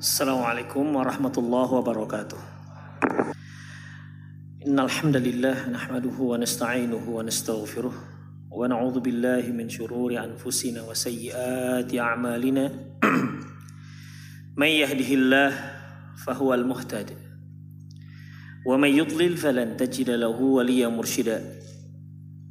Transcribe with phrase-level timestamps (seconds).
[0.00, 2.40] Assalamualaikum warahmatullahi wabarakatuh.
[4.64, 7.94] Innal hamdalillah nahmaduhu wa nasta'inuhu wa nastaghfiruh
[8.48, 12.68] wa na'udzu billahi min shururi anfusina wa sayyiati a'malina.
[14.56, 15.52] May yahdihillah
[16.20, 17.16] fahuwal muhtadi
[18.64, 20.92] wa may yudlil falan tajida lahu waliya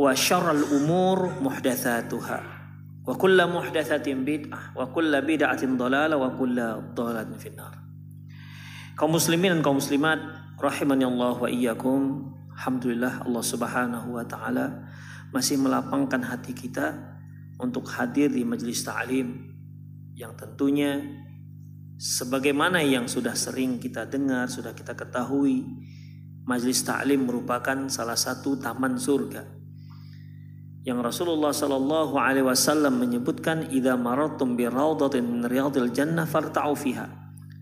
[0.00, 2.40] wa syarrul umur muhdatsatuha.
[3.04, 7.76] Wa kullu muhdatsatin bid'ah wa kullu bid'atin dhalalah wa kullu dhalalatin finnar.
[8.96, 10.20] Kaum muslimin dan kaum muslimat
[10.56, 12.32] rahimani Allah wa iyyakum.
[12.56, 14.88] Alhamdulillah Allah Subhanahu wa taala
[15.36, 16.96] masih melapangkan hati kita
[17.60, 19.52] untuk hadir di majelis ta'lim
[20.16, 21.00] yang tentunya
[22.00, 25.64] sebagaimana yang sudah sering kita dengar, sudah kita ketahui,
[26.48, 29.59] majelis ta'lim merupakan salah satu taman surga
[30.80, 37.06] yang Rasulullah Shallallahu Alaihi Wasallam menyebutkan idza maratum bi raudatin min riyadil jannah farta'u fiha.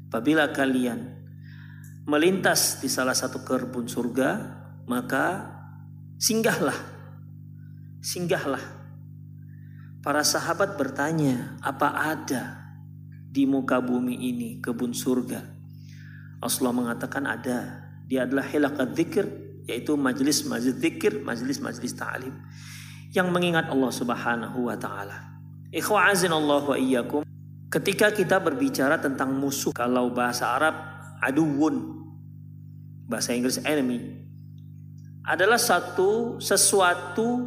[0.08, 1.18] Apabila kalian
[2.06, 4.28] melintas di salah satu kebun surga,
[4.86, 5.50] maka
[6.14, 6.78] singgahlah.
[7.98, 8.62] Singgahlah.
[9.98, 12.42] Para sahabat bertanya, apa ada
[13.28, 15.42] di muka bumi ini kebun surga?
[16.38, 17.90] Rasulullah mengatakan ada.
[18.06, 19.26] Dia adalah hilakat dzikir,
[19.66, 22.32] yaitu majlis-majlis dzikir, majlis-majlis ta'lim
[23.12, 25.40] yang mengingat Allah Subhanahu wa taala.
[25.72, 27.24] Ikhwa Allah wa iyyakum.
[27.68, 30.72] Ketika kita berbicara tentang musuh, kalau bahasa Arab
[31.20, 32.04] aduwun,
[33.04, 34.24] bahasa Inggris enemy,
[35.28, 37.44] adalah satu sesuatu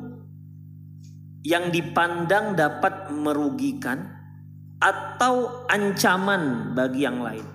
[1.42, 4.14] yang dipandang dapat merugikan
[4.78, 7.46] atau ancaman bagi yang lain.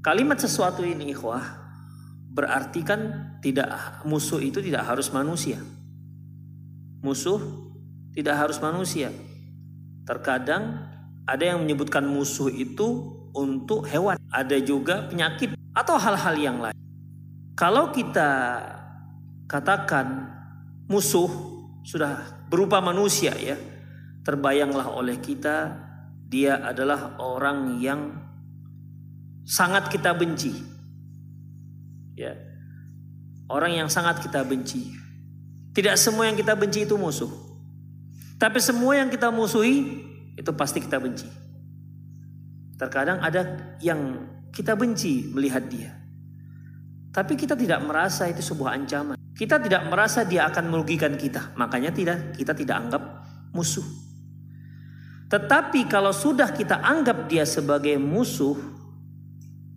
[0.00, 1.44] Kalimat sesuatu ini ikhwah
[2.32, 3.00] berarti kan
[3.44, 5.60] tidak musuh itu tidak harus manusia
[7.02, 7.42] musuh
[8.14, 9.10] tidak harus manusia.
[10.06, 10.88] Terkadang
[11.26, 16.76] ada yang menyebutkan musuh itu untuk hewan, ada juga penyakit atau hal-hal yang lain.
[17.58, 18.60] Kalau kita
[19.50, 20.30] katakan
[20.88, 21.28] musuh
[21.82, 23.56] sudah berupa manusia ya,
[24.22, 25.76] terbayanglah oleh kita
[26.32, 28.08] dia adalah orang yang
[29.44, 30.52] sangat kita benci.
[32.16, 32.36] Ya.
[33.52, 35.01] Orang yang sangat kita benci.
[35.72, 37.32] Tidak semua yang kita benci itu musuh.
[38.36, 40.04] Tapi semua yang kita musuhi
[40.36, 41.24] itu pasti kita benci.
[42.76, 45.96] Terkadang ada yang kita benci melihat dia.
[47.12, 49.16] Tapi kita tidak merasa itu sebuah ancaman.
[49.32, 51.56] Kita tidak merasa dia akan merugikan kita.
[51.56, 53.02] Makanya tidak kita tidak anggap
[53.52, 53.84] musuh.
[55.32, 58.56] Tetapi kalau sudah kita anggap dia sebagai musuh,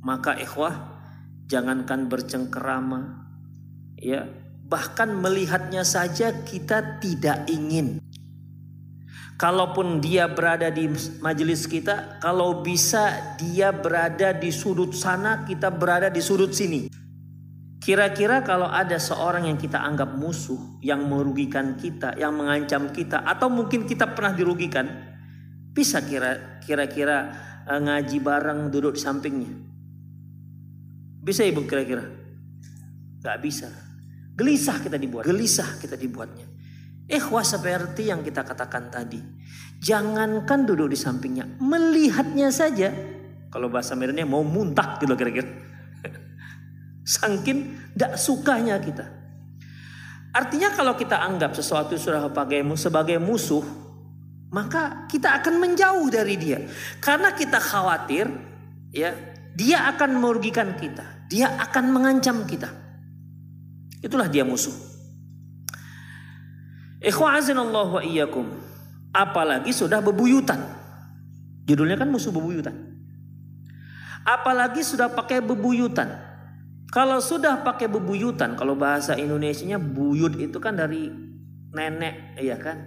[0.04, 0.76] maka ikhwah
[1.48, 3.32] jangankan bercengkerama,
[3.96, 4.28] ya
[4.66, 8.02] Bahkan melihatnya saja kita tidak ingin.
[9.36, 10.88] Kalaupun dia berada di
[11.20, 16.88] majelis kita, kalau bisa dia berada di sudut sana, kita berada di sudut sini.
[17.84, 23.52] Kira-kira kalau ada seorang yang kita anggap musuh, yang merugikan kita, yang mengancam kita, atau
[23.52, 24.90] mungkin kita pernah dirugikan,
[25.76, 27.18] bisa kira-kira
[27.68, 29.52] eh, ngaji bareng duduk di sampingnya.
[31.22, 32.08] Bisa ibu kira-kira?
[33.22, 33.85] Gak bisa.
[34.36, 36.44] Gelisah kita dibuat, gelisah kita dibuatnya.
[37.08, 39.22] Ikhwah seperti yang kita katakan tadi.
[39.80, 42.92] Jangankan duduk di sampingnya, melihatnya saja.
[43.48, 45.48] Kalau bahasa Medannya mau muntah gitu kira-kira.
[47.16, 49.08] Sangkin tidak sukanya kita.
[50.36, 52.28] Artinya kalau kita anggap sesuatu sudah
[52.76, 53.64] sebagai musuh,
[54.52, 56.60] maka kita akan menjauh dari dia.
[57.00, 58.28] Karena kita khawatir
[58.92, 59.16] ya,
[59.56, 61.24] dia akan merugikan kita.
[61.32, 62.85] Dia akan mengancam kita.
[64.06, 64.74] Itulah dia musuh.
[67.02, 68.46] Ikhwa'azinallahu wa iyyakum.
[69.10, 70.62] Apalagi sudah bebuyutan.
[71.66, 72.78] Judulnya kan musuh bebuyutan.
[74.22, 76.22] Apalagi sudah pakai bebuyutan.
[76.94, 81.12] Kalau sudah pakai bebuyutan, kalau bahasa Indonesia-nya buyut itu kan dari
[81.76, 82.78] nenek, iya kan?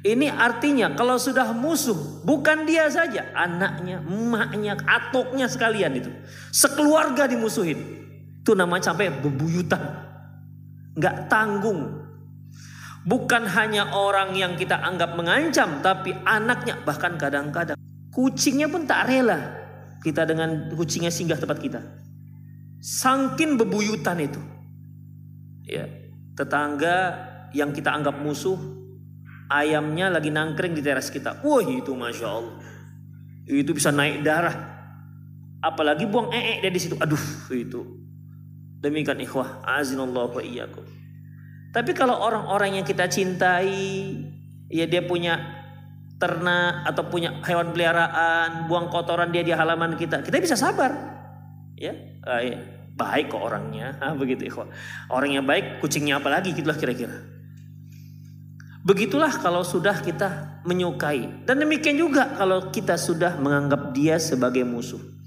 [0.00, 6.10] Ini artinya kalau sudah musuh, bukan dia saja, anaknya, emaknya, atoknya sekalian itu.
[6.50, 7.78] Sekeluarga dimusuhin.
[8.40, 10.09] Itu namanya sampai bebuyutan.
[11.00, 12.04] Nggak tanggung.
[13.08, 17.80] Bukan hanya orang yang kita anggap mengancam, tapi anaknya bahkan kadang-kadang
[18.12, 19.56] kucingnya pun tak rela
[20.04, 21.80] kita dengan kucingnya singgah tempat kita.
[22.80, 24.40] Sangkin bebuyutan itu.
[25.64, 25.88] Ya,
[26.36, 27.16] tetangga
[27.56, 28.60] yang kita anggap musuh,
[29.48, 31.40] ayamnya lagi nangkring di teras kita.
[31.40, 32.56] Wah itu masya Allah,
[33.48, 34.76] itu bisa naik darah.
[35.60, 36.96] Apalagi buang ee dari situ.
[37.00, 37.20] Aduh
[37.52, 37.80] itu.
[38.80, 40.84] Demikian ikhwah, azinallahu wa iyyakum.
[41.70, 44.16] Tapi kalau orang-orang yang kita cintai,
[44.72, 45.38] ya dia punya
[46.16, 50.92] ternak atau punya hewan peliharaan, buang kotoran dia di halaman kita, kita bisa sabar.
[51.80, 52.56] Ya, ya.
[52.96, 54.72] baik kok orangnya, ah, begitu ikhwan.
[55.12, 57.40] Orang yang baik, kucingnya apa lagi gitulah kira-kira.
[58.80, 61.44] Begitulah kalau sudah kita menyukai.
[61.44, 65.19] Dan demikian juga kalau kita sudah menganggap dia sebagai musuh.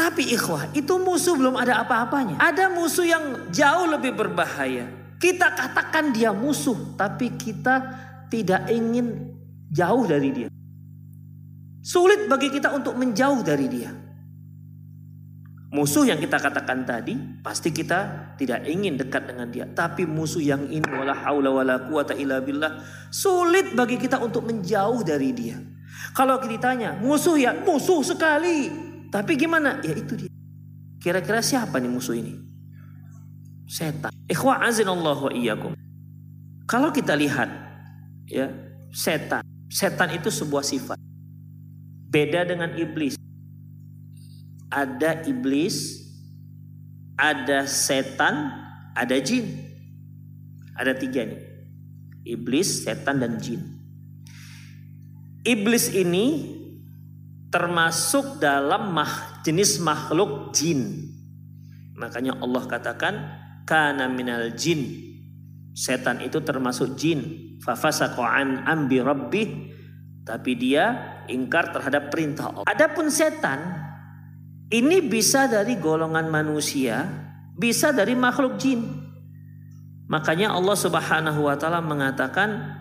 [0.00, 2.40] Tapi ikhwah, itu musuh belum ada apa-apanya.
[2.40, 4.88] Ada musuh yang jauh lebih berbahaya.
[5.20, 7.84] Kita katakan dia musuh, tapi kita
[8.32, 9.36] tidak ingin
[9.68, 10.48] jauh dari dia.
[11.84, 13.92] Sulit bagi kita untuk menjauh dari dia.
[15.68, 17.14] Musuh yang kita katakan tadi
[17.44, 19.68] pasti kita tidak ingin dekat dengan dia.
[19.68, 22.80] Tapi musuh yang ini wala haula wala quwata illa billah
[23.12, 25.60] sulit bagi kita untuk menjauh dari dia.
[26.16, 28.89] Kalau kita ditanya, musuh ya musuh sekali.
[29.10, 29.82] Tapi gimana?
[29.82, 30.32] Ya itu dia.
[31.02, 32.50] Kira-kira siapa nih musuh ini?
[33.70, 34.10] setan.
[34.26, 35.78] Ikhwah azinallah wa iyyakum.
[36.66, 37.46] Kalau kita lihat
[38.26, 38.50] ya,
[38.90, 39.46] setan.
[39.70, 40.98] Setan itu sebuah sifat.
[42.10, 43.14] Beda dengan iblis.
[44.70, 46.02] Ada iblis,
[47.14, 48.50] ada setan,
[48.98, 49.46] ada jin.
[50.74, 51.42] Ada tiga nih.
[52.26, 53.62] Iblis, setan, dan jin.
[55.46, 56.58] Iblis ini
[57.50, 61.10] termasuk dalam mah, jenis makhluk jin.
[61.98, 63.14] Makanya Allah katakan
[63.66, 65.10] kana minal jin.
[65.74, 67.52] Setan itu termasuk jin.
[67.60, 69.48] Fafasaqa an ambi rabbih.
[70.24, 72.66] Tapi dia ingkar terhadap perintah Allah.
[72.70, 73.90] Adapun setan
[74.70, 77.02] ini bisa dari golongan manusia,
[77.58, 78.80] bisa dari makhluk jin.
[80.06, 82.79] Makanya Allah Subhanahu wa taala mengatakan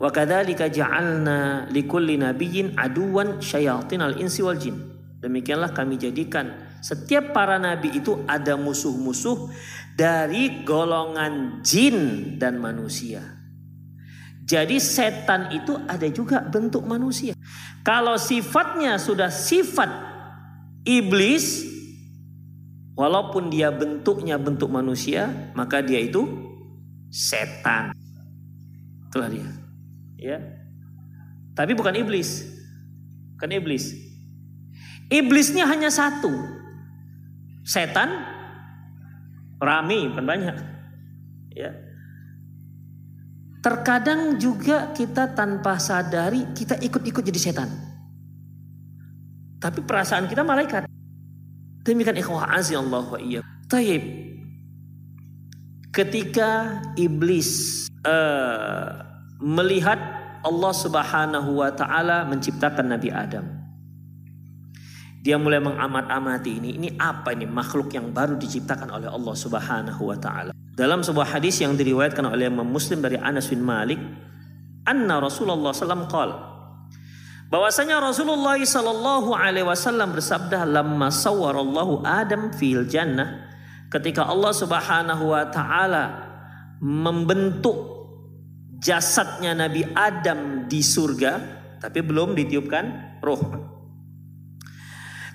[0.00, 4.76] Wa kadzalika ja'alna likulli nabiyyin aduwan syayatinal insi jin.
[5.20, 9.52] Demikianlah kami jadikan setiap para nabi itu ada musuh-musuh
[9.92, 11.96] dari golongan jin
[12.40, 13.20] dan manusia.
[14.48, 17.36] Jadi setan itu ada juga bentuk manusia.
[17.84, 19.92] Kalau sifatnya sudah sifat
[20.88, 21.68] iblis,
[22.96, 26.24] walaupun dia bentuknya bentuk manusia, maka dia itu
[27.12, 27.92] setan.
[29.06, 29.59] Itulah dia.
[30.20, 30.38] Ya.
[31.56, 32.44] Tapi bukan iblis.
[33.40, 33.96] Bukan iblis.
[35.10, 36.30] Iblisnya hanya satu,
[37.66, 38.14] setan
[39.58, 40.56] rame bukan banyak.
[41.56, 41.74] Ya.
[43.60, 47.68] Terkadang juga kita tanpa sadari kita ikut-ikut jadi setan.
[49.60, 50.88] Tapi perasaan kita malaikat.
[51.84, 53.44] Demikian ikhwah Allah wa iya.
[53.68, 54.30] Taib.
[55.90, 59.09] Ketika iblis uh,
[59.40, 59.98] melihat
[60.40, 63.44] Allah Subhanahu wa taala menciptakan Nabi Adam.
[65.20, 66.70] Dia mulai mengamat-amati ini.
[66.80, 70.52] Ini apa ini makhluk yang baru diciptakan oleh Allah Subhanahu wa taala.
[70.72, 74.00] Dalam sebuah hadis yang diriwayatkan oleh Imam Muslim dari Anas bin Malik,
[74.88, 76.48] anna Rasulullah sallam qala
[77.50, 83.50] bahwasanya Rasulullah sallallahu alaihi wasallam bersabda lamma sawwarallahu Adam fil jannah
[83.90, 86.04] ketika Allah Subhanahu wa taala
[86.80, 87.99] membentuk
[88.80, 91.32] jasadnya Nabi Adam di surga
[91.78, 93.70] tapi belum ditiupkan roh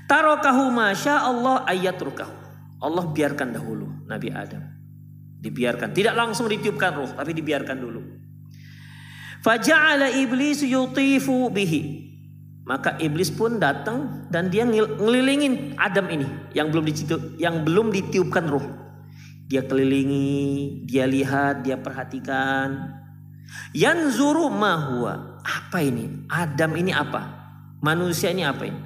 [0.06, 2.34] Tarokahu masya Allah ayat rukahu.
[2.82, 4.62] Allah biarkan dahulu Nabi Adam.
[5.42, 5.94] Dibiarkan.
[5.94, 7.12] Tidak langsung ditiupkan ruh.
[7.18, 8.02] Tapi dibiarkan dulu.
[9.42, 12.06] Faja'ala iblis yutifu bihi.
[12.66, 16.26] Maka iblis pun datang dan dia ngelilingin Adam ini
[16.58, 18.66] yang belum ditiup, yang belum ditiupkan ruh.
[19.46, 22.90] Dia kelilingi, dia lihat, dia perhatikan.
[23.76, 25.42] Yanzuru mahua.
[25.46, 26.26] Apa ini?
[26.32, 27.22] Adam ini apa?
[27.84, 28.82] Manusia ini apa ini?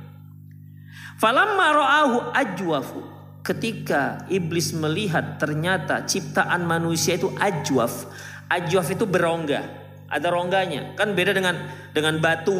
[1.20, 3.00] Falamma ra'ahu ajwafu.
[3.40, 8.08] Ketika iblis melihat ternyata ciptaan manusia itu ajwaf.
[8.52, 9.80] Ajwaf itu berongga.
[10.10, 10.98] ada rongganya.
[10.98, 12.58] Kan beda dengan dengan batu,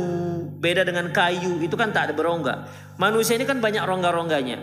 [0.62, 2.70] beda dengan kayu, itu kan tak ada berongga.
[3.02, 4.62] Manusia ini kan banyak rongga-rongganya.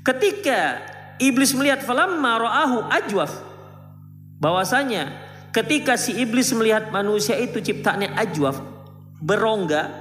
[0.00, 0.80] Ketika
[1.20, 3.32] iblis melihat falamma ra'ahu ajwaf
[4.40, 5.12] bahwasanya
[5.54, 8.58] ketika si iblis melihat manusia itu ciptaannya ajwaf
[9.22, 9.94] berongga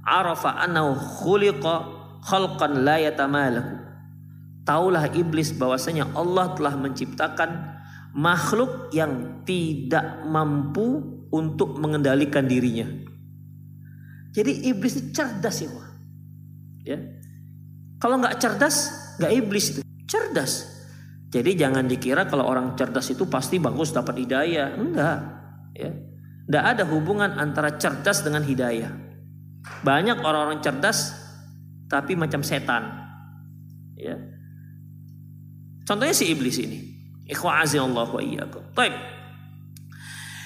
[0.00, 1.74] arafa annahu khuliqa
[2.24, 3.84] khalqan la yatamalaku
[4.64, 7.76] taulah iblis bahwasanya Allah telah menciptakan
[8.16, 12.88] makhluk yang tidak mampu untuk mengendalikan dirinya.
[14.34, 15.70] Jadi iblis itu cerdas ya.
[16.84, 16.98] Ya.
[18.02, 19.80] Kalau nggak cerdas nggak iblis itu.
[20.04, 20.73] Cerdas
[21.34, 24.78] jadi jangan dikira kalau orang cerdas itu pasti bagus dapat hidayah.
[24.78, 25.18] Enggak.
[25.74, 25.90] Ya.
[26.46, 28.94] Enggak ada hubungan antara cerdas dengan hidayah.
[29.82, 31.10] Banyak orang-orang cerdas
[31.90, 32.86] tapi macam setan.
[33.98, 34.14] Ya.
[35.82, 36.94] Contohnya si iblis ini.
[37.34, 38.62] Allah wa iyyakum.
[38.70, 38.94] Baik.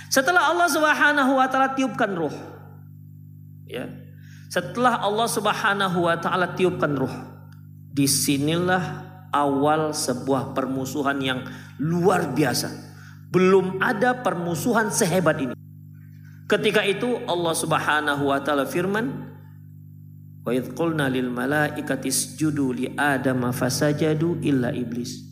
[0.09, 2.33] Setelah Allah Subhanahu wa taala tiupkan ruh.
[3.69, 3.93] Ya.
[4.49, 7.13] Setelah Allah Subhanahu wa taala tiupkan ruh.
[7.93, 11.41] Di sinilah awal sebuah permusuhan yang
[11.79, 12.69] luar biasa.
[13.29, 15.55] Belum ada permusuhan sehebat ini.
[16.49, 19.13] Ketika itu Allah Subhanahu wa taala firman,
[20.41, 25.29] "Wa idh qulna lil malaikati isjudu li Adam fasajadu illa iblis."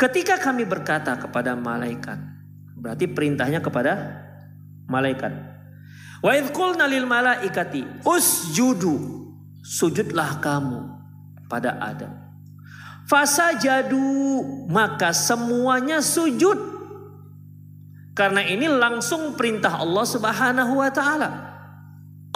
[0.00, 2.16] Ketika kami berkata kepada malaikat,
[2.78, 4.24] berarti perintahnya kepada
[4.88, 5.34] malaikat.
[6.24, 8.96] Wa idh qulna lil malaikati usjudu,
[9.60, 10.88] sujudlah kamu
[11.52, 12.27] pada Adam.
[13.08, 16.76] Fasa jadu maka semuanya sujud.
[18.12, 21.30] Karena ini langsung perintah Allah Subhanahu wa taala.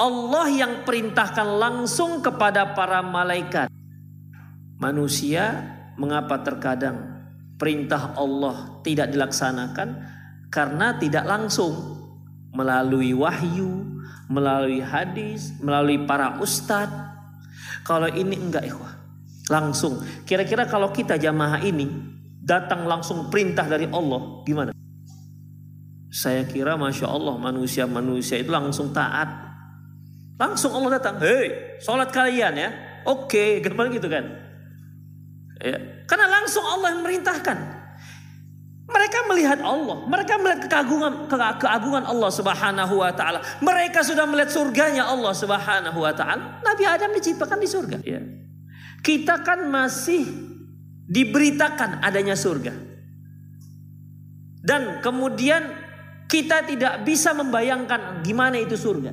[0.01, 3.69] Allah yang perintahkan langsung kepada para malaikat.
[4.81, 5.61] Manusia
[6.01, 7.21] mengapa terkadang
[7.61, 9.89] perintah Allah tidak dilaksanakan
[10.49, 12.01] karena tidak langsung
[12.57, 14.01] melalui wahyu,
[14.33, 17.13] melalui hadis, melalui para ustadz.
[17.85, 19.02] Kalau ini enggak ikhwah.
[19.51, 19.99] Langsung.
[20.23, 21.91] Kira-kira kalau kita jamaah ini
[22.43, 24.71] datang langsung perintah dari Allah, gimana?
[26.13, 29.33] Saya kira Masya Allah manusia-manusia itu langsung taat.
[30.37, 32.71] Langsung Allah datang, hei sholat kalian ya.
[33.09, 34.27] Oke, gimana gitu kan?
[35.63, 36.05] Ya.
[36.05, 37.81] Karena langsung Allah yang merintahkan.
[38.93, 43.41] Mereka melihat Allah, mereka melihat keagungan keagungan Allah Subhanahu wa taala.
[43.65, 46.61] Mereka sudah melihat surganya Allah Subhanahu wa taala.
[46.61, 48.21] Nabi Adam diciptakan di surga, ya.
[49.03, 50.25] Kita kan masih
[51.11, 52.73] diberitakan adanya surga.
[54.63, 55.75] Dan kemudian
[56.31, 59.13] kita tidak bisa membayangkan gimana itu surga.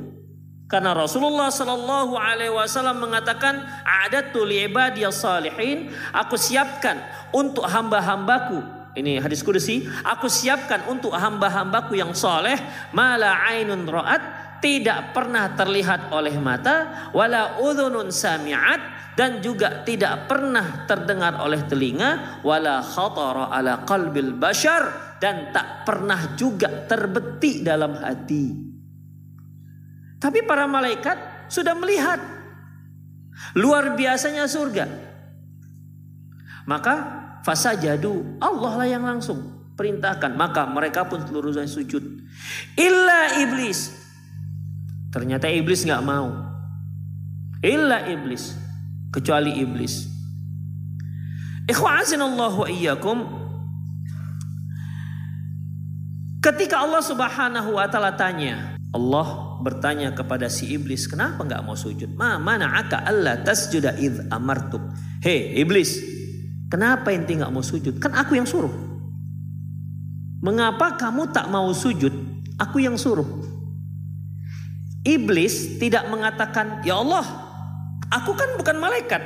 [0.69, 7.01] Karena Rasulullah Shallallahu Alaihi Wasallam mengatakan, ada li ibadiyas salihin, aku siapkan
[7.34, 8.62] untuk hamba-hambaku.
[8.93, 12.58] Ini hadis kudusi, aku siapkan untuk hamba-hambaku yang soleh,
[12.93, 14.22] mala ainun ro'at,
[14.59, 22.39] tidak pernah terlihat oleh mata, wala udhunun sami'at, dan juga tidak pernah terdengar oleh telinga
[22.39, 28.55] wala khatara ala qalbil bashar dan tak pernah juga terbetik dalam hati.
[30.23, 32.19] Tapi para malaikat sudah melihat
[33.59, 34.87] luar biasanya surga.
[36.63, 36.95] Maka
[37.43, 42.03] fasajadu Allah lah yang langsung perintahkan maka mereka pun seluruhnya sujud
[42.75, 43.98] illa iblis
[45.09, 46.49] ternyata iblis nggak mau
[47.59, 48.55] illa iblis
[49.11, 50.07] kecuali iblis.
[51.69, 53.37] Iyyakum.
[56.39, 62.09] Ketika Allah Subhanahu wa taala tanya, Allah bertanya kepada si iblis, "Kenapa enggak mau sujud?"
[62.15, 64.81] "Ma mana'aka alla tasjuda id amartuk."
[65.19, 65.99] Hei iblis,
[66.71, 67.99] kenapa ente enggak mau sujud?
[67.99, 68.71] Kan aku yang suruh.
[70.39, 72.15] Mengapa kamu tak mau sujud?
[72.55, 73.27] Aku yang suruh.
[75.07, 77.49] Iblis tidak mengatakan, "Ya Allah,
[78.09, 79.21] Aku kan bukan malaikat.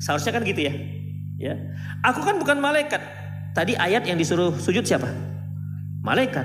[0.00, 0.74] Seharusnya kan gitu ya.
[1.40, 1.54] Ya.
[2.04, 3.00] Aku kan bukan malaikat.
[3.56, 5.08] Tadi ayat yang disuruh sujud siapa?
[6.04, 6.44] Malaikat.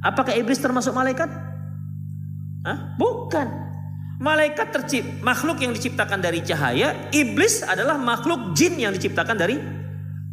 [0.00, 1.28] Apakah iblis termasuk malaikat?
[2.64, 2.96] Hah?
[2.96, 3.48] Bukan.
[4.22, 9.58] Malaikat tercip makhluk yang diciptakan dari cahaya, iblis adalah makhluk jin yang diciptakan dari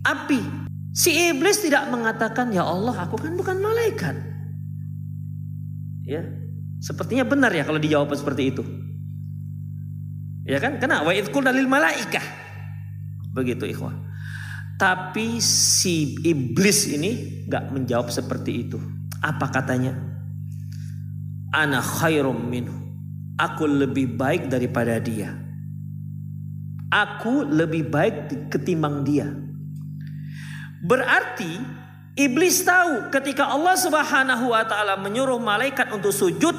[0.06, 0.40] api.
[0.94, 4.14] Si iblis tidak mengatakan, "Ya Allah, aku kan bukan malaikat."
[6.10, 6.26] Ya.
[6.82, 8.66] Sepertinya benar ya kalau dijawab seperti itu.
[10.50, 10.82] Ya kan?
[10.82, 12.26] Karena wa idqul dalil malaikah.
[13.38, 13.94] Begitu ikhwah.
[14.80, 18.82] Tapi si iblis ini gak menjawab seperti itu.
[19.22, 19.94] Apa katanya?
[21.54, 22.74] Ana khairum minhu.
[23.38, 25.36] Aku lebih baik daripada dia.
[26.90, 29.30] Aku lebih baik ketimbang dia.
[30.82, 31.79] Berarti
[32.20, 36.52] Iblis tahu ketika Allah Subhanahu wa taala menyuruh malaikat untuk sujud,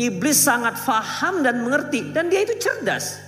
[0.00, 3.20] iblis sangat faham dan mengerti dan dia itu cerdas.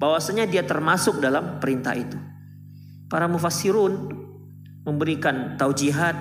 [0.00, 2.16] Bahwasanya dia termasuk dalam perintah itu.
[3.12, 4.08] Para mufassirun
[4.88, 6.16] memberikan taujihat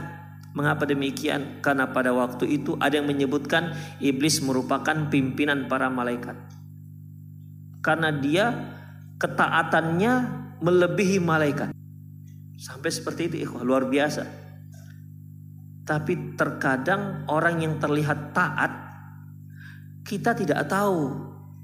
[0.52, 1.64] mengapa demikian?
[1.64, 6.36] Karena pada waktu itu ada yang menyebutkan iblis merupakan pimpinan para malaikat.
[7.80, 8.52] Karena dia
[9.24, 10.14] ketaatannya
[10.60, 11.72] melebihi malaikat.
[12.60, 14.47] Sampai seperti itu ikhwah luar biasa.
[15.88, 18.72] Tapi terkadang orang yang terlihat taat
[20.04, 21.16] kita tidak tahu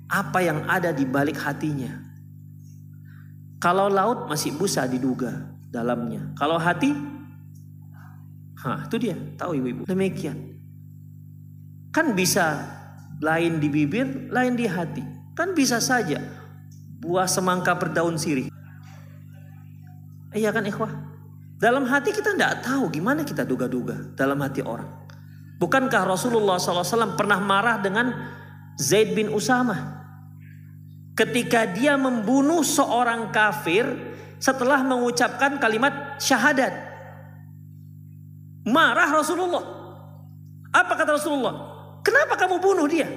[0.07, 1.91] apa yang ada di balik hatinya.
[3.59, 6.31] Kalau laut masih busa diduga dalamnya.
[6.39, 6.91] Kalau hati
[8.63, 9.83] Hah, itu dia, tahu ibu-ibu.
[9.83, 10.55] Demikian.
[11.91, 12.63] Kan bisa
[13.19, 15.03] lain di bibir, lain di hati.
[15.35, 16.23] Kan bisa saja
[17.03, 18.47] buah semangka berdaun sirih.
[20.31, 21.12] Iya kan ikhwah?
[21.63, 25.08] Dalam hati kita tidak tahu gimana kita duga-duga dalam hati orang.
[25.63, 28.12] Bukankah Rasulullah SAW pernah marah dengan
[28.75, 30.03] Zaid bin Usama?
[31.15, 33.88] Ketika dia membunuh seorang kafir
[34.43, 36.75] setelah mengucapkan kalimat syahadat.
[38.67, 39.63] Marah Rasulullah.
[40.67, 41.55] Apa kata Rasulullah?
[42.03, 43.08] Kenapa kamu bunuh dia?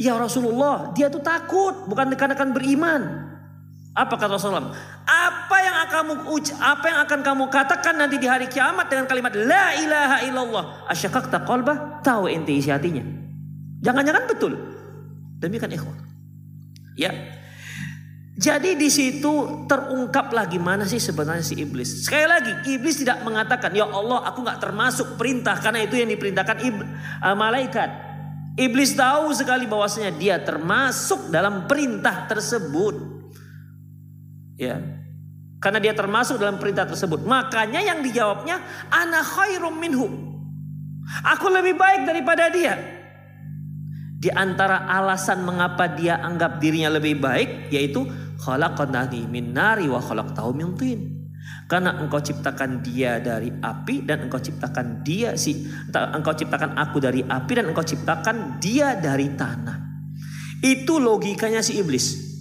[0.00, 3.21] Ya Rasulullah, dia tuh takut, bukan dikarenakan beriman.
[3.92, 4.72] Apa kata Rasulullah?
[5.04, 6.12] Apa yang akan kamu
[6.56, 10.64] apa yang akan kamu katakan nanti di hari kiamat dengan kalimat la ilaha illallah?
[10.88, 12.00] Asyakakta qalbah?
[12.00, 13.04] Tahu ente isi hatinya.
[13.84, 14.56] Jangan-jangan betul.
[15.36, 15.98] Demikian ikhwan.
[16.96, 17.12] Ya.
[18.32, 22.08] Jadi di situ terungkap lagi mana sih sebenarnya si iblis.
[22.08, 26.56] Sekali lagi, iblis tidak mengatakan, "Ya Allah, aku nggak termasuk perintah karena itu yang diperintahkan
[26.64, 27.92] uh, malaikat."
[28.56, 33.21] Iblis tahu sekali bahwasanya dia termasuk dalam perintah tersebut.
[34.62, 34.78] Ya.
[35.58, 37.26] Karena dia termasuk dalam perintah tersebut.
[37.26, 40.06] Makanya yang dijawabnya ana khairum minhu.
[41.26, 42.78] Aku lebih baik daripada dia.
[44.22, 48.06] Di antara alasan mengapa dia anggap dirinya lebih baik yaitu
[48.38, 50.98] khalaqani min nari wa khalaqtahu min tin.
[51.66, 57.26] Karena engkau ciptakan dia dari api dan engkau ciptakan dia si engkau ciptakan aku dari
[57.26, 59.78] api dan engkau ciptakan dia dari tanah.
[60.62, 62.31] Itu logikanya si iblis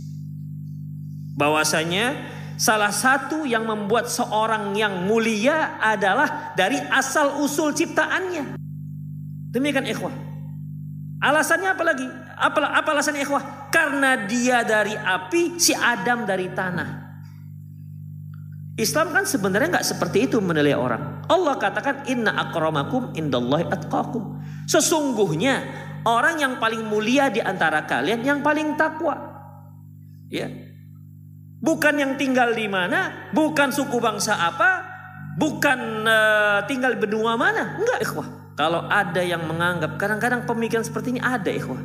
[1.36, 2.15] bahwasanya
[2.60, 8.60] salah satu yang membuat seorang yang mulia adalah dari asal usul ciptaannya.
[9.52, 10.13] Demikian ikhwah.
[11.22, 12.08] Alasannya apa lagi?
[12.41, 13.70] Apa, apa alasannya ikhwah?
[13.70, 16.89] Karena dia dari api, si Adam dari tanah.
[18.80, 21.22] Islam kan sebenarnya nggak seperti itu menilai orang.
[21.30, 24.41] Allah katakan inna akramakum indallahi atqakum.
[24.65, 25.62] Sesungguhnya
[26.08, 29.20] orang yang paling mulia di antara kalian yang paling takwa.
[30.32, 30.48] Ya,
[31.62, 34.82] Bukan yang tinggal di mana, bukan suku bangsa apa,
[35.38, 37.78] bukan uh, tinggal benua mana.
[37.78, 38.28] Enggak, ikhwah.
[38.58, 41.78] Kalau ada yang menganggap, kadang-kadang pemikiran seperti ini ada, ikhwah.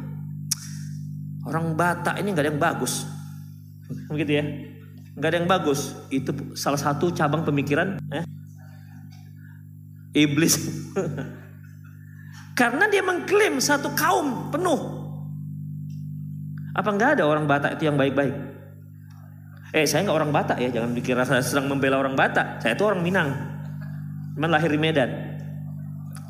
[1.44, 3.04] Orang Batak ini nggak ada yang bagus.
[4.12, 4.44] Begitu ya.
[5.12, 5.92] Nggak ada yang bagus.
[6.08, 8.24] Itu salah satu cabang pemikiran eh?
[10.16, 10.56] iblis.
[12.58, 15.04] Karena dia mengklaim satu kaum penuh.
[16.72, 18.55] Apa nggak ada orang Batak itu yang baik-baik?
[19.74, 22.62] Eh saya nggak orang Batak ya, jangan dikira saya sedang membela orang Batak.
[22.62, 23.34] Saya itu orang Minang,
[24.38, 25.10] cuman lahir di Medan.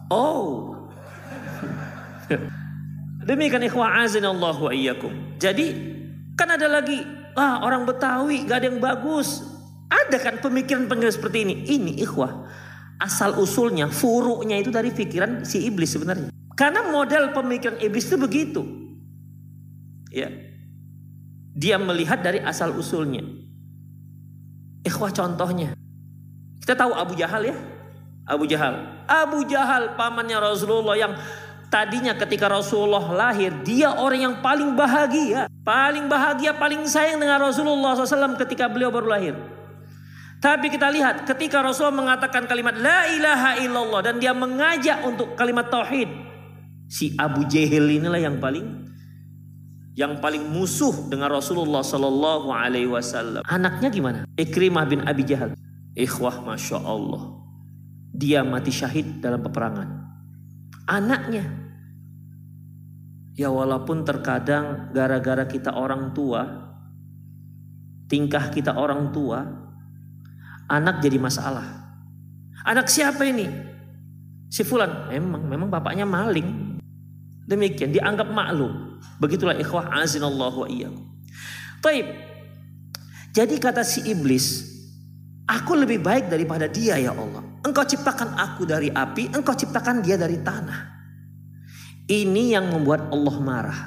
[0.08, 0.72] Oh,
[3.28, 5.36] demikian ikhwah Allah wa iyyakum.
[5.36, 5.66] Jadi
[6.38, 7.02] kan ada lagi,
[7.36, 9.42] ah orang Betawi gak ada yang bagus.
[9.86, 11.54] Ada kan pemikiran-pemikiran seperti ini.
[11.66, 12.46] Ini ikhwah,
[12.98, 16.34] asal usulnya, furuknya itu dari pikiran si iblis sebenarnya.
[16.56, 18.62] Karena model pemikiran iblis itu begitu.
[20.10, 20.32] Ya,
[21.56, 23.24] dia melihat dari asal usulnya.
[24.84, 25.72] Ikhwah contohnya.
[26.60, 27.56] Kita tahu Abu Jahal ya.
[28.28, 28.84] Abu Jahal.
[29.08, 31.16] Abu Jahal pamannya Rasulullah yang
[31.72, 33.56] tadinya ketika Rasulullah lahir.
[33.64, 35.48] Dia orang yang paling bahagia.
[35.64, 39.34] Paling bahagia, paling sayang dengan Rasulullah SAW ketika beliau baru lahir.
[40.36, 44.00] Tapi kita lihat ketika Rasulullah mengatakan kalimat La ilaha illallah.
[44.04, 46.12] Dan dia mengajak untuk kalimat tauhid.
[46.86, 48.86] Si Abu Jahil inilah yang paling
[49.96, 53.40] yang paling musuh dengan Rasulullah Sallallahu Alaihi Wasallam.
[53.48, 54.18] Anaknya gimana?
[54.36, 55.56] Ikrimah bin Abi Jahal.
[55.96, 57.40] Ikhwah, masya Allah,
[58.12, 59.88] dia mati syahid dalam peperangan.
[60.84, 61.48] Anaknya,
[63.32, 66.44] ya walaupun terkadang gara-gara kita orang tua,
[68.12, 69.40] tingkah kita orang tua,
[70.68, 71.64] anak jadi masalah.
[72.68, 73.48] Anak siapa ini?
[74.52, 76.76] Si Fulan, memang memang bapaknya maling.
[77.48, 78.85] Demikian dianggap maklum.
[79.18, 81.04] Begitulah ikhwah azinallahu wa iyyakum.
[81.80, 82.06] Taib.
[83.36, 84.76] Jadi kata si iblis,
[85.46, 87.46] Aku lebih baik daripada dia ya Allah.
[87.62, 90.98] Engkau ciptakan aku dari api, engkau ciptakan dia dari tanah.
[92.10, 93.80] Ini yang membuat Allah marah.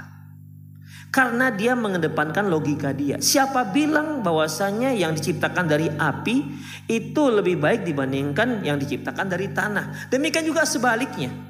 [1.11, 3.19] Karena dia mengedepankan logika dia.
[3.19, 6.35] Siapa bilang bahwasanya yang diciptakan dari api
[6.87, 10.07] itu lebih baik dibandingkan yang diciptakan dari tanah.
[10.07, 11.48] Demikian juga sebaliknya.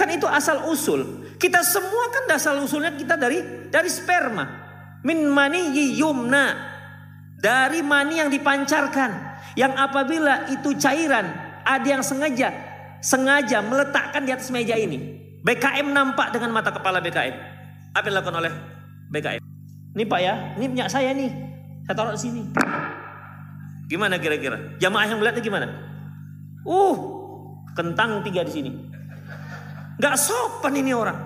[0.00, 1.28] Kan itu asal usul.
[1.36, 4.48] Kita semua kan dasar usulnya kita dari dari sperma.
[5.04, 6.56] Min mani yumna.
[7.36, 9.28] Dari mani yang dipancarkan.
[9.60, 11.28] Yang apabila itu cairan
[11.68, 15.20] ada yang sengaja sengaja meletakkan di atas meja ini.
[15.40, 17.36] BKM nampak dengan mata kepala BKM
[17.96, 18.52] apa yang dilakukan oleh
[19.08, 19.42] BKM
[19.96, 21.30] ini Pak ya ini punya saya nih.
[21.88, 22.42] Saya taruh di sini.
[23.90, 24.78] Gimana kira-kira?
[24.78, 25.66] Jamaah yang melihatnya gimana?
[26.62, 27.18] Uh
[27.74, 28.70] kentang tiga di sini
[30.00, 31.20] nggak sopan ini orang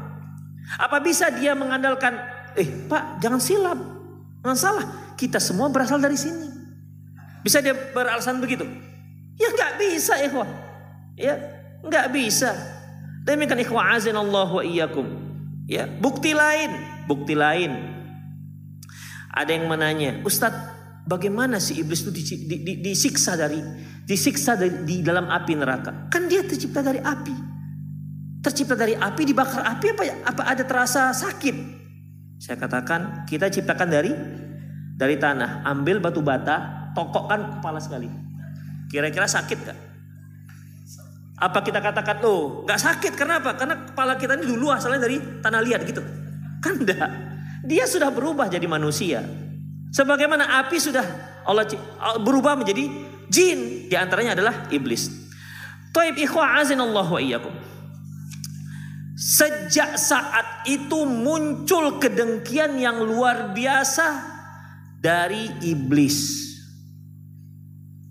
[0.75, 2.19] apa bisa dia mengandalkan
[2.59, 3.79] eh Pak jangan silap
[4.43, 6.51] jangan salah kita semua berasal dari sini.
[7.41, 8.67] Bisa dia beralasan begitu?
[9.39, 10.49] Ya nggak bisa ikhwah.
[11.15, 11.39] Ya
[11.85, 12.55] nggak bisa.
[13.25, 15.07] Demikian ikhwah azin Allah wa iyyakum.
[15.65, 16.71] Ya bukti lain,
[17.09, 17.73] bukti lain.
[19.35, 22.15] Ada yang menanya, Ustadz, bagaimana si iblis itu
[22.79, 23.59] disiksa dari
[24.07, 26.07] disiksa di dalam api neraka?
[26.07, 27.54] Kan dia tercipta dari api.
[28.44, 30.14] Tercipta dari api, dibakar api apa ya?
[30.20, 31.57] Apa ada terasa sakit?
[32.37, 34.12] Saya katakan kita ciptakan dari
[35.00, 38.12] dari tanah, ambil batu bata, tokokkan kepala sekali.
[38.92, 39.78] Kira-kira sakit gak?
[41.40, 43.57] Apa kita katakan, oh gak sakit, kenapa?
[43.57, 46.04] Karena kepala kita ini dulu asalnya dari tanah liat gitu.
[46.61, 47.11] Kan enggak.
[47.64, 49.24] Dia sudah berubah jadi manusia.
[49.88, 51.04] Sebagaimana api sudah
[51.48, 51.64] Allah
[52.20, 52.92] berubah menjadi
[53.33, 53.88] jin.
[53.88, 55.09] Di antaranya adalah iblis.
[55.96, 57.74] Taib ikhwa Allah wa iyyakum.
[59.25, 64.21] Sejak saat itu muncul kedengkian yang luar biasa
[65.01, 66.45] dari iblis.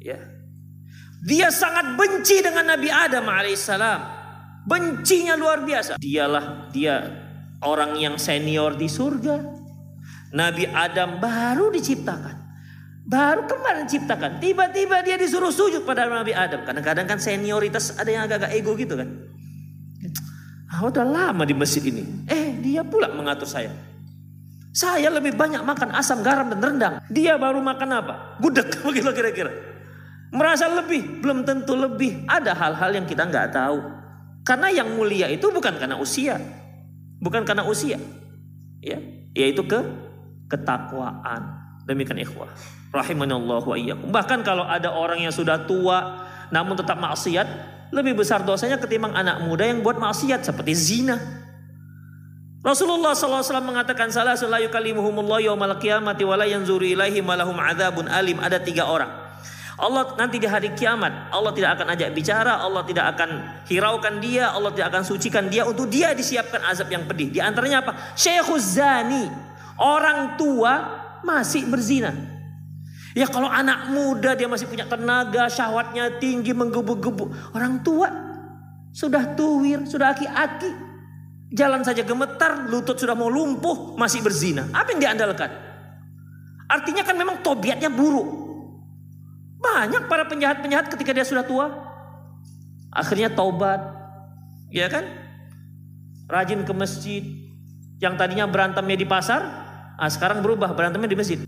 [0.01, 0.17] Ya.
[1.21, 4.01] Dia sangat benci dengan Nabi Adam alaihissalam.
[4.65, 6.01] Bencinya luar biasa.
[6.01, 7.05] Dialah dia
[7.61, 9.37] orang yang senior di surga.
[10.33, 12.41] Nabi Adam baru diciptakan.
[13.05, 14.41] Baru kemarin diciptakan.
[14.41, 16.65] Tiba-tiba dia disuruh sujud pada Nabi Adam.
[16.65, 19.32] Kadang-kadang kan senioritas ada yang agak-agak ego gitu kan.
[20.73, 22.01] Ah, udah lama di masjid ini.
[22.25, 23.69] Eh, dia pula mengatur saya.
[24.73, 26.95] Saya lebih banyak makan asam, garam, dan rendang.
[27.13, 28.13] Dia baru makan apa?
[28.41, 29.53] Gudeg, begitu kira-kira.
[30.33, 32.25] Merasa lebih, belum tentu lebih.
[32.25, 33.77] Ada hal-hal yang kita nggak tahu.
[34.41, 36.41] Karena yang mulia itu bukan karena usia.
[37.21, 38.01] Bukan karena usia.
[38.81, 38.97] Ya,
[39.37, 39.77] yaitu ke
[40.49, 41.53] ketakwaan.
[41.85, 42.49] Demikian ikhwah.
[42.89, 43.77] Rahimanallah wa.
[44.09, 47.47] Bahkan kalau ada orang yang sudah tua namun tetap maksiat,
[47.93, 51.15] lebih besar dosanya ketimbang anak muda yang buat maksiat seperti zina.
[52.63, 58.39] Rasulullah SAW mengatakan salah selayu kalimuhumullah yaumal qiyamati wala yanzuru ilaihi malahum adzabun alim.
[58.39, 59.11] Ada tiga orang.
[59.73, 63.29] Allah nanti di hari kiamat Allah tidak akan ajak bicara, Allah tidak akan
[63.67, 67.35] hiraukan dia, Allah tidak akan sucikan dia untuk dia disiapkan azab yang pedih.
[67.35, 67.91] Di antaranya apa?
[68.15, 69.27] Syekhuz zani,
[69.75, 70.73] orang tua
[71.25, 72.32] masih berzina.
[73.13, 77.53] Ya kalau anak muda dia masih punya tenaga, syahwatnya tinggi, menggebu-gebu.
[77.53, 78.09] Orang tua
[78.89, 80.93] sudah tuwir, sudah aki-aki,
[81.53, 84.65] Jalan saja gemetar, lutut sudah mau lumpuh, masih berzina.
[84.73, 85.53] Apa yang diandalkan?
[86.65, 88.25] Artinya kan memang tobiatnya buruk.
[89.61, 91.69] Banyak para penjahat-penjahat ketika dia sudah tua.
[92.89, 93.85] Akhirnya taubat.
[94.73, 95.05] Ya kan?
[96.25, 97.21] Rajin ke masjid.
[98.01, 99.45] Yang tadinya berantemnya di pasar,
[100.01, 101.39] ah, sekarang berubah berantemnya di masjid.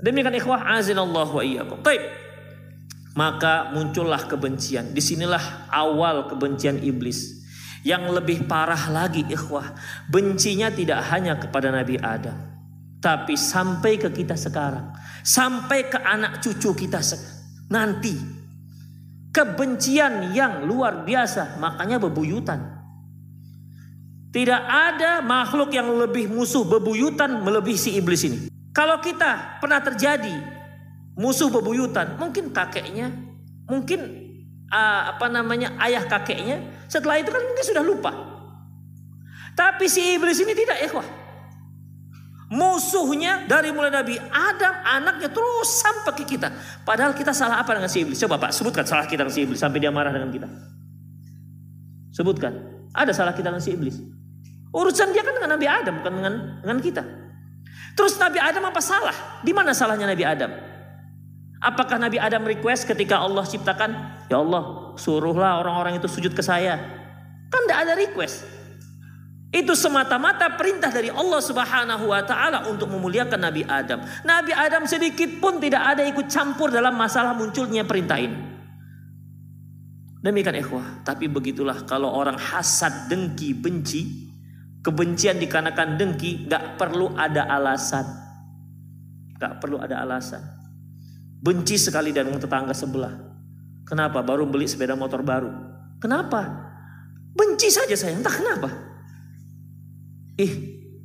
[0.00, 1.78] Demikian ikhwah azinallahu wa iyyakum.
[1.84, 2.02] Baik.
[3.14, 4.96] Maka muncullah kebencian.
[4.96, 7.40] Di sinilah awal kebencian iblis.
[7.80, 9.72] Yang lebih parah lagi ikhwah,
[10.12, 12.36] bencinya tidak hanya kepada Nabi Adam,
[13.00, 14.92] tapi sampai ke kita sekarang,
[15.24, 17.00] sampai ke anak cucu kita
[17.72, 18.12] nanti.
[19.32, 22.60] Kebencian yang luar biasa, makanya bebuyutan.
[24.28, 28.59] Tidak ada makhluk yang lebih musuh bebuyutan melebihi si iblis ini.
[28.70, 30.36] Kalau kita pernah terjadi
[31.18, 33.10] musuh bebuyutan, mungkin kakeknya,
[33.66, 34.00] mungkin
[34.70, 38.12] uh, apa namanya ayah kakeknya, setelah itu kan mungkin sudah lupa.
[39.58, 41.04] Tapi si iblis ini tidak ikhwah.
[42.50, 46.50] Musuhnya dari mulai Nabi Adam anaknya terus sampai ke kita.
[46.82, 48.18] Padahal kita salah apa dengan si iblis?
[48.18, 50.50] Coba Pak sebutkan salah kita dengan si iblis sampai dia marah dengan kita.
[52.10, 52.82] Sebutkan.
[52.90, 54.02] Ada salah kita dengan si iblis.
[54.74, 57.02] Urusan dia kan dengan Nabi Adam bukan dengan dengan kita.
[57.94, 59.42] Terus Nabi Adam apa salah?
[59.42, 60.50] Di mana salahnya Nabi Adam?
[61.60, 63.90] Apakah Nabi Adam request ketika Allah ciptakan,
[64.32, 66.80] ya Allah suruhlah orang-orang itu sujud ke saya?
[67.52, 68.48] Kan tidak ada request.
[69.50, 73.98] Itu semata-mata perintah dari Allah Subhanahu wa taala untuk memuliakan Nabi Adam.
[74.22, 78.38] Nabi Adam sedikit pun tidak ada ikut campur dalam masalah munculnya perintah ini.
[80.22, 84.29] Demikian ikhwah, tapi begitulah kalau orang hasad, dengki, benci,
[84.80, 88.04] kebencian dikarenakan dengki, gak perlu ada alasan.
[89.36, 90.40] Gak perlu ada alasan.
[91.40, 93.16] Benci sekali dengan tetangga sebelah.
[93.88, 94.20] Kenapa?
[94.20, 95.48] Baru beli sepeda motor baru.
[95.96, 96.68] Kenapa?
[97.32, 98.68] Benci saja saya, entah kenapa.
[100.36, 100.52] Ih,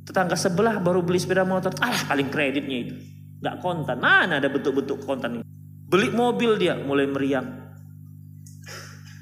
[0.04, 1.72] tetangga sebelah baru beli sepeda motor.
[1.80, 2.94] Ah, paling kreditnya itu.
[3.40, 4.00] Gak kontan.
[4.00, 5.44] Mana ada bentuk-bentuk kontan ini.
[5.86, 7.46] Beli mobil dia mulai meriang.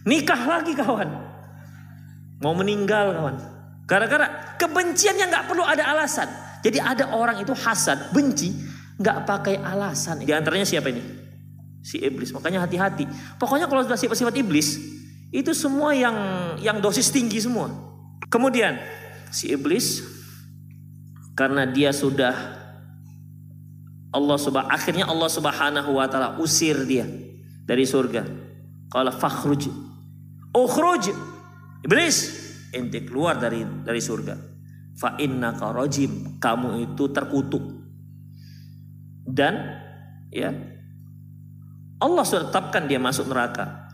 [0.04, 1.10] Nikah lagi kawan.
[2.42, 3.53] Mau meninggal kawan.
[3.84, 6.28] Gara-gara kebencian yang gak perlu ada alasan.
[6.64, 8.52] Jadi ada orang itu hasad, benci,
[8.96, 10.24] gak pakai alasan.
[10.24, 11.04] Di antaranya siapa ini?
[11.84, 12.32] Si iblis.
[12.32, 13.04] Makanya hati-hati.
[13.36, 14.80] Pokoknya kalau sudah sifat-sifat iblis,
[15.28, 16.16] itu semua yang
[16.62, 17.68] yang dosis tinggi semua.
[18.32, 18.80] Kemudian
[19.28, 20.00] si iblis
[21.36, 22.32] karena dia sudah
[24.14, 27.02] Allah subhanahu akhirnya Allah Subhanahu wa taala usir dia
[27.66, 28.22] dari surga.
[28.86, 29.66] Qala fakhruj.
[30.54, 31.10] Ukhruj.
[31.82, 32.16] Iblis,
[32.74, 34.34] ente keluar dari dari surga.
[34.98, 36.38] Fa innaka rajim.
[36.42, 37.62] Kamu itu terkutuk.
[39.24, 39.54] Dan
[40.28, 40.52] ya
[42.02, 43.88] Allah sudah tetapkan dia masuk neraka.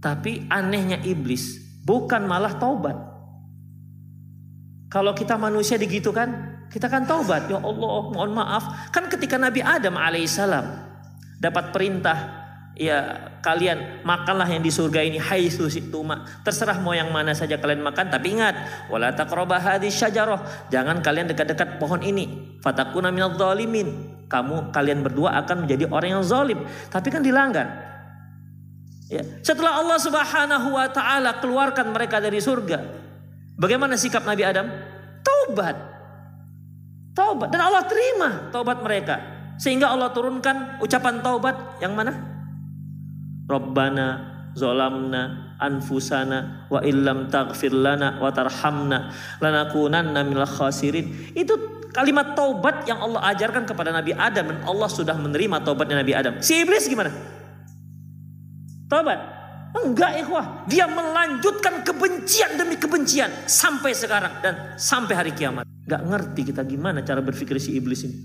[0.00, 2.96] Tapi anehnya iblis bukan malah taubat.
[4.90, 7.46] Kalau kita manusia digitu kan, kita kan taubat.
[7.46, 8.90] Ya Allah, mohon maaf.
[8.90, 10.66] Kan ketika Nabi Adam alaihissalam
[11.38, 12.39] dapat perintah,
[12.76, 15.48] ya kalian makanlah yang di surga ini hai
[15.88, 16.26] tuma.
[16.46, 19.10] Terserah mau yang mana saja kalian makan, tapi ingat, wala
[19.58, 19.96] hadis.
[20.70, 22.58] Jangan kalian dekat-dekat pohon ini.
[22.60, 23.38] Fatakuna minadh.
[24.30, 26.62] Kamu kalian berdua akan menjadi orang yang zalim.
[26.86, 27.66] Tapi kan dilanggar.
[29.10, 29.26] Ya.
[29.42, 33.00] Setelah Allah Subhanahu wa taala keluarkan mereka dari surga,
[33.60, 34.72] Bagaimana sikap Nabi Adam?
[35.20, 35.76] Taubat.
[37.12, 37.52] Taubat.
[37.52, 39.20] Dan Allah terima taubat mereka.
[39.60, 42.16] Sehingga Allah turunkan ucapan taubat yang mana?
[43.50, 44.06] Rabbana
[44.54, 49.10] zolamna anfusana wa illam taghfir lana wa tarhamna
[49.42, 51.34] lanakunanna minal khasirin.
[51.34, 56.12] Itu kalimat taubat yang Allah ajarkan kepada Nabi Adam dan Allah sudah menerima taubatnya Nabi
[56.14, 56.38] Adam.
[56.38, 57.10] Si iblis gimana?
[58.86, 59.18] Taubat.
[59.70, 60.66] Enggak ikhwah.
[60.66, 63.30] Dia melanjutkan kebencian demi kebencian.
[63.46, 64.42] Sampai sekarang.
[64.42, 65.62] Dan sampai hari kiamat.
[65.86, 68.18] Enggak ngerti kita gimana cara berpikir si iblis ini.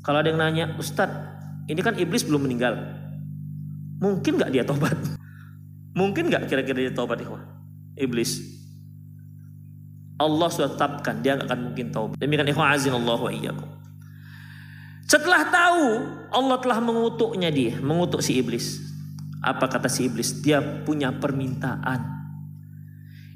[0.00, 2.97] Kalau ada yang nanya, Ustadz ini kan iblis belum meninggal.
[3.98, 4.94] Mungkin enggak dia tobat?
[5.94, 7.42] Mungkin enggak kira-kira dia tobat ikhwah?
[7.98, 8.58] Iblis.
[10.18, 12.16] Allah sudah tetapkan dia enggak akan mungkin taubat.
[12.18, 13.30] Demikian ikhwah azin Allah wa.
[15.08, 15.86] Setelah tahu
[16.28, 18.84] Allah telah mengutuknya dia, mengutuk si iblis.
[19.40, 20.44] Apa kata si iblis?
[20.44, 22.18] Dia punya permintaan.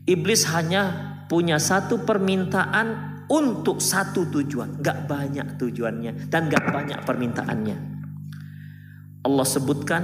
[0.05, 0.83] Iblis hanya
[1.31, 2.87] punya satu permintaan
[3.31, 4.85] untuk satu tujuan.
[4.85, 7.77] Gak banyak tujuannya dan gak banyak permintaannya.
[9.23, 10.03] Allah sebutkan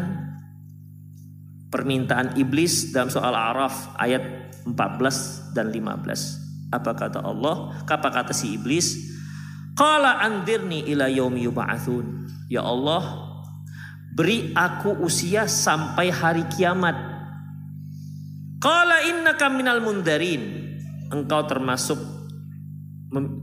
[1.68, 6.72] permintaan iblis dalam soal Araf ayat 14 dan 15.
[6.72, 7.76] Apa kata Allah?
[7.88, 9.16] Apa kata si iblis?
[9.72, 12.28] Qala andirni ila yaumi yub'atsun.
[12.48, 13.28] Ya Allah,
[14.18, 16.98] Beri aku usia sampai hari kiamat.
[18.58, 20.74] Qala innaka minal mundarin.
[21.14, 22.02] Engkau termasuk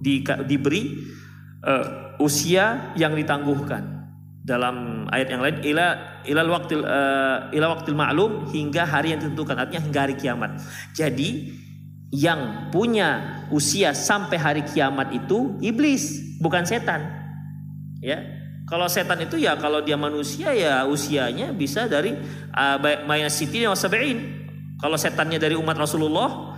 [0.04, 1.00] di, diberi
[1.64, 3.95] uh, usia yang ditangguhkan.
[4.46, 9.58] Dalam ayat yang lain ila ila waktil uh, ila waktil ma'lum hingga hari yang ditentukan
[9.58, 10.62] artinya hingga hari kiamat.
[10.94, 11.50] Jadi
[12.14, 17.10] yang punya usia sampai hari kiamat itu iblis, bukan setan.
[18.06, 18.22] Ya,
[18.70, 22.14] kalau setan itu ya kalau dia manusia ya usianya bisa dari
[22.54, 24.46] uh, siti sabain.
[24.78, 26.55] Kalau setannya dari umat Rasulullah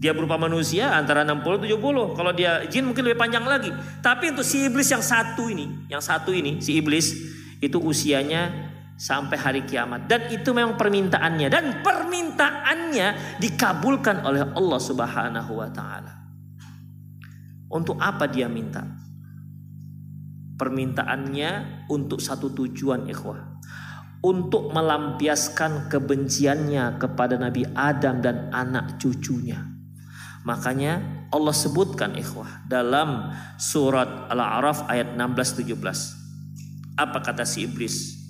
[0.00, 2.16] dia berupa manusia antara 60 70.
[2.16, 3.68] Kalau dia jin mungkin lebih panjang lagi.
[4.00, 7.12] Tapi untuk si iblis yang satu ini, yang satu ini si iblis
[7.60, 15.52] itu usianya sampai hari kiamat dan itu memang permintaannya dan permintaannya dikabulkan oleh Allah Subhanahu
[15.60, 16.16] wa taala.
[17.68, 18.82] Untuk apa dia minta?
[20.60, 23.40] permintaannya untuk satu tujuan ikhwah
[24.20, 29.69] untuk melampiaskan kebenciannya kepada Nabi Adam dan anak cucunya
[30.42, 38.20] makanya Allah sebutkan ikhwah dalam surat Al-A'raf ayat 16 17 apa kata si iblis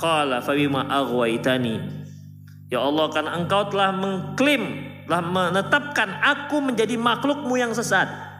[0.00, 1.80] qala fabima aghwaytani
[2.72, 8.32] ya Allah kan engkau telah mengklaim telah menetapkan aku menjadi makhlukmu yang sesat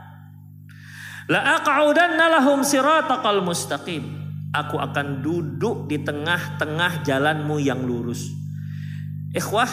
[1.31, 4.21] La aq'udanna lahum siratakal mustaqim.
[4.53, 8.29] Aku akan duduk di tengah-tengah jalanmu yang lurus.
[9.33, 9.71] Ikhwah,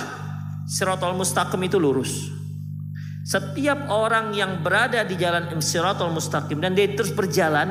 [0.70, 2.32] siratal mustaqim itu lurus.
[3.30, 7.70] Setiap orang yang berada di jalan Siratul Mustaqim dan dia terus berjalan,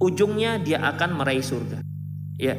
[0.00, 1.84] ujungnya dia akan meraih surga.
[2.40, 2.56] Ya.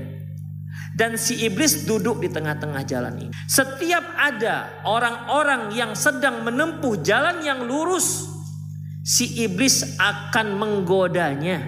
[0.94, 3.34] Dan si iblis duduk di tengah-tengah jalan ini.
[3.50, 8.30] Setiap ada orang-orang yang sedang menempuh jalan yang lurus,
[9.02, 11.66] si iblis akan menggodanya.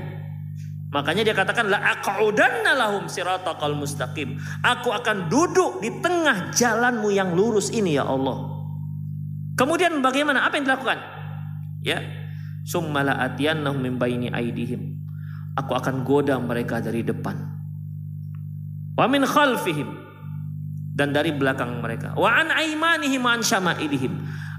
[0.93, 4.37] Makanya dia katakan la aqudanna lahum siratal mustaqim.
[4.61, 8.58] Aku akan duduk di tengah jalanmu yang lurus ini ya Allah.
[9.59, 10.47] Kemudian bagaimana?
[10.47, 10.99] Apa yang dilakukan?
[11.83, 11.99] Ya.
[12.63, 15.03] Summala atiyannahum min baini aidihim.
[15.59, 17.59] Aku akan goda mereka dari depan
[18.99, 19.87] wa min khalfihim
[20.91, 24.11] dan dari belakang mereka wa an aimanihim an syama'ilihim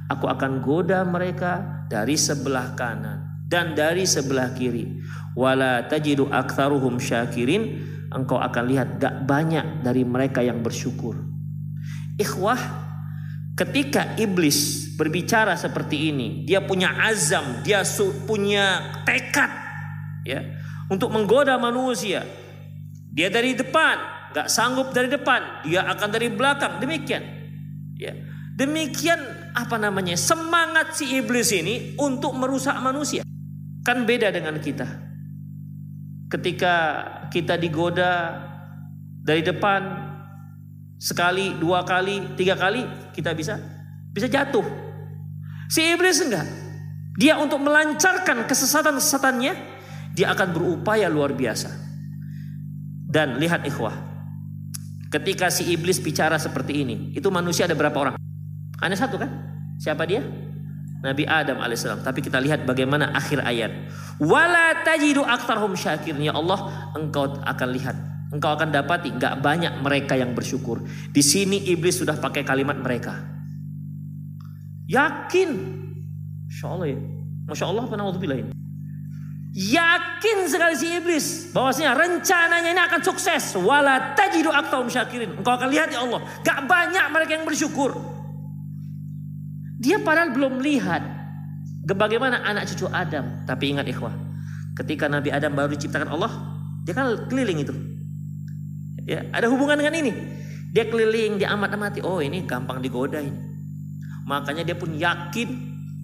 [0.08, 4.96] aku akan goda mereka dari sebelah kanan dan dari sebelah kiri
[5.36, 11.20] wala tajidu aktsaruhum syakirin engkau akan lihat gak banyak dari mereka yang bersyukur
[12.16, 12.56] ikhwah
[13.60, 17.80] ketika iblis berbicara seperti ini dia punya azam dia
[18.28, 19.48] punya tekad
[20.28, 20.44] ya
[20.92, 22.28] untuk menggoda manusia
[23.08, 26.78] dia dari depan nggak sanggup dari depan, dia akan dari belakang.
[26.78, 27.22] Demikian.
[27.98, 28.14] Ya.
[28.54, 29.18] Demikian
[29.56, 30.14] apa namanya?
[30.14, 33.26] Semangat si iblis ini untuk merusak manusia.
[33.82, 34.86] Kan beda dengan kita.
[36.30, 36.74] Ketika
[37.32, 38.38] kita digoda
[39.24, 39.82] dari depan
[41.00, 43.58] sekali, dua kali, tiga kali, kita bisa
[44.14, 44.89] bisa jatuh.
[45.70, 46.46] Si iblis enggak.
[47.14, 49.52] Dia untuk melancarkan kesesatan-kesesatannya,
[50.18, 51.70] dia akan berupaya luar biasa.
[53.10, 54.10] Dan lihat ikhwah,
[55.10, 58.14] Ketika si iblis bicara seperti ini, itu manusia ada berapa orang?
[58.78, 59.26] Hanya satu kan?
[59.82, 60.22] Siapa dia?
[61.02, 62.06] Nabi Adam alaihissalam.
[62.06, 63.90] Tapi kita lihat bagaimana akhir ayat.
[64.22, 66.22] Wala tajidu aktarhum syakirin.
[66.22, 67.98] Ya Allah, engkau akan lihat.
[68.30, 70.86] Engkau akan dapati nggak banyak mereka yang bersyukur.
[71.10, 73.39] Di sini iblis sudah pakai kalimat mereka.
[74.90, 75.50] Yakin.
[76.50, 76.98] Masya Allah ya.
[77.46, 78.50] Masya Allah apa ini?
[79.50, 83.58] Yakin sekali si iblis bahwasanya rencananya ini akan sukses.
[83.58, 85.34] Wala tajidu aktaum syakirin.
[85.38, 87.98] Engkau akan lihat ya Allah, gak banyak mereka yang bersyukur.
[89.82, 91.02] Dia padahal belum lihat
[91.82, 93.42] bagaimana anak cucu Adam.
[93.42, 94.14] Tapi ingat ikhwah,
[94.78, 96.30] ketika Nabi Adam baru diciptakan Allah,
[96.86, 97.74] dia kan keliling itu.
[99.02, 100.12] Ya, ada hubungan dengan ini.
[100.70, 102.06] Dia keliling, dia amat-amati.
[102.06, 103.49] Oh, ini gampang digoda ini.
[104.30, 105.48] Makanya dia pun yakin,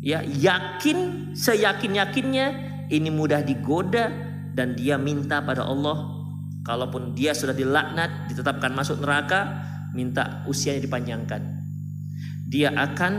[0.03, 2.47] ya yakin seyakin-yakinnya
[2.91, 4.11] ini mudah digoda
[4.51, 6.19] dan dia minta pada Allah.
[6.67, 9.63] Kalaupun dia sudah dilaknat ditetapkan masuk neraka
[9.95, 11.63] minta usianya dipanjangkan.
[12.51, 13.13] Dia akan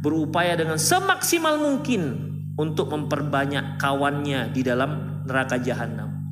[0.00, 6.24] berupaya dengan semaksimal mungkin untuk memperbanyak kawannya di dalam neraka jahanam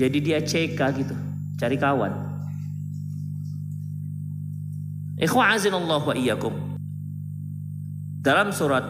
[0.00, 1.12] jadi dia CK gitu
[1.60, 2.32] cari kawan.
[5.20, 6.54] Ikhwa azinallahu wa iyyakum
[8.20, 8.84] dalam surat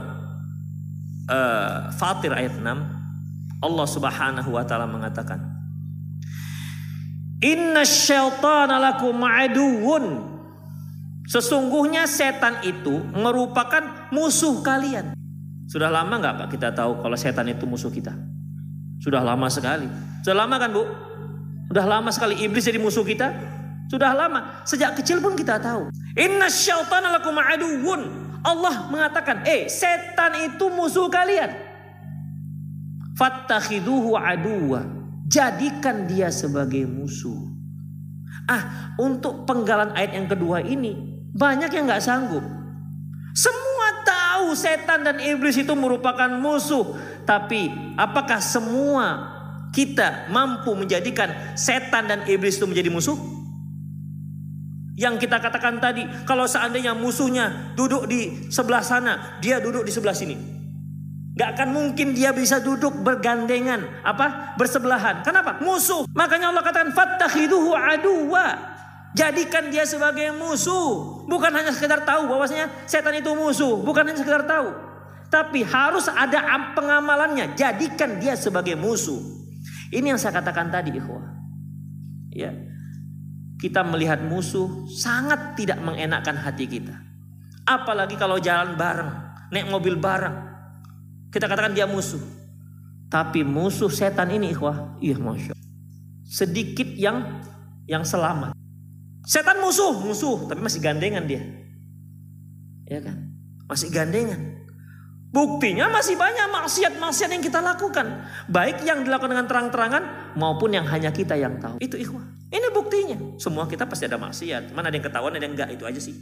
[1.30, 2.66] uh, Fatir ayat 6
[3.62, 5.38] Allah Subhanahu wa taala mengatakan
[7.40, 10.30] Inna syaitana lakum aduun
[11.30, 15.14] Sesungguhnya setan itu merupakan musuh kalian.
[15.70, 18.10] Sudah lama nggak Pak kita tahu kalau setan itu musuh kita?
[18.98, 19.86] Sudah lama sekali.
[20.26, 20.82] Sudah lama kan Bu?
[21.70, 23.30] Sudah lama sekali iblis jadi musuh kita?
[23.86, 24.66] Sudah lama.
[24.66, 25.86] Sejak kecil pun kita tahu.
[26.18, 28.29] Inna syaitana lakum aduun.
[28.40, 31.52] Allah mengatakan, eh setan itu musuh kalian.
[33.16, 34.84] Fattakhiduhu aduwa.
[35.30, 37.36] Jadikan dia sebagai musuh.
[38.50, 40.96] Ah, untuk penggalan ayat yang kedua ini
[41.30, 42.42] banyak yang nggak sanggup.
[43.30, 49.30] Semua tahu setan dan iblis itu merupakan musuh, tapi apakah semua
[49.70, 53.39] kita mampu menjadikan setan dan iblis itu menjadi musuh?
[54.98, 60.16] Yang kita katakan tadi, kalau seandainya musuhnya duduk di sebelah sana, dia duduk di sebelah
[60.16, 60.60] sini.
[61.40, 64.58] Gak akan mungkin dia bisa duduk bergandengan, apa?
[64.60, 65.22] Bersebelahan.
[65.24, 65.62] Kenapa?
[65.62, 66.04] Musuh.
[66.12, 68.58] Makanya Allah katakan fattakhiduhu aduwa.
[69.16, 71.24] Jadikan dia sebagai musuh.
[71.26, 74.74] Bukan hanya sekedar tahu bahwasanya setan itu musuh, bukan hanya sekedar tahu.
[75.30, 76.42] Tapi harus ada
[76.74, 77.54] pengamalannya.
[77.54, 79.18] Jadikan dia sebagai musuh.
[79.94, 81.24] Ini yang saya katakan tadi, ikhwah.
[82.30, 82.54] Ya,
[83.60, 86.96] kita melihat musuh sangat tidak mengenakkan hati kita.
[87.68, 89.10] Apalagi kalau jalan bareng,
[89.52, 90.48] naik mobil bareng.
[91.28, 92.18] Kita katakan dia musuh.
[93.12, 95.52] Tapi musuh setan ini ikhwah, iya masya
[96.24, 97.42] Sedikit yang
[97.84, 98.56] yang selamat.
[99.28, 101.44] Setan musuh, musuh, tapi masih gandengan dia.
[102.88, 103.34] Ya kan?
[103.68, 104.66] Masih gandengan.
[105.30, 108.26] Buktinya masih banyak maksiat-maksiat yang kita lakukan.
[108.50, 110.02] Baik yang dilakukan dengan terang-terangan
[110.34, 111.78] maupun yang hanya kita yang tahu.
[111.80, 112.22] Itu ikhwah.
[112.50, 113.18] Ini buktinya.
[113.38, 114.74] Semua kita pasti ada maksiat.
[114.74, 115.70] Mana ada yang ketahuan ada yang enggak.
[115.70, 116.14] Itu aja sih.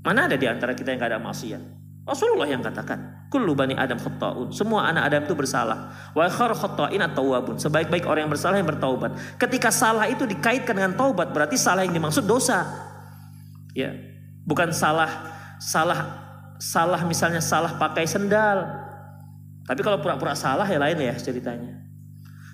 [0.00, 1.62] Mana ada di antara kita yang enggak ada maksiat.
[2.06, 4.54] Rasulullah yang katakan, kullu bani Adam khata'un.
[4.54, 5.90] Semua anak Adam itu bersalah.
[6.14, 7.58] Wa khar khata'in at-tawwabun.
[7.58, 9.18] Sebaik-baik orang yang bersalah yang bertaubat.
[9.42, 12.62] Ketika salah itu dikaitkan dengan taubat, berarti salah yang dimaksud dosa.
[13.74, 13.90] Ya.
[14.46, 16.22] Bukan salah salah
[16.62, 18.64] salah misalnya salah pakai sendal.
[19.66, 21.85] Tapi kalau pura-pura salah ya lain ya ceritanya.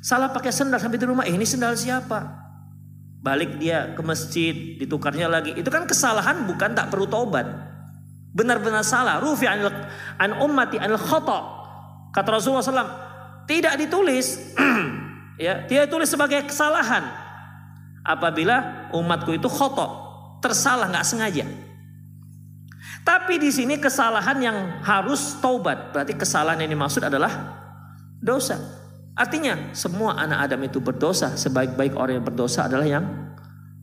[0.02, 2.26] Salah pakai sendal sampai di rumah, eh, ini sendal siapa?
[3.22, 5.54] Balik dia ke masjid, ditukarnya lagi.
[5.54, 7.46] Itu kan kesalahan bukan tak perlu taubat
[8.34, 9.22] benar-benar salah.
[9.22, 9.68] Rufi an,
[10.18, 11.62] an ummati al khata.
[12.12, 12.92] Kata Rasulullah SAW,
[13.48, 14.52] tidak ditulis,
[15.46, 17.08] ya, tidak ditulis sebagai kesalahan.
[18.02, 19.90] Apabila umatku itu khotok,
[20.42, 21.46] tersalah nggak sengaja.
[23.06, 25.94] Tapi di sini kesalahan yang harus taubat.
[25.94, 27.30] Berarti kesalahan yang dimaksud adalah
[28.18, 28.81] dosa.
[29.12, 31.36] Artinya semua anak Adam itu berdosa.
[31.36, 33.04] Sebaik-baik orang yang berdosa adalah yang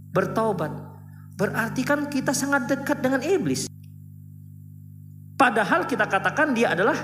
[0.09, 0.73] bertaubat.
[1.37, 3.69] Berarti kan kita sangat dekat dengan iblis.
[5.39, 6.97] Padahal kita katakan dia adalah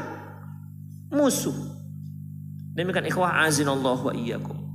[1.07, 1.55] musuh.
[2.75, 4.65] Demikian ikhwah azinallah wa iyyakum.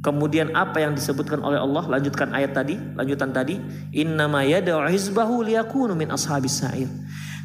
[0.00, 1.84] Kemudian apa yang disebutkan oleh Allah?
[1.88, 3.60] Lanjutkan ayat tadi, lanjutan tadi,
[3.92, 6.88] innama yad'u hizbahu liyakunu ashabis sa'ir.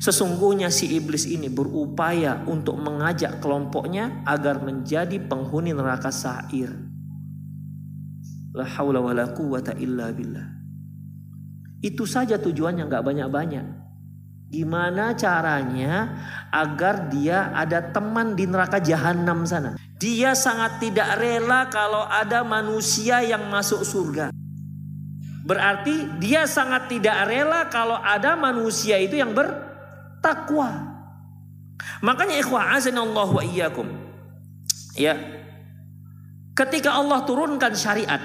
[0.04, 6.72] Sesungguhnya si iblis ini berupaya untuk mengajak kelompoknya agar menjadi penghuni neraka sa'ir.
[8.56, 10.48] La haula wala quwata illa billah.
[11.84, 13.66] Itu saja tujuannya nggak banyak-banyak.
[14.46, 16.16] Gimana caranya
[16.54, 19.76] agar dia ada teman di neraka jahanam sana?
[20.00, 24.32] Dia sangat tidak rela kalau ada manusia yang masuk surga.
[25.46, 29.34] Berarti dia sangat tidak rela kalau ada manusia itu yang
[30.26, 30.70] bertakwa.
[32.02, 33.86] Makanya ikhwah Allah wa iyyakum.
[34.98, 35.14] Ya.
[36.58, 38.18] Ketika Allah turunkan syariat,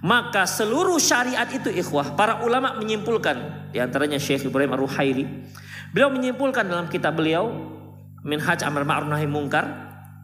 [0.00, 5.24] maka seluruh syariat itu ikhwah, para ulama menyimpulkan, di antaranya Syekh Ibrahim Ar-Ruhaili,
[5.92, 7.52] beliau menyimpulkan dalam kitab beliau
[8.24, 9.66] Minhaj Amr Ma'ruf Nahi Mungkar,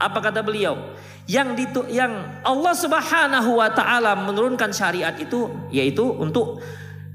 [0.00, 0.96] apa kata beliau?
[1.28, 6.62] Yang ditu, yang Allah Subhanahu wa taala menurunkan syariat itu yaitu untuk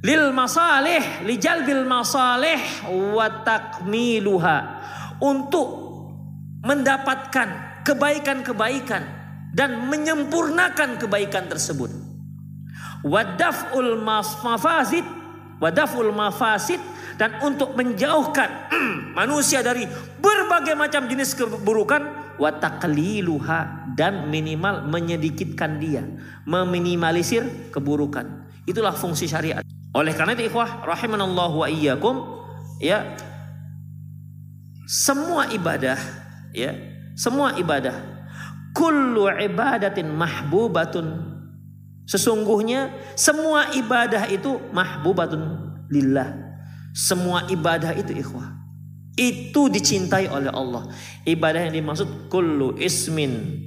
[0.06, 2.62] lil masalih, li jalbil masalih
[3.18, 4.58] wa takmiluha.
[5.18, 5.68] Untuk
[6.62, 9.04] mendapatkan kebaikan-kebaikan
[9.56, 11.90] dan menyempurnakan kebaikan tersebut.
[13.06, 15.06] Wadaful mafasid
[15.62, 16.82] wadaful mafasid
[17.16, 18.50] dan untuk menjauhkan
[19.20, 19.88] manusia dari
[20.20, 26.04] berbagai macam jenis keburukan watakliluha dan minimal menyedikitkan dia.
[26.44, 28.52] Meminimalisir keburukan.
[28.68, 32.20] Itulah fungsi syariat oleh karena itu ikhwah rahimanallahu wa iyyakum
[32.84, 33.16] ya
[34.84, 35.96] semua ibadah
[36.52, 36.76] ya
[37.16, 37.96] semua ibadah
[38.76, 41.36] kullu ibadatin mahbubatun
[42.06, 45.42] Sesungguhnya semua ibadah itu mahbubatun
[45.90, 46.38] lillah.
[46.94, 48.62] Semua ibadah itu ikhwah.
[49.18, 50.86] Itu dicintai oleh Allah.
[51.26, 53.58] Ibadah yang dimaksud kullu ismin.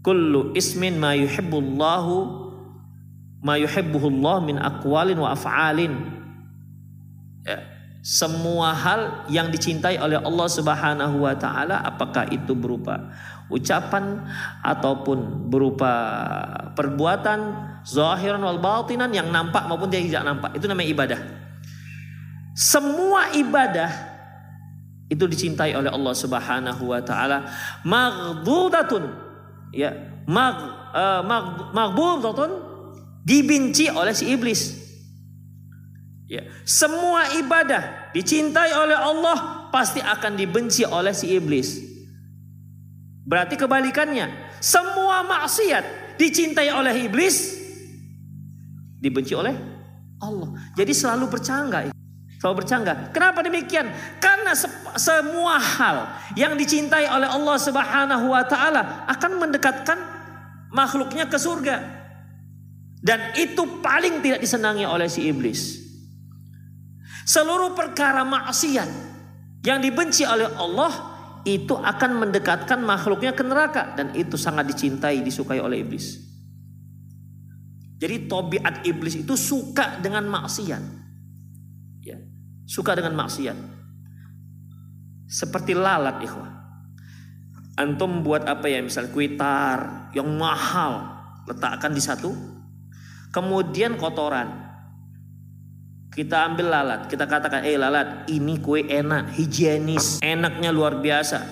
[0.00, 2.43] Kullu ismin ma yuhibbullahu
[3.44, 5.92] ma yuhibbuhullah min aqwalin wa af'alin.
[7.44, 7.60] Ya.
[8.00, 13.12] Semua hal yang dicintai oleh Allah Subhanahu wa taala apakah itu berupa
[13.52, 14.24] ucapan
[14.64, 15.92] ataupun berupa
[16.72, 17.40] perbuatan
[17.84, 20.56] zahiran wal batinan yang nampak maupun tidak nampak?
[20.56, 21.20] Itu namanya ibadah.
[22.56, 23.92] Semua ibadah
[25.08, 27.44] itu dicintai oleh Allah Subhanahu wa taala.
[27.84, 29.04] Maghdudatun
[29.72, 29.92] ya.
[30.24, 30.56] Mag
[30.96, 31.44] uh, mag
[33.24, 34.76] dibenci oleh si iblis
[36.28, 41.94] ya semua ibadah dicintai oleh Allah pasti akan dibenci oleh si iblis
[43.24, 44.28] Berarti kebalikannya,
[44.60, 47.56] semua maksiat dicintai oleh iblis,
[49.00, 49.56] dibenci oleh
[50.20, 50.52] Allah.
[50.76, 51.88] Jadi selalu bercangga.
[52.36, 53.08] Selalu bercangga.
[53.16, 53.88] Kenapa demikian?
[54.20, 54.68] Karena se
[55.00, 59.96] semua hal yang dicintai oleh Allah Subhanahu wa taala akan mendekatkan
[60.68, 62.03] makhluknya ke surga.
[63.04, 65.76] Dan itu paling tidak disenangi oleh si iblis.
[67.28, 68.88] Seluruh perkara maksiat
[69.60, 71.12] yang dibenci oleh Allah
[71.44, 76.16] itu akan mendekatkan makhluknya ke neraka dan itu sangat dicintai disukai oleh iblis.
[78.00, 80.82] Jadi tobiat iblis itu suka dengan maksiat.
[82.04, 82.16] Ya,
[82.64, 83.56] suka dengan maksiat.
[85.28, 86.52] Seperti lalat ikhwah.
[87.80, 91.04] Antum buat apa ya misal kuitar yang mahal
[91.44, 92.53] letakkan di satu
[93.34, 94.64] kemudian kotoran
[96.14, 101.42] kita ambil lalat, kita katakan, eh lalat, ini kue enak, higienis, enaknya luar biasa.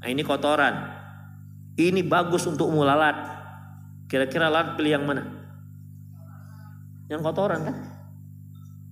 [0.00, 0.72] Nah ini kotoran,
[1.76, 3.12] ini bagus untuk umum lalat.
[4.08, 5.28] Kira-kira lalat pilih yang mana?
[7.12, 7.76] Yang kotoran kan?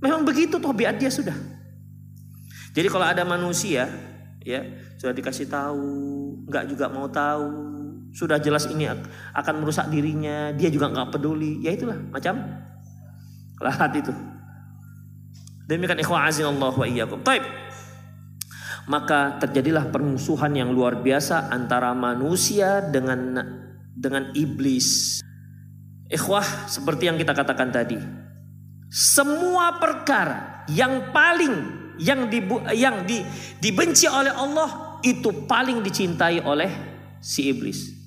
[0.04, 1.34] Memang begitu tobiat dia sudah.
[2.76, 3.88] Jadi kalau ada manusia
[4.44, 4.60] ya
[5.00, 5.88] sudah dikasih tahu,
[6.52, 7.77] nggak juga mau tahu,
[8.12, 8.88] sudah jelas ini
[9.34, 12.40] akan merusak dirinya, dia juga nggak peduli, ya itulah macam
[13.58, 14.12] lahat itu.
[15.68, 17.20] Demikian ikhwah Allah wa iyyakum.
[17.20, 17.44] Baik.
[18.88, 23.36] Maka terjadilah permusuhan yang luar biasa antara manusia dengan
[23.92, 25.20] dengan iblis.
[26.08, 28.00] Ikhwah seperti yang kita katakan tadi.
[28.88, 31.54] Semua perkara yang paling
[32.00, 32.40] yang di,
[32.72, 33.20] yang di,
[33.60, 36.70] dibenci oleh Allah itu paling dicintai oleh
[37.20, 37.97] si iblis.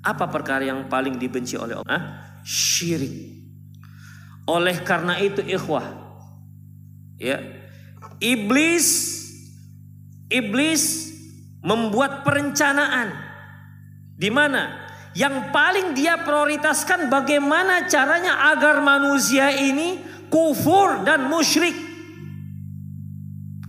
[0.00, 2.24] Apa perkara yang paling dibenci oleh Allah?
[2.40, 3.36] Syirik.
[4.48, 5.84] Oleh karena itu ikhwah,
[7.20, 7.38] ya
[8.18, 9.20] iblis
[10.26, 11.12] iblis
[11.60, 13.14] membuat perencanaan
[14.16, 19.98] di mana yang paling dia prioritaskan bagaimana caranya agar manusia ini
[20.30, 21.74] kufur dan musyrik.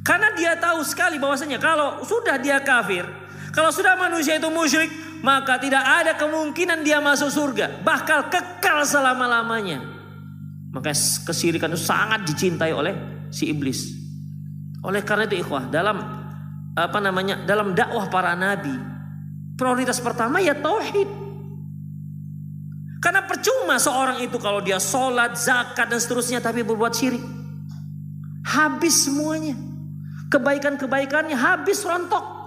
[0.01, 3.05] Karena dia tahu sekali bahwasanya kalau sudah dia kafir,
[3.51, 4.87] kalau sudah manusia itu musyrik,
[5.21, 9.83] maka tidak ada kemungkinan dia masuk surga, bakal kekal selama-lamanya.
[10.71, 10.95] Maka
[11.27, 12.95] kesirikan itu sangat dicintai oleh
[13.27, 13.91] si iblis.
[14.81, 15.99] Oleh karena itu ikhwah, dalam
[16.73, 17.43] apa namanya?
[17.43, 18.71] Dalam dakwah para nabi,
[19.59, 21.19] prioritas pertama ya tauhid.
[23.01, 27.21] Karena percuma seorang itu kalau dia sholat, zakat dan seterusnya tapi berbuat syirik.
[28.45, 29.57] Habis semuanya.
[30.31, 32.40] Kebaikan-kebaikannya habis rontok.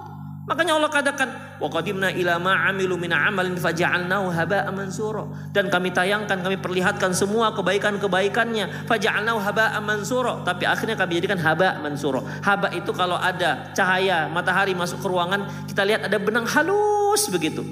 [0.45, 5.25] Makanya Allah katakan, "Wa qadimna ila ma 'amilu min 'amalin faja'alnahu haba'an mansura."
[5.57, 10.45] Dan kami tayangkan, kami perlihatkan semua kebaikan-kebaikannya, faja'alnahu haba'an mansura.
[10.45, 12.21] Tapi akhirnya kami jadikan haba mansura.
[12.45, 17.65] Haba itu kalau ada cahaya matahari masuk ke ruangan, kita lihat ada benang halus begitu.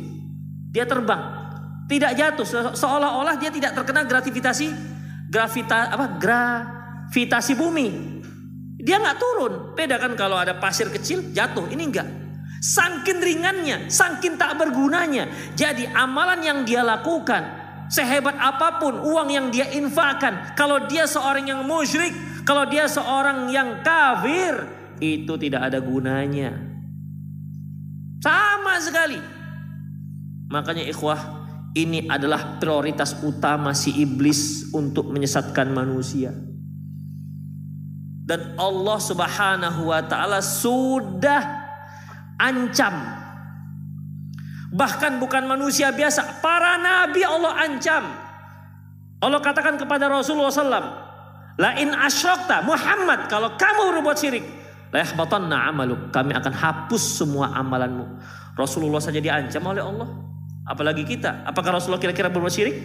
[0.73, 1.45] Dia terbang.
[1.93, 4.73] Tidak jatuh seolah-olah dia tidak terkena gravitasi
[5.29, 7.89] gravita apa gravitasi bumi.
[8.81, 9.53] Dia nggak turun.
[9.77, 12.22] Beda kan kalau ada pasir kecil jatuh, ini enggak.
[12.63, 15.27] Sangkin ringannya, sangkin tak bergunanya.
[15.59, 17.43] Jadi amalan yang dia lakukan,
[17.91, 22.15] sehebat apa pun uang yang dia infakkan, kalau dia seorang yang musyrik,
[22.47, 24.71] kalau dia seorang yang kafir,
[25.03, 26.55] itu tidak ada gunanya.
[28.23, 29.19] Sama sekali.
[30.47, 31.19] Makanya ikhwah,
[31.75, 36.31] ini adalah prioritas utama si iblis untuk menyesatkan manusia.
[38.23, 41.62] Dan Allah Subhanahu wa taala sudah
[42.41, 42.95] ancam.
[44.73, 48.05] Bahkan bukan manusia biasa, para nabi Allah ancam.
[49.23, 51.13] Allah katakan kepada Rasulullah SAW,
[51.61, 54.45] La in asyrokta Muhammad kalau kamu berbuat syirik,
[54.93, 55.05] la
[55.69, 56.09] amaluk.
[56.09, 58.09] Kami akan hapus semua amalanmu.
[58.57, 60.09] Rasulullah saja diancam oleh Allah.
[60.69, 61.45] Apalagi kita.
[61.45, 62.77] Apakah Rasulullah kira-kira berbuat syirik?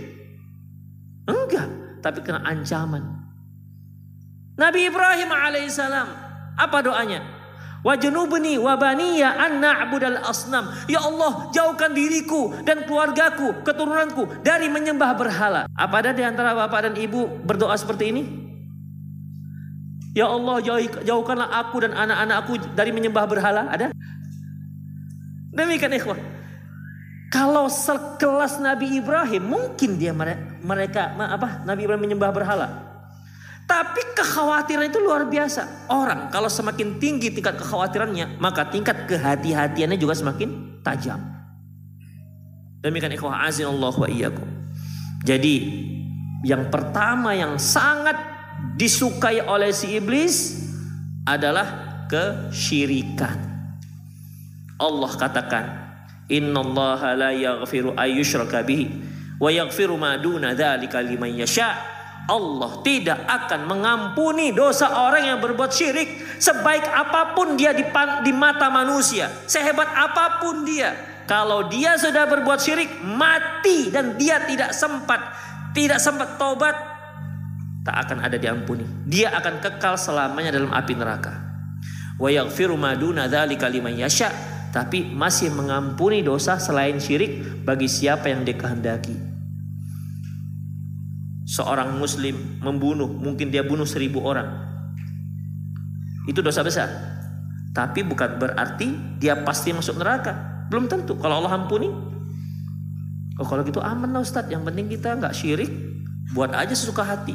[1.28, 1.68] Enggak.
[2.04, 3.04] Tapi kena ancaman.
[4.58, 6.08] Nabi Ibrahim alaihissalam.
[6.58, 7.37] Apa doanya?
[7.88, 10.68] Wajnubni wabaniya an na'budal asnam.
[10.92, 15.72] Ya Allah, jauhkan diriku dan keluargaku, keturunanku dari menyembah berhala.
[15.72, 18.24] Apa ada di antara bapak dan ibu berdoa seperti ini?
[20.12, 20.60] Ya Allah,
[21.00, 23.72] jauhkanlah aku dan anak-anakku dari menyembah berhala.
[23.72, 23.96] Ada?
[25.56, 26.20] Demikian ikhwah.
[27.28, 30.16] Kalau sekelas Nabi Ibrahim mungkin dia
[30.64, 32.87] mereka apa Nabi Ibrahim menyembah berhala.
[33.68, 35.92] Tapi kekhawatiran itu luar biasa.
[35.92, 41.20] Orang kalau semakin tinggi tingkat kekhawatirannya, maka tingkat kehati-hatiannya juga semakin tajam.
[42.80, 44.48] Demikian ikhwah azin Allah wa iyyakum.
[45.28, 45.84] Jadi
[46.48, 48.16] yang pertama yang sangat
[48.80, 50.64] disukai oleh si iblis
[51.28, 53.36] adalah kesyirikan.
[54.80, 55.66] Allah katakan
[56.28, 58.86] Innallaha la yaghfiru ayyushraka bihi
[59.40, 61.97] wa yaghfiru ma duna dzalika liman yasha.
[62.28, 67.88] Allah tidak akan mengampuni dosa orang yang berbuat syirik sebaik apa pun dia di,
[68.28, 70.92] di mata manusia, sehebat apa pun dia.
[71.24, 75.20] Kalau dia sudah berbuat syirik, mati dan dia tidak sempat
[75.72, 76.76] tidak sempat tobat,
[77.88, 78.84] tak akan ada diampuni.
[79.08, 81.32] Dia akan kekal selamanya dalam api neraka.
[82.20, 84.32] Wa yaghfiru ma duna dzalika liman yasha
[84.76, 89.27] tapi masih mengampuni dosa selain syirik bagi siapa yang dikehendaki.
[91.58, 94.46] Seorang muslim membunuh, mungkin dia bunuh seribu orang.
[96.30, 96.86] Itu dosa besar.
[97.74, 100.66] Tapi bukan berarti dia pasti masuk neraka.
[100.70, 101.18] Belum tentu.
[101.18, 101.90] Kalau Allah ampuni,
[103.42, 104.54] oh kalau gitu aman lah Ustadz.
[104.54, 105.72] Yang penting kita nggak syirik,
[106.38, 107.34] buat aja sesuka hati.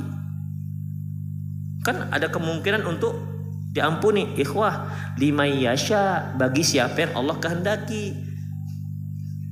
[1.83, 3.19] Kan ada kemungkinan untuk
[3.73, 8.13] diampuni ikhwah lima yasha bagi siapa yang Allah kehendaki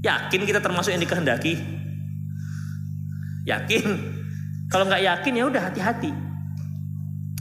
[0.04, 1.56] yakin kita termasuk yang dikehendaki
[3.48, 3.84] yakin
[4.70, 6.10] kalau nggak yakin ya udah hati-hati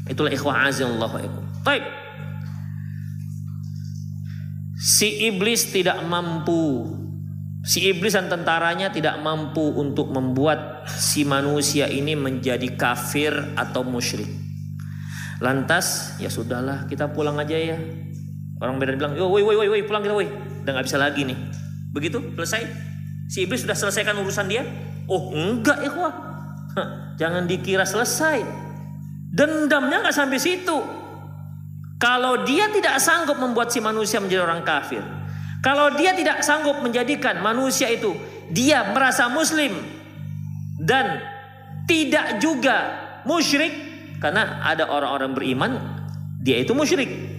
[0.10, 1.84] itulah ikhwah azza Allah Baik.
[4.80, 6.88] Si iblis tidak mampu
[7.60, 14.32] Si iblis dan tentaranya tidak mampu untuk membuat si manusia ini menjadi kafir atau musyrik.
[15.44, 17.76] Lantas ya sudahlah kita pulang aja ya.
[18.64, 20.28] Orang Medan bilang, yo woi woi woi pulang kita woi.
[20.64, 21.36] Udah nggak bisa lagi nih.
[21.92, 22.64] Begitu selesai.
[23.28, 24.64] Si iblis sudah selesaikan urusan dia.
[25.12, 25.84] Oh enggak
[27.22, 28.44] Jangan dikira selesai.
[29.30, 30.78] Dendamnya nggak sampai situ.
[32.00, 35.04] Kalau dia tidak sanggup membuat si manusia menjadi orang kafir,
[35.60, 38.16] kalau dia tidak sanggup menjadikan manusia itu
[38.48, 39.76] dia merasa muslim
[40.80, 41.20] dan
[41.84, 42.78] tidak juga
[43.28, 43.72] musyrik
[44.24, 45.72] karena ada orang-orang beriman
[46.40, 47.39] dia itu musyrik.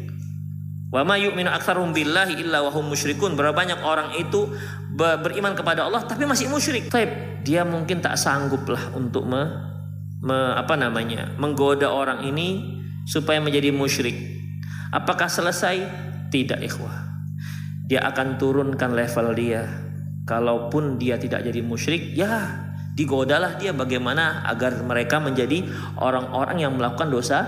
[0.90, 3.38] Wa ma yu'minu aktsarum billahi illa wa hum musyrikun.
[3.38, 4.50] Berapa banyak orang itu
[4.94, 6.90] beriman kepada Allah tapi masih musyrik.
[6.90, 9.42] Taib, dia mungkin tak sanggup lah untuk me,
[10.20, 11.30] me, apa namanya?
[11.38, 14.18] menggoda orang ini supaya menjadi musyrik.
[14.90, 15.78] Apakah selesai?
[16.30, 17.10] Tidak, ikhwah
[17.90, 19.66] dia akan turunkan level dia.
[20.22, 25.66] Kalaupun dia tidak jadi musyrik, ya digodalah dia bagaimana agar mereka menjadi
[25.98, 27.42] orang-orang yang melakukan dosa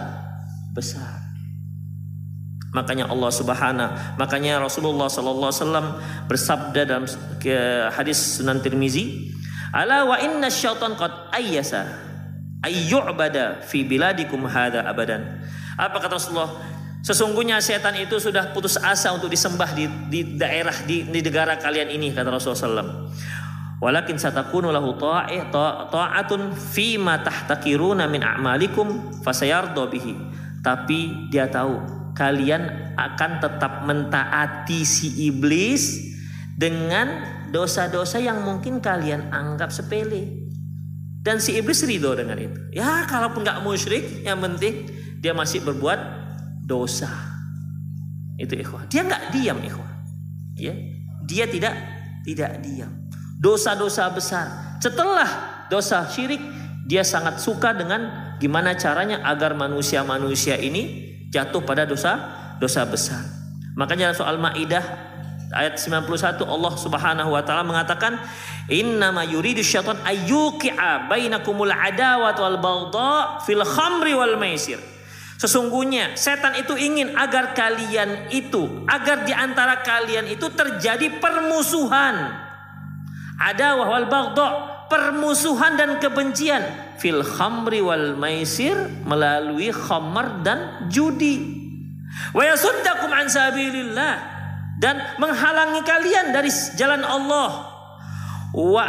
[0.74, 1.21] besar.
[2.72, 5.86] Makanya Allah Subhanahu, makanya Rasulullah sallallahu alaihi wasallam
[6.24, 7.04] bersabda dalam
[7.92, 9.28] hadis Sunan Tirmizi,
[9.76, 11.84] "Ala wa inna syaitan qad ayyasa
[12.64, 15.44] ayyu'bada fi biladikum hadha abadan."
[15.76, 16.48] Apa kata Rasulullah?
[17.04, 21.92] Sesungguhnya setan itu sudah putus asa untuk disembah di, di daerah di, di negara kalian
[21.92, 22.90] ini kata Rasulullah SAW.
[23.84, 30.14] Walakin satakunu lahu ta'atun fima tahtakiruna min a'malikum fasayardo bihi.
[30.62, 36.14] Tapi dia tahu kalian akan tetap mentaati si iblis
[36.54, 40.46] dengan dosa-dosa yang mungkin kalian anggap sepele.
[41.22, 42.54] Dan si iblis ridho dengan itu.
[42.70, 44.86] Ya kalaupun nggak musyrik, yang penting
[45.18, 45.98] dia masih berbuat
[46.62, 47.10] dosa.
[48.38, 48.86] Itu ikhwah.
[48.86, 49.90] Dia nggak diam ikhwah.
[50.54, 50.74] Ya.
[51.26, 51.74] Dia tidak
[52.22, 52.90] tidak diam.
[53.38, 54.78] Dosa-dosa besar.
[54.78, 55.30] Setelah
[55.70, 56.42] dosa syirik,
[56.86, 62.20] dia sangat suka dengan gimana caranya agar manusia-manusia ini jatuh pada dosa
[62.60, 63.24] dosa besar.
[63.74, 64.84] Makanya soal Maidah
[65.50, 68.20] ayat 91 Allah Subhanahu wa taala mengatakan
[68.68, 74.92] innama yuridu syaitan ayyuqi'a bainakumul adawat wal baghdha fil khamri wal maisir
[75.42, 82.30] Sesungguhnya setan itu ingin agar kalian itu, agar di antara kalian itu terjadi permusuhan.
[83.42, 84.46] Ada wahwal bagdo,
[84.92, 86.60] permusuhan dan kebencian
[87.00, 88.76] fil khamri wal maisir
[89.08, 91.40] melalui khamar dan judi.
[92.36, 94.14] Wa yasuddakum an sabilillah
[94.76, 97.72] dan menghalangi kalian dari jalan Allah.
[98.52, 98.84] Wa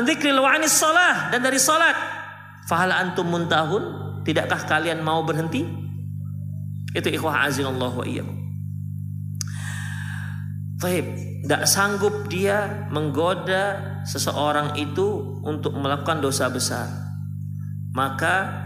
[0.00, 1.92] dzikril wa anis salah dan dari salat.
[2.64, 4.00] Fahal antum muntahun?
[4.24, 5.68] Tidakkah kalian mau berhenti?
[6.96, 8.40] Itu ikhwah Allah wa iyyakum.
[10.80, 11.06] Taib,
[11.44, 16.88] tidak sanggup dia menggoda seseorang itu untuk melakukan dosa besar.
[17.92, 18.64] Maka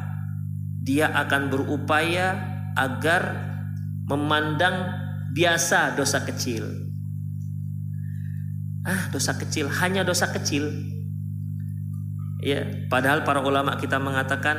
[0.86, 2.38] dia akan berupaya
[2.78, 3.34] agar
[4.06, 4.94] memandang
[5.34, 6.70] biasa dosa kecil.
[8.86, 10.70] Ah, dosa kecil, hanya dosa kecil.
[12.38, 14.54] Ya, padahal para ulama kita mengatakan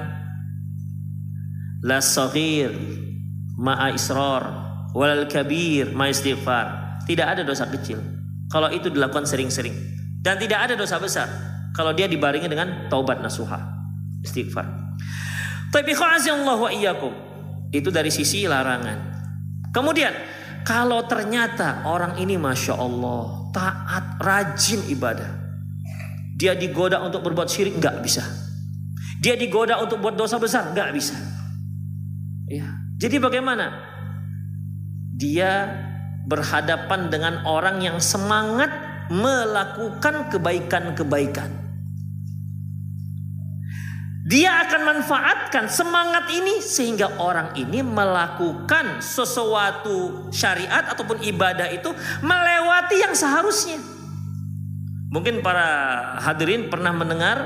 [1.80, 2.76] la saghir
[3.55, 4.43] ma'a israr
[4.91, 6.89] wal kabir ma istighfar.
[7.10, 7.97] Tidak ada dosa kecil
[8.53, 9.74] kalau itu dilakukan sering-sering
[10.22, 11.26] dan tidak ada dosa besar
[11.74, 13.57] kalau dia dibarengi dengan taubat nasuha
[14.22, 14.66] istighfar.
[15.74, 16.70] Tapi Allah wa
[17.70, 19.22] itu dari sisi larangan.
[19.70, 20.14] Kemudian
[20.66, 25.30] kalau ternyata orang ini masya Allah taat rajin ibadah,
[26.38, 28.26] dia digoda untuk berbuat syirik nggak bisa.
[29.22, 31.16] Dia digoda untuk buat dosa besar nggak bisa.
[32.49, 32.66] Ya.
[32.97, 33.72] Jadi bagaimana?
[35.16, 35.70] Dia
[36.30, 38.70] berhadapan dengan orang yang semangat
[39.10, 41.50] melakukan kebaikan-kebaikan.
[44.30, 51.90] Dia akan manfaatkan semangat ini sehingga orang ini melakukan sesuatu syariat ataupun ibadah itu
[52.22, 53.82] melewati yang seharusnya.
[55.10, 55.66] Mungkin para
[56.22, 57.38] hadirin pernah mendengar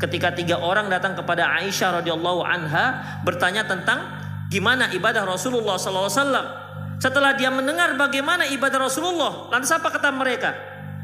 [0.00, 4.00] ketika tiga orang datang kepada Aisyah radhiyallahu anha bertanya tentang
[4.48, 6.69] gimana ibadah Rasulullah SAW.
[7.00, 10.52] Setelah dia mendengar bagaimana ibadah Rasulullah, lantas apa kata mereka?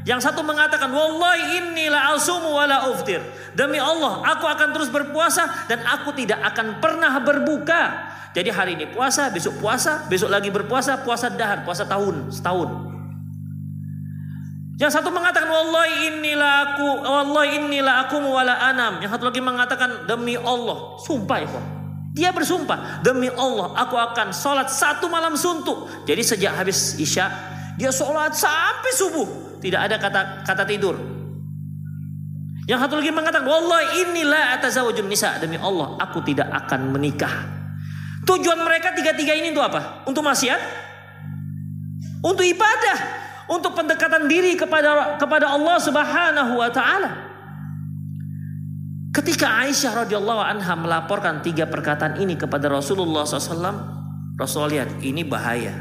[0.05, 3.19] Yang satu mengatakan, Wallahi inni asumu wa la uftir.
[3.57, 8.13] Demi Allah, aku akan terus berpuasa dan aku tidak akan pernah berbuka.
[8.31, 12.69] Jadi hari ini puasa, besok puasa, besok lagi berpuasa, puasa dahar, puasa tahun, setahun.
[14.77, 19.01] Yang satu mengatakan wallahi inilah aku, wallahi inilah aku wala anam.
[19.01, 21.49] Yang satu lagi mengatakan demi Allah, sumpah ya
[22.17, 25.85] dia bersumpah, demi Allah aku akan sholat satu malam suntuk.
[26.09, 27.29] Jadi sejak habis isya,
[27.77, 29.61] Dia sholat sampai subuh.
[29.61, 30.97] Tidak ada kata kata tidur.
[32.65, 35.37] Yang satu lagi mengatakan, Wallah inilah atazawajun nisa.
[35.37, 37.31] Demi Allah, aku tidak akan menikah.
[38.25, 40.03] Tujuan mereka tiga-tiga ini untuk apa?
[40.09, 40.59] Untuk maksiat?
[42.25, 42.97] Untuk ibadah?
[43.47, 47.26] Untuk pendekatan diri kepada kepada Allah Subhanahu wa taala.
[49.17, 55.73] Ketika Aisyah radhiyallahu anha melaporkan tiga perkataan ini kepada Rasulullah SAW, Rasulullah lihat ini bahaya.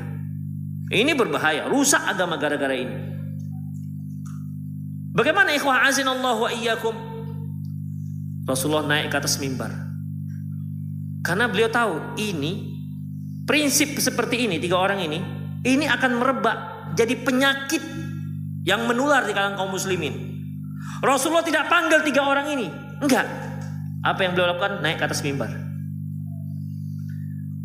[0.88, 2.96] Ini berbahaya, rusak agama gara-gara ini.
[5.12, 6.96] Bagaimana ikhwah azinallahu wa iyyakum?
[8.48, 9.68] Rasulullah naik ke atas mimbar.
[11.20, 12.72] Karena beliau tahu ini
[13.44, 15.20] prinsip seperti ini tiga orang ini
[15.60, 16.58] ini akan merebak
[16.96, 17.84] jadi penyakit
[18.64, 20.14] yang menular di kalangan kaum muslimin.
[21.04, 22.85] Rasulullah tidak panggil tiga orang ini.
[23.02, 23.26] Enggak.
[24.04, 24.80] Apa yang beliau lakukan?
[24.80, 25.50] Naik ke atas mimbar.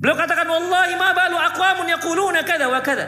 [0.01, 3.07] Beliau katakan wallahi ma balu aqwamun yaquluna kada wa kada.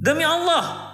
[0.00, 0.86] Demi Allah,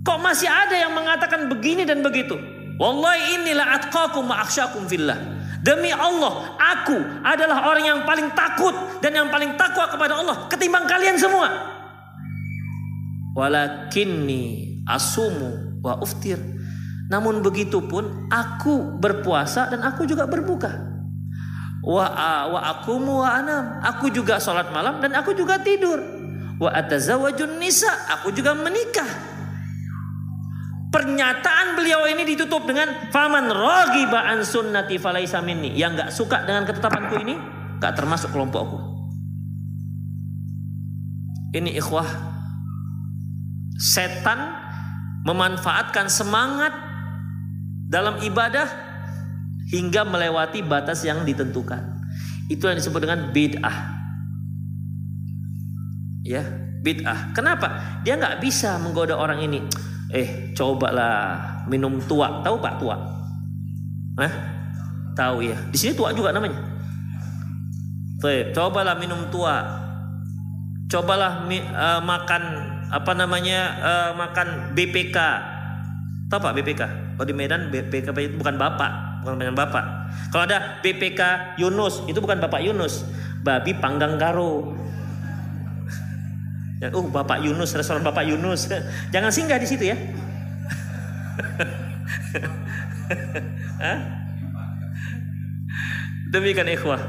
[0.00, 2.36] Kok masih ada yang mengatakan begini dan begitu?
[2.80, 5.16] Wallahi inilah atqakum wa akhsyakum fillah.
[5.60, 8.72] Demi Allah, aku adalah orang yang paling takut
[9.04, 11.52] dan yang paling takwa kepada Allah ketimbang kalian semua.
[13.36, 16.40] Walakinni asumu wa uftir.
[17.10, 20.70] Namun begitu pun aku berpuasa dan aku juga berbuka.
[21.82, 22.06] Wa
[22.46, 23.82] wa akumu wa anam.
[23.82, 25.98] Aku juga sholat malam dan aku juga tidur.
[26.62, 27.90] Wa atazawajun nisa.
[28.14, 29.10] Aku juga menikah.
[30.90, 35.74] Pernyataan beliau ini ditutup dengan faman rogiba an sunnati falaisa minni.
[35.74, 37.34] Yang nggak suka dengan ketetapanku ini
[37.82, 38.78] nggak termasuk kelompokku.
[41.50, 42.06] Ini ikhwah
[43.74, 44.54] setan
[45.26, 46.89] memanfaatkan semangat
[47.90, 48.70] dalam ibadah
[49.66, 51.98] hingga melewati batas yang ditentukan.
[52.46, 53.78] Itu yang disebut dengan bid'ah.
[56.22, 56.46] Ya,
[56.86, 57.34] bid'ah.
[57.34, 57.98] Kenapa?
[58.06, 59.66] Dia nggak bisa menggoda orang ini
[60.10, 61.38] eh cobalah
[61.70, 62.98] minum tua tahu pak tua
[64.18, 64.32] Hah?
[65.14, 66.58] tahu ya di sini tua juga namanya
[68.20, 69.64] Baik, cobalah minum tua
[70.90, 72.42] cobalah uh, makan
[72.90, 75.16] apa namanya uh, makan BPK
[76.26, 76.82] tahu pak BPK
[77.20, 79.84] kalau di Medan BPK itu bukan bapak bukan dengan bapak
[80.32, 81.20] kalau ada BPK
[81.60, 83.04] Yunus itu bukan bapak Yunus
[83.44, 84.72] babi panggang karo
[86.80, 88.72] Ya, oh Bapak Yunus, restoran Bapak Yunus.
[89.12, 90.00] Jangan singgah di situ ya.
[96.32, 97.04] Demikian ikhwah.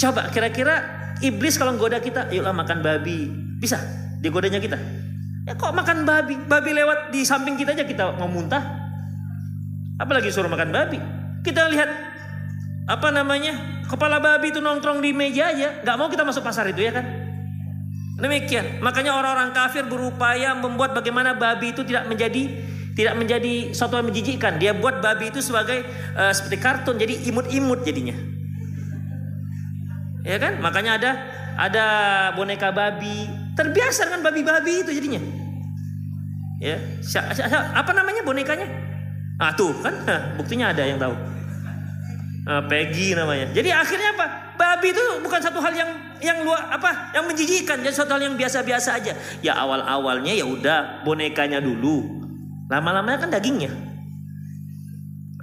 [0.00, 0.80] Coba kira-kira
[1.20, 3.28] iblis kalau goda kita, yuklah makan babi.
[3.60, 3.84] Bisa
[4.24, 4.80] digodanya kita.
[5.46, 6.34] Ya kok makan babi?
[6.42, 8.66] Babi lewat di samping kita aja kita mau muntah.
[9.96, 10.98] Apalagi suruh makan babi.
[11.46, 11.86] Kita lihat
[12.90, 15.86] apa namanya kepala babi itu nongkrong di meja aja.
[15.86, 17.06] Gak mau kita masuk pasar itu ya kan?
[18.18, 18.82] Demikian.
[18.82, 22.42] Makanya orang-orang kafir berupaya membuat bagaimana babi itu tidak menjadi
[22.96, 24.56] tidak menjadi suatu yang menjijikkan.
[24.56, 25.84] Dia buat babi itu sebagai
[26.16, 28.16] uh, seperti kartun, jadi imut-imut jadinya.
[30.24, 30.58] Ya kan?
[30.64, 31.10] Makanya ada
[31.60, 31.86] ada
[32.32, 33.35] boneka babi.
[33.56, 35.20] Terbiasa dengan babi-babi itu jadinya.
[36.60, 36.76] Ya,
[37.72, 38.68] apa namanya bonekanya?
[39.36, 39.92] Ah tuh kan,
[40.40, 41.12] buktinya ada yang tahu.
[42.46, 43.50] Uh, Peggy namanya.
[43.52, 44.26] Jadi akhirnya apa?
[44.56, 45.90] Babi itu bukan satu hal yang
[46.20, 49.12] yang luar apa yang menjijikan jadi satu hal yang biasa-biasa aja
[49.44, 52.24] ya awal-awalnya ya udah bonekanya dulu
[52.72, 53.68] lama-lamanya kan dagingnya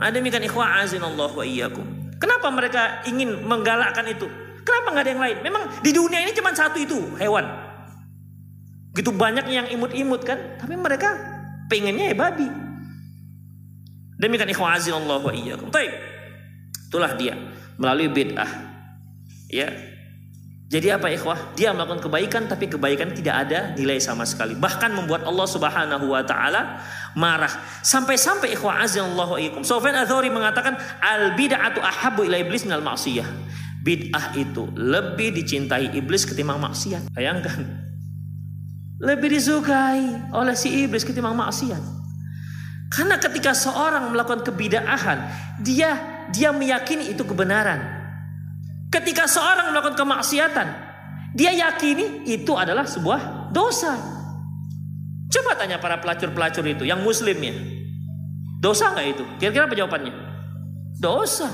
[0.01, 1.86] ada demikian ikhwah azinallah wa iyyakum
[2.18, 4.26] kenapa mereka ingin menggalakkan itu
[4.66, 7.45] kenapa nggak ada yang lain memang di dunia ini cuma satu itu hewan
[8.93, 11.17] gitu banyak yang imut-imut kan tapi mereka
[11.67, 12.47] pengennya ya babi
[14.21, 15.93] demikian ikhwah azinallah wa iyyakum Baik.
[16.89, 17.33] itulah dia
[17.81, 18.49] melalui bid'ah
[19.49, 19.69] ya
[20.73, 21.53] jadi apa ikhwah?
[21.53, 24.57] Dia melakukan kebaikan tapi kebaikan tidak ada nilai sama sekali.
[24.57, 26.81] Bahkan membuat Allah Subhanahu wa taala
[27.13, 27.53] marah.
[27.85, 29.61] Sampai-sampai ikhwah azallahu ikum.
[29.61, 33.29] Sofyan Adzhari mengatakan al bid'atu ahabbu ila iblis minal ma'siyah.
[33.85, 37.13] Bid'ah itu lebih dicintai iblis ketimbang maksiat.
[37.13, 37.92] Bayangkan.
[39.01, 41.81] Lebih disukai oleh si iblis ketimbang maksiat.
[42.93, 45.19] Karena ketika seorang melakukan kebidaahan,
[45.65, 45.97] dia
[46.29, 47.81] dia meyakini itu kebenaran.
[48.93, 50.67] Ketika seorang melakukan kemaksiatan,
[51.33, 53.97] dia yakini itu adalah sebuah dosa.
[55.33, 57.57] Coba tanya para pelacur-pelacur itu, yang muslim ya.
[58.61, 59.23] Dosa nggak itu?
[59.41, 60.13] Kira-kira apa jawabannya?
[61.01, 61.49] Dosa.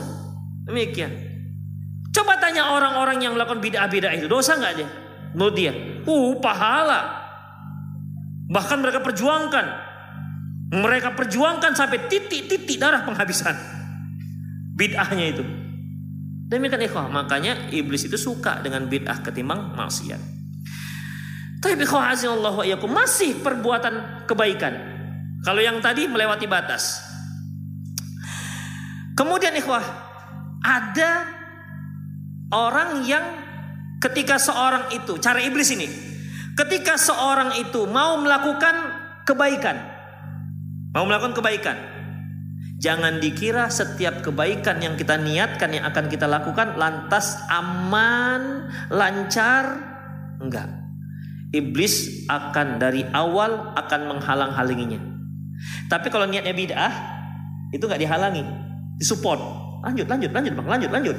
[0.68, 1.10] Demikian.
[2.12, 4.90] Coba tanya orang-orang yang melakukan bid'ah-bid'ah itu, dosa nggak dia?
[5.32, 5.72] Menurut dia,
[6.04, 7.19] uh pahala.
[8.50, 9.66] Bahkan mereka perjuangkan.
[10.70, 13.54] Mereka perjuangkan sampai titik-titik darah penghabisan.
[14.74, 15.44] Bid'ahnya itu.
[16.50, 20.18] Demikian ikhwah, makanya iblis itu suka dengan bid'ah ketimbang maksiat.
[21.62, 24.74] Tapi Allah wa masih perbuatan kebaikan.
[25.46, 27.06] Kalau yang tadi melewati batas.
[29.14, 29.84] Kemudian ikhwah,
[30.64, 31.28] ada
[32.56, 33.26] orang yang
[34.00, 36.09] ketika seorang itu, cara iblis ini,
[36.56, 38.76] ketika seorang itu mau melakukan
[39.26, 39.78] kebaikan,
[40.96, 41.78] mau melakukan kebaikan,
[42.80, 49.66] jangan dikira setiap kebaikan yang kita niatkan yang akan kita lakukan lantas aman, lancar,
[50.40, 50.70] enggak.
[51.50, 55.02] Iblis akan dari awal akan menghalang-halanginya.
[55.90, 56.94] Tapi kalau niatnya bid'ah,
[57.74, 58.46] itu nggak dihalangi
[59.02, 59.42] disupport.
[59.82, 61.18] Lanjut, lanjut, lanjut, bang, lanjut, lanjut.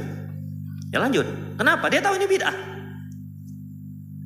[0.91, 1.27] Ya lanjut.
[1.59, 1.87] Kenapa?
[1.91, 2.57] Dia tahu ini bid'ah.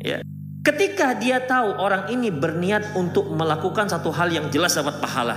[0.04, 0.18] Ya.
[0.64, 5.36] Ketika dia tahu orang ini berniat untuk melakukan satu hal yang jelas dapat pahala,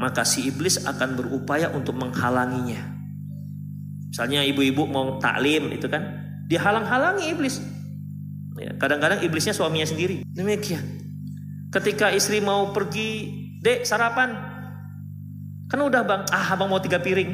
[0.00, 2.96] maka si iblis akan berupaya untuk menghalanginya.
[4.08, 7.60] Misalnya ibu-ibu mau taklim itu kan, dihalang-halangi iblis.
[8.56, 10.24] Ya, kadang-kadang iblisnya suaminya sendiri.
[10.32, 10.82] Demikian.
[11.68, 13.28] Ketika istri mau pergi,
[13.60, 14.48] dek sarapan,
[15.68, 17.28] Kan udah bang, ah abang mau tiga piring.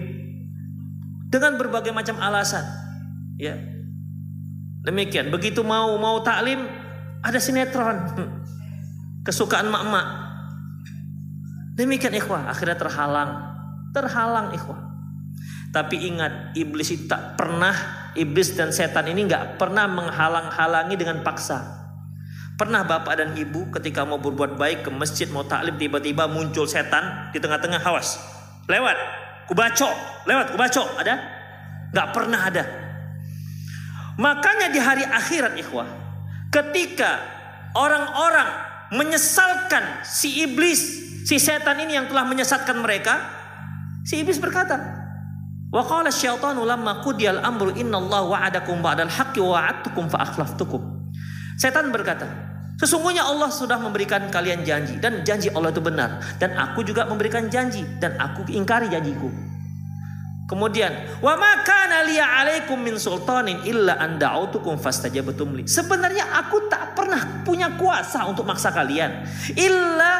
[1.30, 2.66] Dengan berbagai macam alasan.
[3.38, 3.54] Ya.
[4.84, 5.32] Demikian.
[5.32, 6.68] Begitu mau mau taklim,
[7.24, 8.04] ada sinetron.
[9.24, 10.06] Kesukaan mak-mak.
[11.74, 13.30] Demikian ikhwah, akhirnya terhalang.
[13.96, 14.78] Terhalang ikhwah.
[15.72, 17.74] Tapi ingat, iblis itu tak pernah,
[18.14, 21.82] iblis dan setan ini nggak pernah menghalang-halangi dengan paksa.
[22.54, 27.34] Pernah bapak dan ibu ketika mau berbuat baik ke masjid mau taklim tiba-tiba muncul setan
[27.34, 28.22] di tengah-tengah hawas.
[28.70, 28.94] Lewat,
[29.50, 29.90] kubaco,
[30.28, 31.18] lewat kubaco, ada?
[31.90, 32.83] Gak pernah ada.
[34.14, 35.86] Makanya di hari akhirat ikhwah,
[36.54, 37.18] ketika
[37.74, 38.46] orang-orang
[38.94, 40.80] menyesalkan si iblis,
[41.26, 43.18] si setan ini yang telah menyesatkan mereka,
[44.06, 44.78] si iblis berkata,
[45.74, 51.10] Wa qala syaitanu lamma qudiyal amru innallaha wa'adakum ba'dal haqqi wa wa'adtukum fa akhlaftukum.
[51.58, 52.30] Setan berkata,
[52.78, 57.50] sesungguhnya Allah sudah memberikan kalian janji dan janji Allah itu benar dan aku juga memberikan
[57.50, 59.53] janji dan aku ingkari janjiku.
[60.44, 60.92] Kemudian,
[61.24, 65.64] wa kana liya alaikum min sultanin illa an da'utukum fastajabtum li.
[65.64, 69.24] Sebenarnya aku tak pernah punya kuasa untuk maksa kalian.
[69.56, 70.12] Illa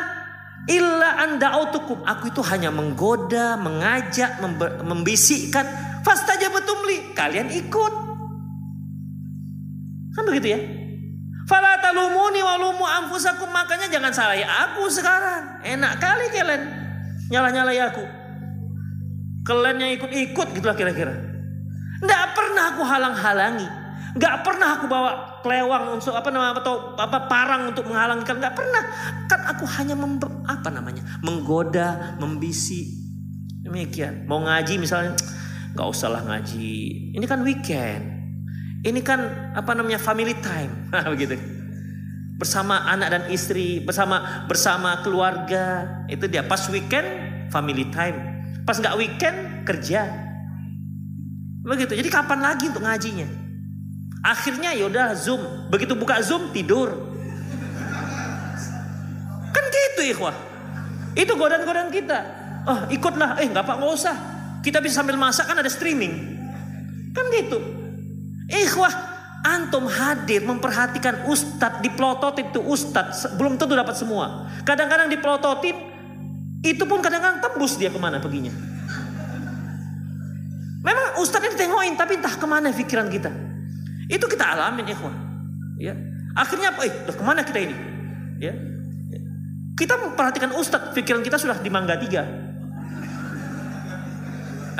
[0.65, 2.09] illa an da'utukum.
[2.09, 4.41] Aku itu hanya menggoda, mengajak,
[4.81, 5.69] membisikkan
[6.01, 7.13] fastajabtum li.
[7.13, 7.93] Kalian ikut.
[10.17, 10.61] Kan begitu ya?
[11.45, 15.61] Fala talumuni walumu anfusakum makanya jangan salahi aku sekarang.
[15.61, 16.63] Enak kali kalian
[17.29, 18.24] nyalah-nyalahi aku.
[19.45, 21.13] Kalian yang ikut-ikut gitulah kira-kira.
[22.01, 23.69] Nggak pernah aku halang-halangi.
[24.15, 25.11] Nggak pernah aku bawa
[25.45, 28.41] kelewang untuk apa nama atau apa parang untuk menghalangi kalian.
[28.41, 28.83] Nggak pernah.
[29.29, 32.89] Kan aku hanya member, apa namanya menggoda, membisi.
[33.61, 34.25] Demikian.
[34.25, 35.13] Mau ngaji misalnya
[35.77, 37.13] nggak usahlah ngaji.
[37.13, 38.05] Ini kan weekend.
[38.85, 39.21] Ini kan
[39.57, 41.37] apa namanya family time, begitu.
[42.37, 45.85] Bersama anak dan istri, bersama bersama keluarga.
[46.09, 47.05] Itu dia pas weekend
[47.53, 48.34] family time.
[48.65, 49.39] Pas nggak weekend
[49.69, 50.09] kerja.
[51.65, 51.97] Begitu.
[51.97, 53.29] Jadi kapan lagi untuk ngajinya?
[54.25, 55.69] Akhirnya yaudah Zoom.
[55.69, 56.93] Begitu buka Zoom tidur.
[59.53, 60.37] Kan gitu ikhwah.
[61.13, 62.19] Itu godaan-godaan kita.
[62.65, 63.41] Oh ikutlah.
[63.41, 64.17] Eh nggak apa nggak usah.
[64.65, 66.41] Kita bisa sambil masak kan ada streaming.
[67.13, 67.61] Kan gitu.
[68.49, 68.93] Ikhwah,
[69.45, 74.49] antum hadir memperhatikan ustadz dipelototin itu ustadz belum tentu dapat semua.
[74.65, 75.94] Kadang-kadang dipelototin
[76.65, 78.49] itu pun kadang-kadang tembus dia ke mana perginya.
[80.81, 83.29] Memang ustadz ini tengokin tapi entah ke mana pikiran kita.
[84.09, 85.13] Itu kita alamin ikhwah.
[85.77, 85.93] Ya.
[86.33, 86.89] Akhirnya apa?
[86.89, 87.77] Eh, ke mana kita ini?
[88.41, 88.57] Ya.
[89.77, 92.25] Kita memperhatikan ustadz, pikiran kita sudah di mangga tiga.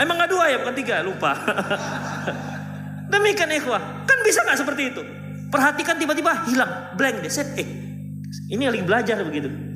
[0.01, 1.37] Emang nggak dua ya, bukan tiga, lupa.
[3.13, 4.09] Demikian ikhwah.
[4.09, 5.03] Kan bisa nggak seperti itu?
[5.53, 7.31] Perhatikan tiba-tiba hilang, blank deh.
[7.31, 7.69] Set, eh,
[8.49, 9.74] ini lagi belajar begitu.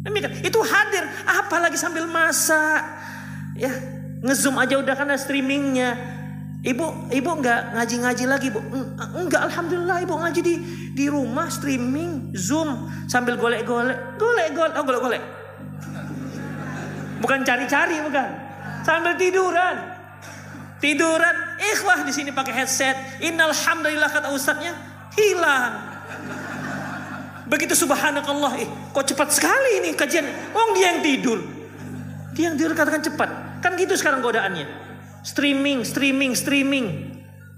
[0.00, 0.32] Demikian.
[0.40, 2.80] Itu hadir, apalagi sambil masak.
[3.56, 3.72] Ya,
[4.24, 5.96] ngezoom aja udah karena streamingnya.
[6.60, 8.60] Ibu, ibu nggak ngaji-ngaji lagi, bu?
[9.16, 10.54] Enggak, alhamdulillah ibu ngaji di
[10.92, 15.22] di rumah streaming, zoom sambil golek-golek, golek-golek, oh golek-golek.
[17.20, 18.28] Bukan cari-cari, bukan.
[18.84, 19.76] Sambil tiduran.
[20.80, 22.96] Tiduran, ikhwah di sini pakai headset.
[23.20, 24.72] Innal hamdalillah kata ustadznya
[25.12, 25.89] hilang.
[27.50, 30.22] Begitu subhanakallah, eh kok cepat sekali ini kajian.
[30.54, 31.42] Wong dia yang tidur.
[32.38, 33.58] Dia yang tidur katakan cepat.
[33.58, 34.70] Kan gitu sekarang godaannya.
[35.26, 36.86] Streaming, streaming, streaming.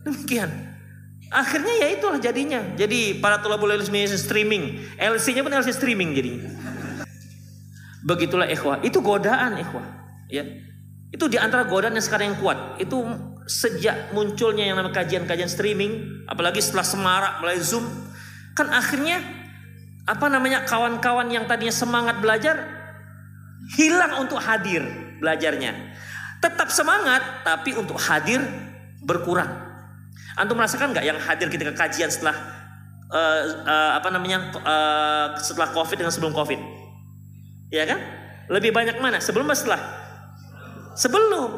[0.00, 0.48] Demikian.
[1.28, 2.64] Akhirnya ya itulah jadinya.
[2.72, 4.96] Jadi para tulabul ilmi streaming.
[4.96, 6.32] LC-nya pun LC streaming jadi.
[8.00, 8.80] Begitulah ikhwah.
[8.80, 9.84] Itu godaan ikhwah.
[10.32, 10.48] Ya.
[11.12, 12.80] Itu di antara godaan yang sekarang yang kuat.
[12.80, 13.04] Itu
[13.44, 17.84] sejak munculnya yang namanya kajian-kajian streaming, apalagi setelah semarak mulai Zoom,
[18.52, 19.20] Kan akhirnya
[20.02, 22.58] apa namanya kawan-kawan yang tadinya semangat belajar
[23.78, 24.82] hilang untuk hadir
[25.22, 25.94] belajarnya.
[26.42, 28.42] Tetap semangat tapi untuk hadir
[28.98, 29.70] berkurang.
[30.34, 32.34] Antum merasakan nggak yang hadir ketika kajian setelah
[33.12, 36.58] uh, uh, apa namanya uh, setelah covid dengan sebelum covid?
[37.70, 38.02] Ya kan?
[38.50, 39.22] Lebih banyak mana?
[39.22, 39.80] Sebelum atau setelah?
[40.98, 41.50] Sebelum.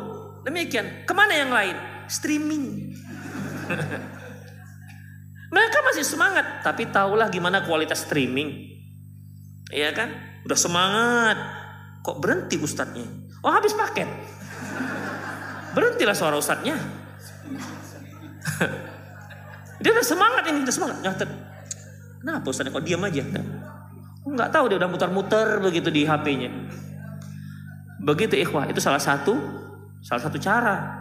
[0.45, 1.09] Demikian.
[1.09, 1.74] Ke mana yang lain?
[2.07, 2.92] Streaming.
[5.55, 8.74] Mereka masih semangat, tapi tahulah gimana kualitas streaming.
[9.70, 10.11] Iya kan?
[10.42, 11.38] Udah semangat.
[12.02, 13.07] Kok berhenti ustadznya?
[13.38, 14.11] Oh habis paket.
[15.78, 16.74] Berhentilah suara ustadznya.
[19.82, 20.96] dia udah semangat ini, udah semangat.
[21.07, 21.30] Nyatet.
[22.18, 23.22] Kenapa ustadznya kok diam aja?
[24.26, 26.50] Enggak tahu dia udah muter-muter begitu di HP-nya.
[28.02, 29.38] Begitu ikhwah, itu salah satu
[30.02, 30.98] salah satu cara.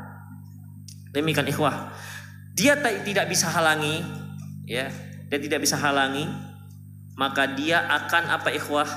[1.10, 1.90] Demikian ikhwah.
[2.54, 4.23] Dia tidak bisa halangi
[4.64, 4.88] ya
[5.28, 6.30] dia tidak bisa halangi
[7.14, 8.90] maka dia akan apa ikhwah?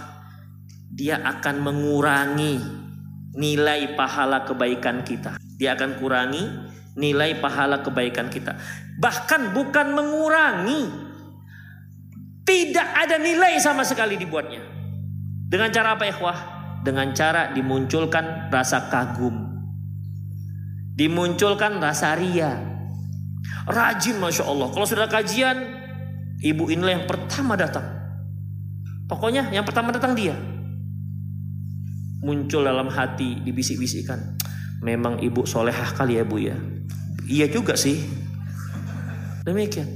[0.89, 2.57] Dia akan mengurangi
[3.37, 5.37] nilai pahala kebaikan kita.
[5.61, 6.45] Dia akan kurangi
[6.97, 8.57] nilai pahala kebaikan kita.
[8.97, 10.83] Bahkan bukan mengurangi
[12.49, 14.65] tidak ada nilai sama sekali dibuatnya.
[15.47, 16.39] Dengan cara apa ikhwah?
[16.81, 19.45] Dengan cara dimunculkan rasa kagum.
[20.97, 22.76] Dimunculkan rasa ria
[23.67, 24.71] Rajin Masya Allah.
[24.71, 25.59] Kalau sudah kajian,
[26.39, 27.83] ibu inilah yang pertama datang.
[29.11, 30.39] Pokoknya yang pertama datang dia.
[32.23, 34.39] Muncul dalam hati, dibisik-bisikkan.
[34.83, 36.55] Memang ibu solehah kali ya bu ya.
[37.27, 37.99] Iya juga sih.
[39.43, 39.87] Demikian.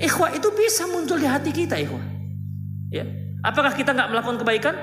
[0.00, 2.04] Ikhwah itu bisa muncul di hati kita ikhwah.
[2.92, 3.04] Ya.
[3.44, 4.74] Apakah kita nggak melakukan kebaikan?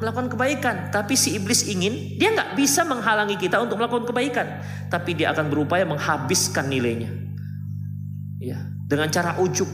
[0.00, 0.76] Melakukan kebaikan.
[0.92, 4.64] Tapi si iblis ingin, dia nggak bisa menghalangi kita untuk melakukan kebaikan.
[4.88, 7.29] Tapi dia akan berupaya menghabiskan nilainya.
[8.40, 8.56] Ya,
[8.88, 9.68] dengan cara ujub.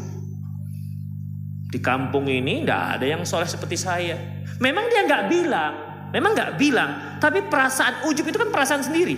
[1.70, 4.18] Di kampung ini nggak ada yang soleh seperti saya.
[4.58, 5.72] Memang dia nggak bilang,
[6.10, 6.90] memang nggak bilang,
[7.22, 9.14] tapi perasaan ujub itu kan perasaan sendiri.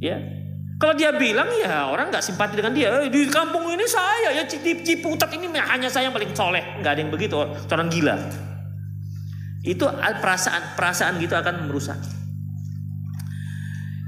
[0.00, 0.16] Ya,
[0.82, 2.90] kalau dia bilang ya orang nggak simpati dengan dia.
[3.04, 6.82] Eh, di kampung ini saya ya di Ciputat ini hanya saya yang paling soleh.
[6.82, 8.16] Nggak ada yang begitu, orang gila.
[9.62, 12.00] Itu perasaan perasaan gitu akan merusak.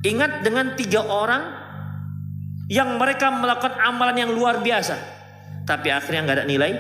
[0.03, 1.64] Ingat dengan tiga orang
[2.69, 4.97] yang mereka melakukan amalan yang luar biasa.
[5.65, 6.73] Tapi akhirnya nggak ada nilai.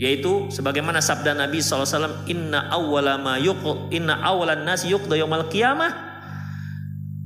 [0.00, 6.08] Yaitu sebagaimana sabda Nabi SAW inna awwala ma yuq inna awalan nas yuqda yaumal qiyamah.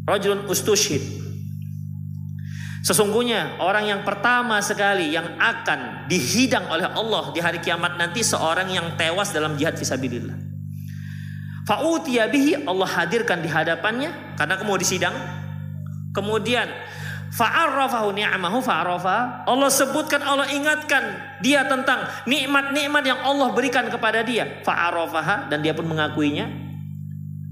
[0.05, 1.25] Rajulun ustushid
[2.85, 8.69] Sesungguhnya orang yang pertama sekali yang akan dihidang oleh Allah di hari kiamat nanti seorang
[8.69, 10.37] yang tewas dalam jihad fisabilillah.
[11.65, 15.17] Fa'utiya bihi Allah hadirkan di hadapannya karena mau disidang
[16.15, 16.71] Kemudian
[17.35, 19.45] fa'arrafahu ni'amahu fa'arrafa.
[19.51, 24.63] Allah sebutkan, Allah ingatkan dia tentang nikmat-nikmat yang Allah berikan kepada dia.
[24.63, 26.47] Fa'arrafaha dan dia pun mengakuinya.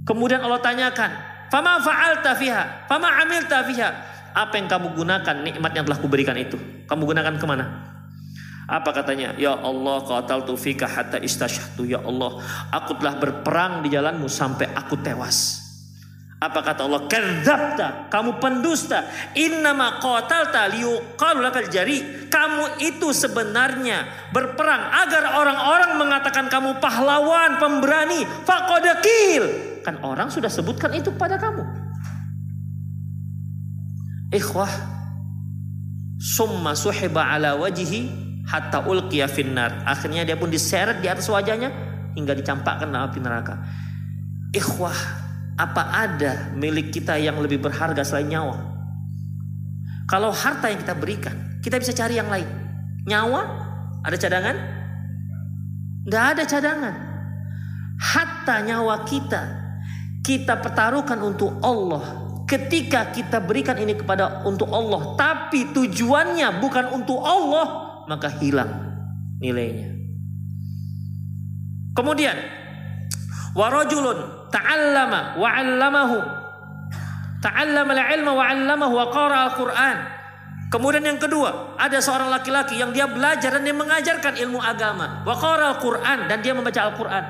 [0.06, 1.10] Kemudian Allah tanyakan,
[1.50, 2.86] "Fama fa'alta fiha?
[2.86, 3.90] Fama amilta fiha?"
[4.32, 6.56] Apa yang kamu gunakan nikmat yang telah kuberikan itu?
[6.88, 7.92] Kamu gunakan ke mana?
[8.64, 9.36] Apa katanya?
[9.36, 11.84] Ya Allah, qataltu fika hatta istasyahtu.
[11.84, 12.40] Ya Allah,
[12.72, 15.61] aku telah berperang di jalanmu sampai aku tewas.
[16.43, 17.07] Apa kata Allah?
[17.07, 19.07] Kadzabta, kamu pendusta.
[19.38, 22.26] Innama qatalta liyuqalu lakal jari.
[22.26, 29.45] Kamu itu sebenarnya berperang agar orang-orang mengatakan kamu pahlawan, pemberani, faqadakil.
[29.86, 31.62] Kan orang sudah sebutkan itu pada kamu.
[34.34, 34.72] Ikhwah,
[36.18, 38.11] summa suhiba ala wajihi
[38.51, 39.86] hatta ulqiya finnar.
[39.86, 41.70] Akhirnya dia pun diseret di atas wajahnya
[42.18, 43.62] hingga dicampakkan dalam api neraka.
[44.51, 45.21] Ikhwah,
[45.57, 48.57] apa ada milik kita yang lebih berharga selain nyawa?
[50.09, 52.48] Kalau harta yang kita berikan, kita bisa cari yang lain.
[53.09, 53.40] Nyawa,
[54.05, 54.57] ada cadangan?
[56.05, 56.94] Tidak ada cadangan.
[58.03, 59.42] Hatta nyawa kita,
[60.26, 62.20] kita pertaruhkan untuk Allah.
[62.50, 67.66] Ketika kita berikan ini kepada untuk Allah, tapi tujuannya bukan untuk Allah,
[68.11, 68.68] maka hilang
[69.40, 69.94] nilainya.
[71.96, 72.36] Kemudian,
[73.57, 76.18] warajulun ta'allama wa 'allamahu.
[77.42, 79.96] Ta'allama al-ilma wa 'allamahu wa qara al-Qur'an.
[80.72, 85.24] Kemudian yang kedua, ada seorang laki-laki yang dia belajar dan dia mengajarkan ilmu agama.
[85.24, 87.24] Wa qara al-Qur'an dan dia membaca Al-Qur'an.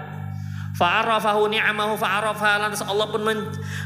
[0.73, 3.23] Fa'arafahu ni'amahu fa'arafa lantas Allah pun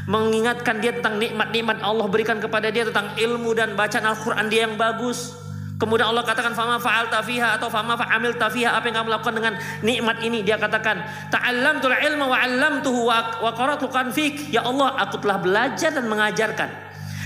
[0.07, 4.79] mengingatkan dia tentang nikmat-nikmat Allah berikan kepada dia tentang ilmu dan bacaan Al-Qur'an dia yang
[4.79, 5.46] bagus.
[5.77, 9.53] Kemudian Allah katakan fama faal tafiha atau fama fa'amil tafiha apa yang kamu lakukan dengan
[9.85, 15.21] nikmat ini dia katakan ta'allamtul ilma wa 'allamtuhu wa, wa qara'tu fik ya Allah aku
[15.21, 16.69] telah belajar dan mengajarkan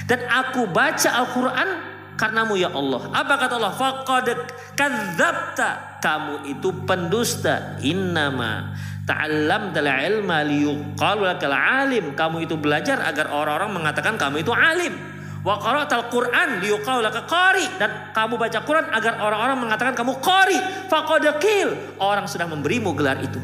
[0.03, 3.01] dan aku baca Al-Qur'an karenamu ya Allah.
[3.15, 3.73] Apa kata Allah?
[3.73, 4.27] Faqad
[4.75, 6.01] kadzabta.
[6.03, 7.81] Kamu itu pendusta.
[7.81, 8.77] Innama
[9.09, 12.13] ta'allam dal ilma liyuqalu lakal alim.
[12.13, 14.93] Kamu itu belajar agar orang-orang mengatakan kamu itu alim.
[15.41, 20.57] Wa qara'tal Qur'an liyuqalu laka qari dan kamu baca Quran agar orang-orang mengatakan kamu qari.
[20.85, 21.25] Faqad.
[21.97, 23.41] Orang sudah memberimu gelar itu.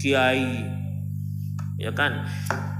[0.00, 0.64] Kiai
[1.76, 2.24] ya kan?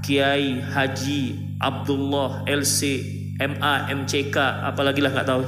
[0.01, 1.21] Kiai Haji
[1.61, 3.05] Abdullah LC
[3.41, 5.41] MA, MCK, apalagi lah nggak tahu.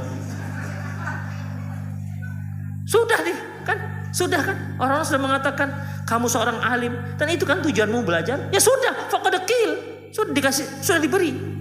[2.89, 3.77] Sudah deh, kan?
[4.09, 4.57] Sudah kan?
[4.81, 5.69] Orang-orang sudah mengatakan
[6.09, 8.49] kamu seorang alim dan itu kan tujuanmu belajar.
[8.49, 9.77] Ya sudah, fakadakil.
[10.09, 11.52] Sudah dikasih, sudah diberi.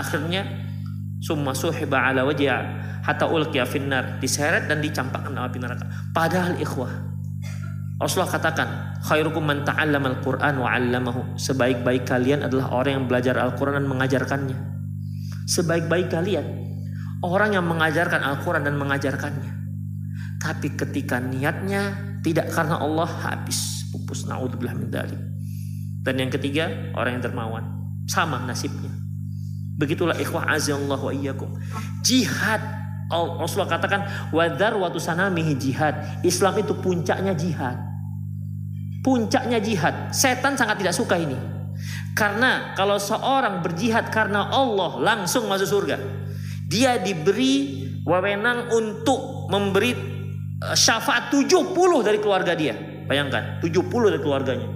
[0.00, 0.44] Akhirnya
[1.20, 5.84] summa suhiba ala wajah hatta ulqiya finnar diseret dan dicampakkan dalam api neraka.
[6.12, 6.92] Padahal ikhwah
[7.96, 8.68] Rasulullah katakan,
[9.08, 11.40] khairukum man ta'allama al-Qur'an wa 'allamahu.
[11.40, 14.76] Sebaik-baik kalian adalah orang yang belajar Al-Qur'an dan mengajarkannya
[15.46, 16.46] sebaik-baik kalian
[17.22, 19.52] orang yang mengajarkan Al-Quran dan mengajarkannya.
[20.42, 25.22] Tapi ketika niatnya tidak karena Allah habis pupus naudzubillah min dzalik.
[26.04, 27.64] Dan yang ketiga orang yang dermawan
[28.06, 28.90] sama nasibnya.
[29.76, 31.52] Begitulah ikhwah azallahu wa iyyakum.
[32.00, 32.64] Jihad
[33.12, 34.02] Rasulullah katakan
[34.34, 36.24] wadar watu sanamihi jihad.
[36.26, 37.78] Islam itu puncaknya jihad.
[39.06, 40.10] Puncaknya jihad.
[40.10, 41.38] Setan sangat tidak suka ini.
[42.18, 45.96] Karena kalau seorang berjihad karena Allah langsung masuk surga.
[46.66, 51.70] Dia diberi wewenang untuk memberi eh, syafaat 70
[52.02, 52.74] dari keluarga dia.
[53.06, 54.66] Bayangkan, 70 dari keluarganya.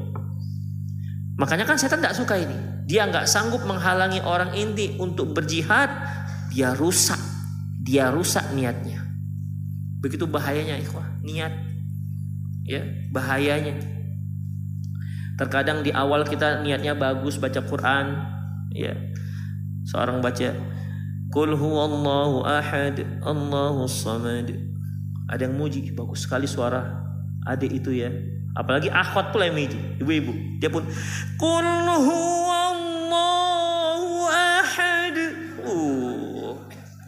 [1.35, 2.70] Makanya kan setan tidak suka ini.
[2.91, 5.95] Dia nggak sanggup menghalangi orang inti untuk berjihad.
[6.51, 7.23] Dia rusak.
[7.87, 9.07] Dia rusak niatnya.
[10.03, 11.07] Begitu bahayanya ikhwah.
[11.23, 11.55] Niat.
[12.67, 12.83] Ya,
[13.15, 13.79] bahayanya.
[15.39, 18.07] Terkadang di awal kita niatnya bagus baca Quran,
[18.75, 18.93] ya.
[19.87, 20.51] Seorang baca
[21.31, 24.51] Qul huwallahu ahad, Allahu samad.
[25.31, 26.91] Ada yang muji, bagus sekali suara
[27.47, 28.11] adik itu ya.
[28.59, 30.59] Apalagi akhwat pula yang muji, ibu-ibu.
[30.59, 30.83] Dia pun
[31.39, 31.67] Qul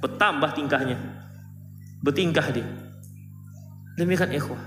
[0.02, 0.98] bertambah tingkahnya.
[2.02, 2.66] Bertingkah dia.
[3.94, 4.58] Demikian ikhwah.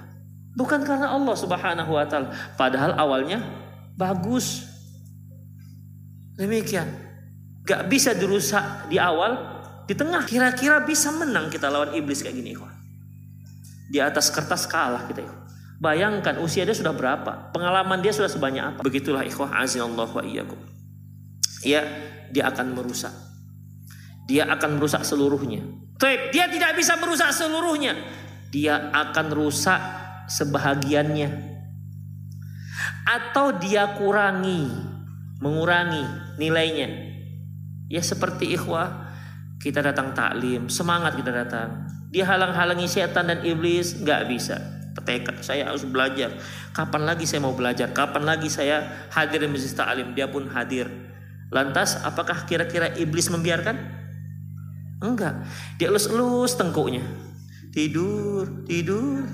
[0.55, 2.31] Bukan karena Allah Subhanahu wa taala.
[2.55, 3.43] Padahal awalnya
[3.99, 4.63] bagus.
[6.39, 6.87] Demikian.
[7.67, 9.35] Gak bisa dirusak di awal,
[9.83, 10.23] di tengah.
[10.23, 12.71] Kira-kira bisa menang kita lawan iblis kayak gini, ikhwan.
[13.91, 15.43] Di atas kertas kalah kita, ikhwan.
[15.75, 18.79] Bayangkan usia dia sudah berapa, pengalaman dia sudah sebanyak apa.
[18.79, 20.59] Begitulah ikhwah Allah wa iyyakum.
[21.65, 21.83] Ya,
[22.31, 23.11] dia akan merusak.
[24.25, 25.61] Dia akan merusak seluruhnya.
[26.33, 27.93] Dia tidak bisa merusak seluruhnya.
[28.49, 29.79] Dia akan rusak
[30.29, 31.29] sebahagiannya.
[33.05, 34.65] Atau dia kurangi
[35.39, 36.03] mengurangi
[36.41, 36.89] nilainya.
[37.85, 39.05] Ya seperti ikhwah
[39.61, 41.85] kita datang taklim semangat kita datang.
[42.09, 44.57] Dia halang-halangi setan dan iblis nggak bisa.
[45.05, 46.33] Tekad saya harus belajar.
[46.73, 47.93] Kapan lagi saya mau belajar?
[47.93, 50.17] Kapan lagi saya hadir di masjid taklim?
[50.17, 50.89] Dia pun hadir.
[51.53, 54.04] Lantas apakah kira-kira iblis membiarkan
[55.03, 55.47] enggak
[55.79, 57.03] dia elus-elus tengkuknya
[57.71, 59.27] tidur tidur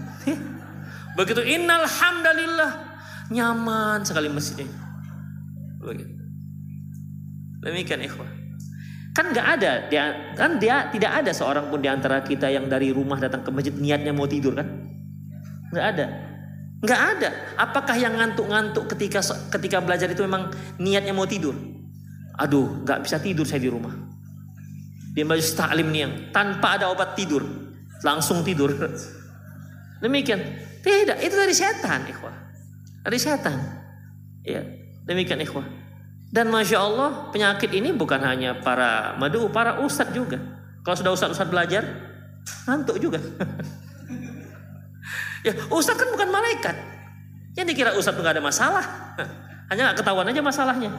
[1.16, 2.72] Begitu innal hamdalillah
[3.32, 4.68] nyaman sekali masjidnya.
[5.82, 6.14] Begitu.
[7.62, 8.30] Demikian ikhwah.
[9.12, 10.04] Kan nggak ada dia
[10.40, 13.76] kan dia tidak ada seorang pun di antara kita yang dari rumah datang ke masjid
[13.76, 14.68] niatnya mau tidur kan?
[15.76, 16.06] Nggak ada.
[16.82, 17.30] Nggak ada.
[17.60, 19.20] Apakah yang ngantuk-ngantuk ketika
[19.60, 21.54] ketika belajar itu memang niatnya mau tidur?
[22.40, 23.92] Aduh, nggak bisa tidur saya di rumah.
[25.12, 27.44] Dia baju taklim nih yang tanpa ada obat tidur,
[28.00, 28.72] langsung tidur.
[30.00, 30.40] Demikian.
[30.82, 32.34] Tidak, itu dari setan, ikhwah.
[33.06, 33.60] Dari setan.
[34.42, 34.66] Ya,
[35.06, 35.68] demikian ikhwah.
[36.32, 40.40] Dan masya Allah penyakit ini bukan hanya para madu, para ustadz juga.
[40.82, 41.84] Kalau sudah ustadz-ustadz belajar,
[42.66, 43.20] ngantuk juga.
[45.46, 46.76] ya, ustadz kan bukan malaikat.
[47.54, 48.86] Yang dikira ustadz nggak ada masalah.
[49.70, 50.90] Hanya ketahuan aja masalahnya.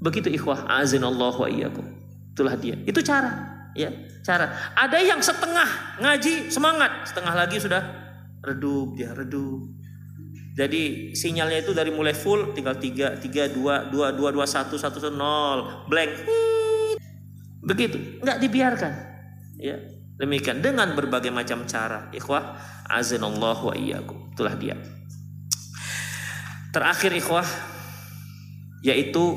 [0.00, 2.05] Begitu ikhwah, Allah wa iyyakum.
[2.36, 2.76] Itulah dia.
[2.84, 3.32] Itu cara.
[3.72, 3.88] Ya,
[4.20, 4.76] cara.
[4.76, 7.80] Ada yang setengah ngaji semangat, setengah lagi sudah
[8.44, 9.72] redup dia redup.
[10.56, 15.08] Jadi sinyalnya itu dari mulai full tinggal tiga tiga dua dua dua dua satu satu
[15.08, 16.12] nol blank.
[17.64, 18.20] Begitu.
[18.20, 18.92] Nggak dibiarkan
[19.56, 19.76] ya.
[20.16, 22.08] Demikian dengan berbagai macam cara.
[22.12, 22.56] Ikhwah
[22.88, 24.32] Allah wa iyyakum.
[24.32, 24.76] Itulah dia.
[26.72, 27.48] Terakhir ikhwah
[28.80, 29.36] yaitu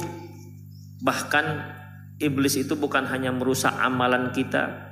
[1.03, 1.78] bahkan
[2.19, 4.91] iblis itu bukan hanya merusak amalan kita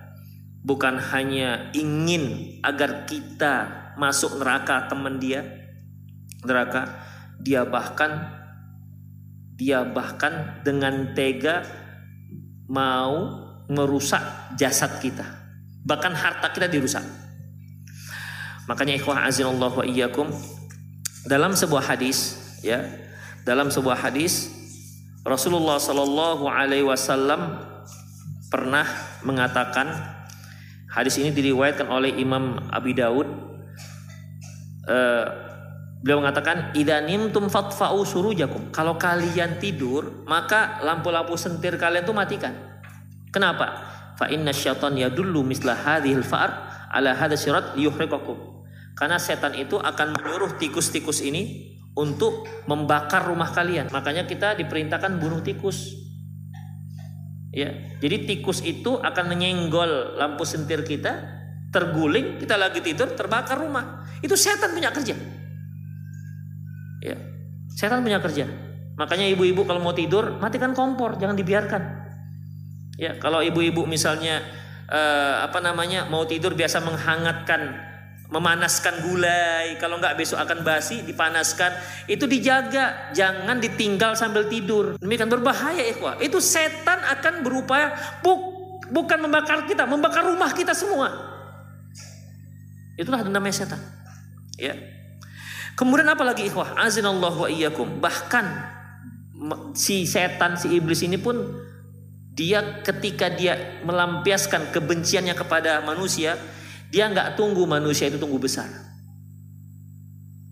[0.63, 3.55] bukan hanya ingin agar kita
[3.99, 5.43] masuk neraka teman dia
[6.43, 7.03] neraka
[7.39, 8.37] dia bahkan
[9.57, 11.65] dia bahkan dengan tega
[12.69, 15.25] mau merusak jasad kita.
[15.81, 17.03] Bahkan harta kita dirusak.
[18.67, 20.27] Makanya ikhwah azinallah wa iyyakum
[21.25, 22.83] dalam sebuah hadis ya,
[23.47, 24.51] dalam sebuah hadis
[25.27, 27.59] Rasulullah sallallahu alaihi wasallam
[28.47, 28.87] pernah
[29.27, 29.91] mengatakan
[30.87, 33.27] hadis ini diriwayatkan oleh Imam Abi Daud
[34.87, 35.25] uh,
[35.99, 38.71] beliau mengatakan idanim tum fatfa'u surujakum.
[38.71, 42.55] Kalau kalian tidur maka lampu-lampu sentir kalian tuh matikan.
[43.35, 43.83] Kenapa?
[44.15, 48.57] Fa inna syaitan yadullu misla hadhil fa'ar ala hadha syirat yuhriqakum
[48.97, 53.89] karena setan itu akan menyuruh tikus-tikus ini untuk membakar rumah kalian.
[53.89, 55.97] Makanya kita diperintahkan bunuh tikus.
[57.49, 61.25] Ya, jadi tikus itu akan menyenggol lampu sentir kita,
[61.73, 64.05] terguling, kita lagi tidur, terbakar rumah.
[64.21, 65.17] Itu setan punya kerja.
[67.01, 67.17] Ya,
[67.73, 68.45] setan punya kerja.
[68.93, 71.81] Makanya ibu-ibu kalau mau tidur, matikan kompor, jangan dibiarkan.
[72.97, 74.41] Ya, kalau ibu-ibu misalnya
[74.89, 77.86] eh, apa namanya mau tidur biasa menghangatkan
[78.27, 79.79] memanaskan gulai.
[79.79, 81.71] Kalau nggak besok akan basi dipanaskan.
[82.07, 84.99] Itu dijaga jangan ditinggal sambil tidur.
[84.99, 86.19] Demikian berbahaya ikhwah.
[86.19, 88.39] Itu setan akan berupaya buk,
[88.91, 91.11] bukan membakar kita membakar rumah kita semua.
[92.97, 93.81] Itulah namanya setan.
[94.57, 94.73] Ya.
[95.77, 96.73] Kemudian apa lagi ikhwah?
[96.73, 98.01] Azinallahu wa iyyakum.
[98.01, 98.45] Bahkan
[99.77, 101.61] si setan si iblis ini pun
[102.33, 106.37] dia ketika dia melampiaskan kebenciannya kepada manusia
[106.87, 108.67] dia nggak tunggu manusia itu tunggu besar.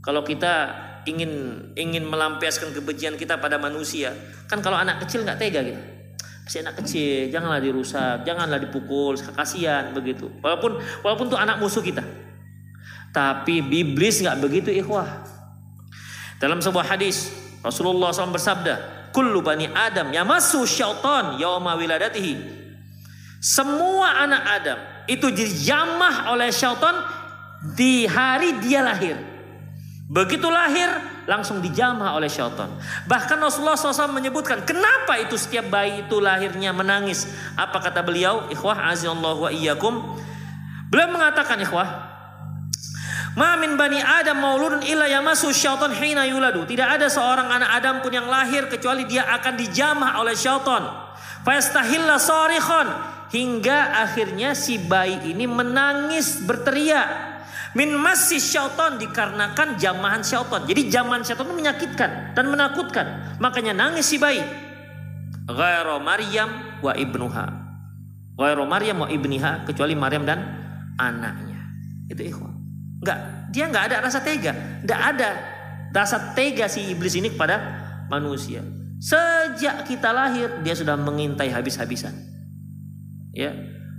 [0.03, 1.31] Kalau kita ingin
[1.73, 4.13] ingin melampiaskan kebencian kita pada manusia,
[4.45, 5.81] kan kalau anak kecil nggak tega gitu.
[6.45, 10.29] Si anak kecil, janganlah dirusak, janganlah dipukul, kasihan begitu.
[10.45, 12.05] Walaupun walaupun tuh anak musuh kita.
[13.09, 15.07] Tapi iblis nggak begitu ikhwah.
[16.37, 17.31] Dalam sebuah hadis
[17.65, 22.37] Rasulullah SAW bersabda, "Kullu bani Adam yamassu syaitan yauma wiladatihi."
[23.41, 27.05] Semua anak Adam itu dijamah oleh syaitan
[27.73, 29.17] di hari dia lahir.
[30.05, 30.85] Begitu lahir
[31.25, 32.69] langsung dijamah oleh syaitan.
[33.09, 37.25] Bahkan Rasulullah SAW menyebutkan kenapa itu setiap bayi itu lahirnya menangis.
[37.57, 38.45] Apa kata beliau?
[38.53, 39.97] Ikhwah azallahu wa iyyakum.
[40.93, 42.13] Beliau mengatakan ikhwah.
[43.35, 46.69] Ma min bani Adam mauludun illa yamasu syaitan hina yuladu.
[46.69, 50.85] Tidak ada seorang anak Adam pun yang lahir kecuali dia akan dijamah oleh syaitan.
[51.41, 57.35] Fastahilla sarikhan hingga akhirnya si bayi ini menangis berteriak
[57.75, 60.63] min masih syaitan dikarenakan jamahan syaitan.
[60.63, 63.37] Jadi jamahan syaitan itu menyakitkan dan menakutkan.
[63.43, 64.41] Makanya nangis si bayi.
[65.45, 67.45] Ghairu Maryam wa ibnuha.
[68.39, 70.39] Ghairu Maryam wa ibniha kecuali Maryam dan
[70.95, 71.59] anaknya.
[72.07, 72.55] Itu ikhwan.
[73.03, 73.19] Enggak,
[73.51, 74.55] dia enggak ada rasa tega.
[74.81, 75.29] Enggak ada
[75.91, 77.59] rasa tega si iblis ini kepada
[78.07, 78.63] manusia.
[79.03, 82.34] Sejak kita lahir dia sudah mengintai habis-habisan
[83.35, 83.51] ya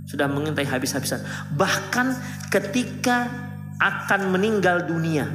[0.09, 1.21] sudah mengintai habis-habisan.
[1.53, 2.07] Bahkan
[2.49, 3.29] ketika
[3.77, 5.29] akan meninggal dunia.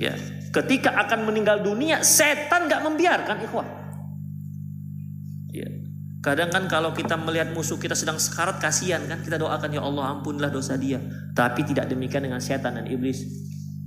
[0.00, 0.16] Ya
[0.52, 3.68] ketika akan meninggal dunia setan nggak membiarkan ikhwah.
[5.52, 5.68] Ya
[6.24, 9.20] kadang kan kalau kita melihat musuh kita sedang sekarat kasihan kan.
[9.20, 11.02] Kita doakan ya Allah ampunilah dosa dia.
[11.36, 13.26] Tapi tidak demikian dengan setan dan iblis.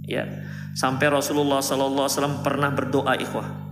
[0.05, 0.45] Ya
[0.77, 3.65] sampai Rasulullah SAW pernah berdoa ikhwah.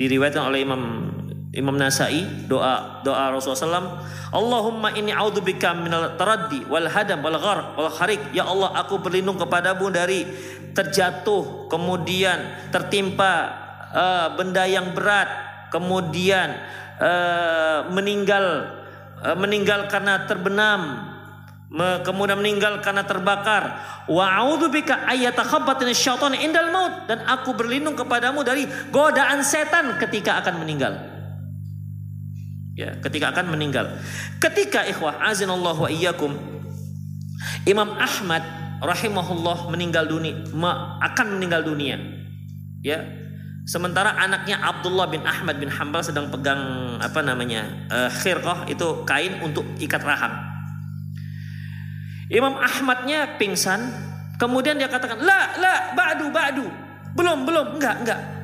[0.00, 1.09] Diriwayatkan oleh Imam
[1.50, 3.98] Imam Nasai doa doa Rasulullah SAW
[4.30, 8.22] Allahumma inni a'udzubika minal taraddi wal hadam wal gharq wal kharik.
[8.30, 10.30] Ya Allah aku berlindung kepadamu dari
[10.70, 13.50] terjatuh kemudian tertimpa
[13.90, 15.26] uh, benda yang berat
[15.74, 16.54] kemudian
[17.02, 18.70] uh, meninggal
[19.18, 21.10] uh, meninggal karena terbenam
[22.06, 23.62] kemudian meninggal karena terbakar.
[24.06, 27.10] Wa a'udzubika ayatakhabbatin syaitan indal maut.
[27.10, 31.19] Dan aku berlindung kepadamu dari godaan setan ketika akan meninggal
[32.80, 32.96] ya.
[33.04, 34.00] Ketika akan meninggal.
[34.40, 36.32] Ketika ikhwah azinallahu wa iyyakum
[37.68, 38.40] Imam Ahmad
[38.80, 40.40] rahimahullah meninggal dunia
[41.04, 42.00] akan meninggal dunia.
[42.80, 43.04] Ya.
[43.68, 46.58] Sementara anaknya Abdullah bin Ahmad bin Hambal sedang pegang
[46.98, 50.32] apa namanya uh, khirqah itu kain untuk ikat rahang.
[52.32, 53.90] Imam Ahmadnya pingsan,
[54.38, 56.66] kemudian dia katakan, "La, la, ba'du, ba'du."
[57.14, 58.39] Belum, belum, enggak, enggak.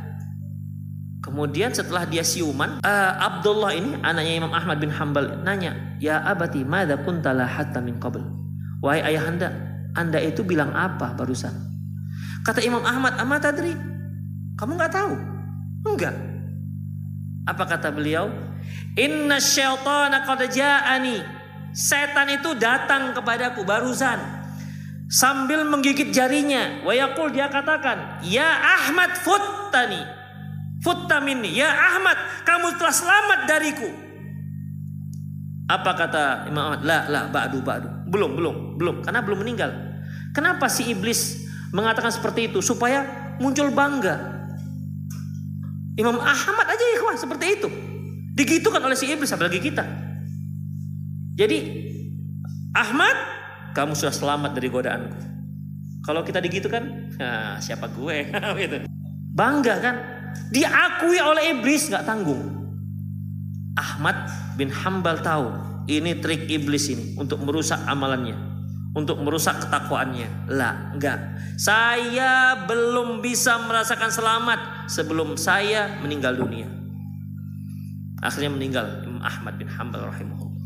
[1.36, 6.64] Kemudian setelah dia siuman, uh, Abdullah ini anaknya Imam Ahmad bin Hambal nanya, "Ya abati,
[6.64, 8.24] madza kunta la hatta min qabl?"
[8.80, 9.52] Wahai ayahanda,
[9.92, 11.52] Anda itu bilang apa barusan?
[12.40, 13.76] Kata Imam Ahmad, "Amma tadri?"
[14.56, 15.12] Kamu enggak tahu?
[15.84, 16.16] Enggak.
[17.44, 18.32] Apa kata beliau?
[18.96, 21.20] Inna syaitana qad ja'ani
[21.76, 24.16] Setan itu datang kepadaku barusan
[25.12, 26.80] sambil menggigit jarinya.
[26.80, 28.48] Wayakul dia katakan, "Ya
[28.80, 30.00] Ahmad futtani."
[30.86, 32.14] Futta minni, "Ya Ahmad,
[32.46, 33.90] kamu telah selamat dariku."
[35.66, 36.86] Apa kata Imam Ahmad?
[36.86, 37.90] La, la, ba'du, ba'du.
[38.06, 38.96] Belum, belum, belum.
[39.02, 39.74] Karena belum meninggal.
[40.30, 41.42] Kenapa si iblis
[41.74, 42.62] mengatakan seperti itu?
[42.62, 43.02] Supaya
[43.42, 44.46] muncul bangga.
[45.98, 47.68] Imam Ahmad aja ikhwah seperti itu.
[48.38, 49.82] Digitukan oleh si iblis apalagi kita.
[51.34, 51.58] Jadi
[52.76, 53.16] Ahmad,
[53.74, 55.18] kamu sudah selamat dari godaanku.
[56.06, 58.30] Kalau kita digitu kan, nah, siapa gue?
[58.62, 58.76] gitu.
[59.34, 60.15] Bangga kan?
[60.52, 62.56] Diakui oleh iblis nggak tanggung.
[63.76, 64.16] Ahmad
[64.56, 65.52] bin Hambal tahu
[65.86, 68.34] ini trik iblis ini untuk merusak amalannya,
[68.96, 70.48] untuk merusak ketakwaannya.
[70.50, 71.18] Lah, enggak.
[71.60, 76.68] Saya belum bisa merasakan selamat sebelum saya meninggal dunia.
[78.24, 80.64] Akhirnya meninggal Imam Ahmad bin Hambal rahimahullah.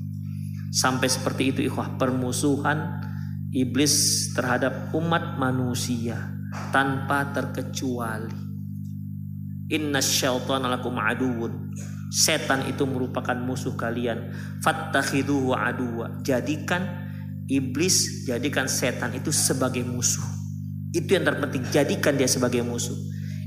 [0.71, 3.03] Sampai seperti itu ikhwah permusuhan
[3.51, 6.31] iblis terhadap umat manusia
[6.71, 8.50] tanpa terkecuali.
[9.71, 11.71] Inna syaitan lakum aduun.
[12.11, 14.35] Setan itu merupakan musuh kalian.
[14.67, 16.21] Fattakhiduhu aduwa.
[16.27, 16.83] Jadikan
[17.47, 20.23] iblis, jadikan setan itu sebagai musuh.
[20.91, 22.99] Itu yang terpenting, jadikan dia sebagai musuh.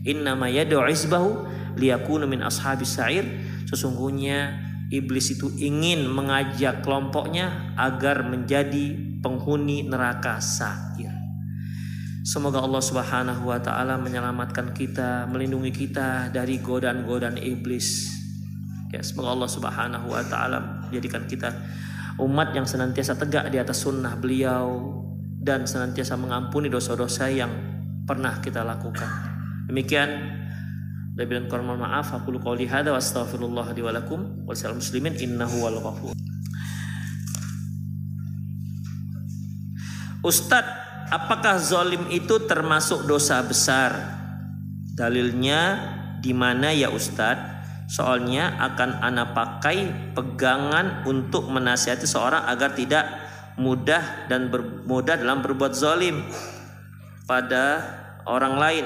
[0.08, 1.44] Inna ma yad'u isbahu
[1.76, 3.28] liyakunu min ashabis sa'ir.
[3.68, 11.13] Sesungguhnya iblis itu ingin mengajak kelompoknya agar menjadi penghuni neraka sa'ir.
[12.24, 18.16] Semoga Allah Subhanahu wa taala menyelamatkan kita, melindungi kita dari godaan-godaan iblis.
[18.96, 21.52] Ya, semoga Allah Subhanahu wa taala jadikan kita
[22.24, 24.96] umat yang senantiasa tegak di atas sunnah beliau
[25.44, 27.52] dan senantiasa mengampuni dosa-dosa yang
[28.08, 29.12] pernah kita lakukan.
[29.68, 30.40] Demikian
[31.20, 33.92] dari dan maaf aku qouli hadza wa astaghfirullah li wa
[34.80, 36.16] muslimin innahu wal ghafur.
[40.24, 44.18] Ustadz apakah zolim itu termasuk dosa besar?
[44.98, 45.62] Dalilnya
[46.26, 47.54] di mana ya Ustadz?
[47.94, 49.78] Soalnya akan anak pakai
[50.18, 53.06] pegangan untuk menasihati seorang agar tidak
[53.54, 56.26] mudah dan bermudah dalam berbuat zolim
[57.30, 57.86] pada
[58.26, 58.86] orang lain.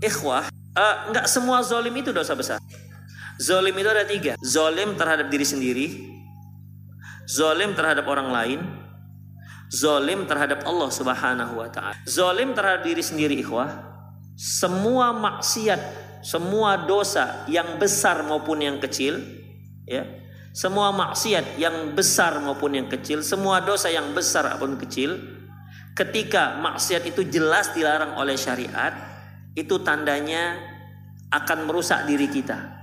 [0.00, 2.56] Ikhwah, uh, nggak semua zolim itu dosa besar.
[3.36, 4.32] Zolim itu ada tiga.
[4.40, 5.86] Zolim terhadap diri sendiri,
[7.28, 8.60] zolim terhadap orang lain,
[9.72, 11.96] Zolim terhadap Allah subhanahu wa ta'ala.
[12.04, 13.72] Zolim terhadap diri sendiri ikhwah.
[14.36, 15.80] Semua maksiat,
[16.20, 19.16] semua dosa yang besar maupun yang kecil.
[19.88, 20.04] ya
[20.52, 23.24] Semua maksiat yang besar maupun yang kecil.
[23.24, 25.16] Semua dosa yang besar maupun kecil.
[25.96, 28.92] Ketika maksiat itu jelas dilarang oleh syariat.
[29.56, 30.60] Itu tandanya
[31.32, 32.81] akan merusak diri kita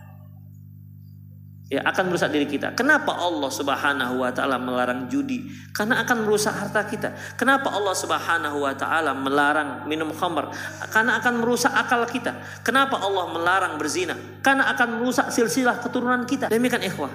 [1.70, 2.74] ya akan merusak diri kita.
[2.74, 5.46] Kenapa Allah Subhanahu wa taala melarang judi?
[5.70, 7.10] Karena akan merusak harta kita.
[7.38, 10.50] Kenapa Allah Subhanahu wa taala melarang minum khamr?
[10.90, 12.42] Karena akan merusak akal kita.
[12.66, 14.18] Kenapa Allah melarang berzina?
[14.42, 16.50] Karena akan merusak silsilah keturunan kita.
[16.50, 17.14] Demikian ikhwah.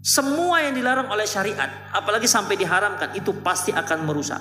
[0.00, 4.40] Semua yang dilarang oleh syariat, apalagi sampai diharamkan, itu pasti akan merusak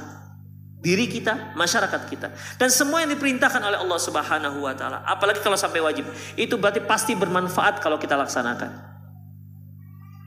[0.80, 2.32] diri kita, masyarakat kita.
[2.56, 6.08] Dan semua yang diperintahkan oleh Allah Subhanahu wa taala, apalagi kalau sampai wajib,
[6.40, 8.99] itu berarti pasti bermanfaat kalau kita laksanakan.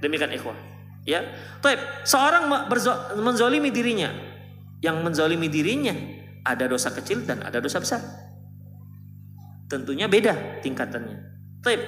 [0.02, 0.58] Demikian ikhwah.
[1.06, 1.22] Ya.
[1.62, 2.50] Taib, seorang
[3.22, 4.10] menzolimi dirinya.
[4.82, 5.94] Yang menzolimi dirinya
[6.42, 8.02] ada dosa kecil dan ada dosa besar.
[9.70, 11.18] Tentunya beda tingkatannya.
[11.62, 11.80] Taib,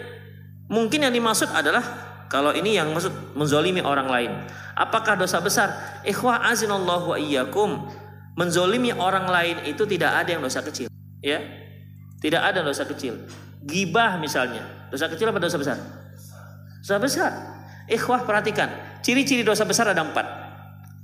[0.70, 1.82] mungkin yang dimaksud adalah
[2.30, 4.30] kalau ini yang maksud menzolimi orang lain.
[4.78, 6.00] Apakah dosa besar?
[6.06, 7.90] Ikhwah azinallahu wa iyyakum.
[8.34, 10.90] Menzolimi orang lain itu tidak ada yang dosa kecil.
[11.22, 11.38] Ya.
[12.18, 13.26] Tidak ada dosa kecil.
[13.62, 14.90] Gibah misalnya.
[14.90, 15.78] Dosa kecil apa dosa besar?
[16.82, 17.53] Dosa besar.
[17.84, 20.24] Ikhwah perhatikan, ciri-ciri dosa besar ada empat.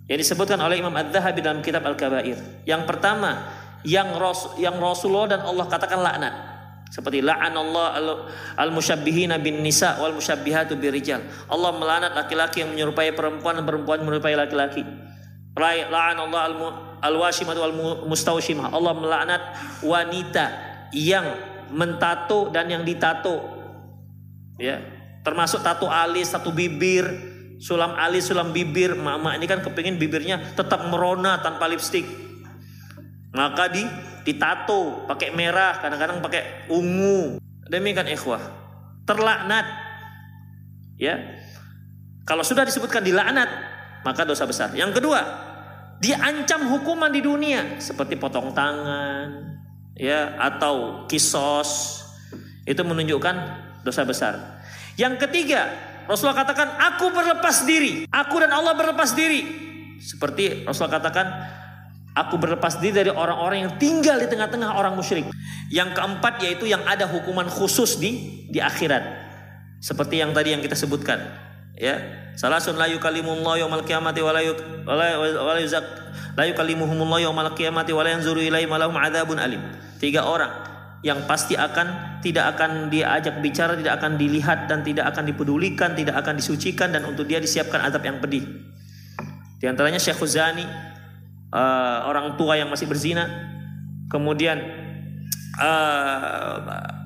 [0.08, 2.66] Yang disebutkan oleh Imam Ad-Dhahabi dalam kitab Al-Kabair.
[2.66, 3.46] Yang pertama,
[3.86, 6.34] yang Ros yang Rasulullah dan Allah katakan laknat.
[6.90, 8.18] Seperti la'an Allah
[8.58, 11.22] al-musyabbihina bin nisa wal musyabbihatu birijal.
[11.46, 14.82] Allah melaknat laki-laki yang menyerupai perempuan dan perempuan menyerupai laki-laki.
[15.54, 16.42] La'an Allah
[16.98, 17.76] al-washimah wal
[18.10, 18.74] mustawshimah.
[18.74, 19.42] Allah melaknat
[19.86, 20.44] wanita
[20.90, 21.30] yang
[21.70, 23.38] mentato dan yang ditato.
[24.58, 24.82] Ya,
[25.30, 27.06] Termasuk tato alis, tato bibir,
[27.62, 28.98] sulam alis, sulam bibir.
[28.98, 32.02] Mama ini kan kepingin bibirnya tetap merona tanpa lipstik.
[33.30, 33.86] Maka di
[34.26, 37.38] ditato pakai merah, kadang-kadang pakai ungu.
[37.70, 38.42] Demikian ikhwah.
[39.06, 39.70] Terlaknat.
[40.98, 41.38] Ya.
[42.26, 43.46] Kalau sudah disebutkan dilaknat,
[44.02, 44.74] maka dosa besar.
[44.74, 45.22] Yang kedua,
[46.02, 49.30] diancam hukuman di dunia seperti potong tangan,
[49.94, 52.02] ya atau kisos.
[52.66, 53.36] Itu menunjukkan
[53.86, 54.59] dosa besar.
[54.98, 55.70] Yang ketiga,
[56.10, 58.06] Rasulullah katakan, aku berlepas diri.
[58.10, 59.46] Aku dan Allah berlepas diri.
[60.00, 61.26] Seperti Rasulullah katakan,
[62.16, 65.28] aku berlepas diri dari orang-orang yang tinggal di tengah-tengah orang musyrik.
[65.70, 69.02] Yang keempat yaitu yang ada hukuman khusus di di akhirat.
[69.78, 71.22] Seperti yang tadi yang kita sebutkan.
[71.80, 71.96] Ya,
[72.36, 75.86] salasun la yukallimullahu yaumal qiyamati wa la yuzak
[76.36, 79.62] la yukallimuhumullahu yaumal qiyamati wa la yanzuru ilaihim lahum adzabun alim.
[79.96, 80.69] Tiga orang
[81.00, 86.20] yang pasti akan tidak akan diajak bicara, tidak akan dilihat dan tidak akan dipedulikan, tidak
[86.20, 88.44] akan disucikan dan untuk dia disiapkan azab yang pedih.
[89.56, 90.64] Di antaranya Syekh Khuzani,
[91.52, 93.24] uh, orang tua yang masih berzina,
[94.12, 94.60] kemudian
[95.56, 97.00] uh, uh,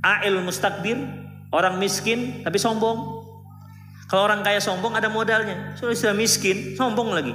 [0.00, 1.00] A'il mustakbir,
[1.48, 3.24] orang miskin tapi sombong.
[4.08, 5.76] Kalau orang kaya sombong ada modalnya.
[5.78, 7.30] Sudah sudah miskin, sombong lagi.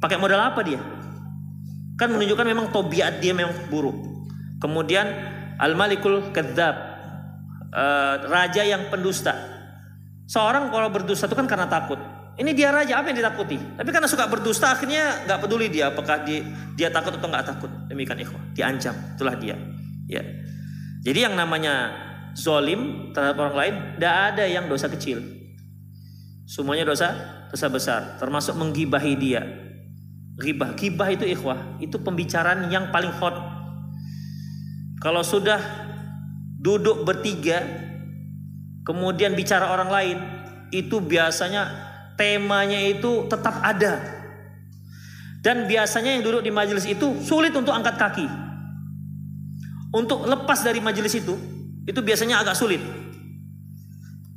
[0.00, 0.80] Pakai modal apa dia?
[1.98, 3.98] Kan menunjukkan memang tobiat dia memang buruk.
[4.62, 5.06] Kemudian
[5.58, 6.76] Al-Malikul Kadzab,
[7.74, 9.34] uh, raja yang pendusta.
[10.30, 11.98] Seorang kalau berdusta itu kan karena takut.
[12.38, 13.58] Ini dia raja apa yang ditakuti?
[13.58, 16.46] Tapi karena suka berdusta akhirnya nggak peduli dia apakah dia,
[16.78, 17.70] dia takut atau nggak takut.
[17.90, 18.94] Demikian ikhwah, diancam.
[19.18, 19.58] Itulah dia.
[20.06, 20.22] Ya.
[21.02, 21.90] Jadi yang namanya
[22.38, 25.18] zolim terhadap orang lain, tidak ada yang dosa kecil.
[26.46, 27.10] Semuanya dosa
[27.50, 29.42] dosa besar, termasuk menggibahi dia.
[30.38, 33.34] Gibah, gibah itu ikhwah, itu pembicaraan yang paling hot.
[35.02, 35.58] Kalau sudah
[36.62, 37.58] duduk bertiga,
[38.86, 40.18] kemudian bicara orang lain,
[40.70, 41.66] itu biasanya
[42.14, 43.98] temanya itu tetap ada.
[45.42, 48.26] Dan biasanya yang duduk di majelis itu sulit untuk angkat kaki.
[49.94, 51.34] Untuk lepas dari majelis itu,
[51.82, 52.82] itu biasanya agak sulit.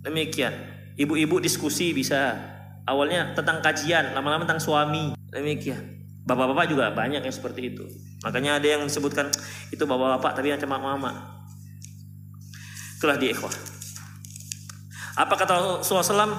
[0.01, 0.53] Demikian.
[0.97, 2.37] Ibu-ibu diskusi bisa.
[2.85, 5.13] Awalnya tentang kajian, lama-lama tentang suami.
[5.29, 6.01] Demikian.
[6.25, 7.85] Bapak-bapak juga banyak yang seperti itu.
[8.21, 9.33] Makanya ada yang disebutkan
[9.73, 11.11] itu bapak-bapak tapi macam mama.
[12.97, 13.53] Itulah dia ikhwah.
[15.17, 16.37] Apa kata Rasulullah SAW?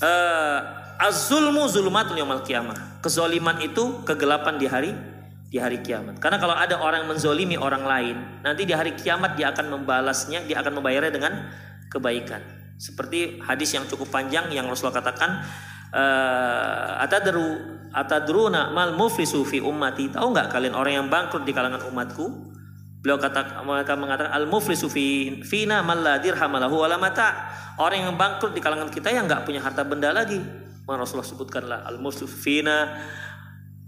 [0.00, 0.60] Uh,
[1.00, 3.00] Az-zulmu zulumatul yaumil qiyamah.
[3.00, 4.92] Kezoliman itu kegelapan di hari
[5.48, 6.20] di hari kiamat.
[6.20, 10.60] Karena kalau ada orang menzolimi orang lain, nanti di hari kiamat dia akan membalasnya, dia
[10.60, 11.32] akan membayarnya dengan
[11.88, 12.59] kebaikan.
[12.80, 15.44] Seperti hadis yang cukup panjang yang Rasulullah katakan,
[15.92, 17.60] uh, atadru
[17.92, 20.08] atadruna mal muflisu fi ummati.
[20.08, 22.48] Tahu nggak kalian orang yang bangkrut di kalangan umatku?
[23.04, 27.52] Beliau kata mereka mengatakan al muflisu fi fina mal la dirham lahu wala mata.
[27.76, 30.40] Orang yang bangkrut di kalangan kita yang nggak punya harta benda lagi.
[30.88, 32.96] Rasulullah sebutkanlah al muflisu fina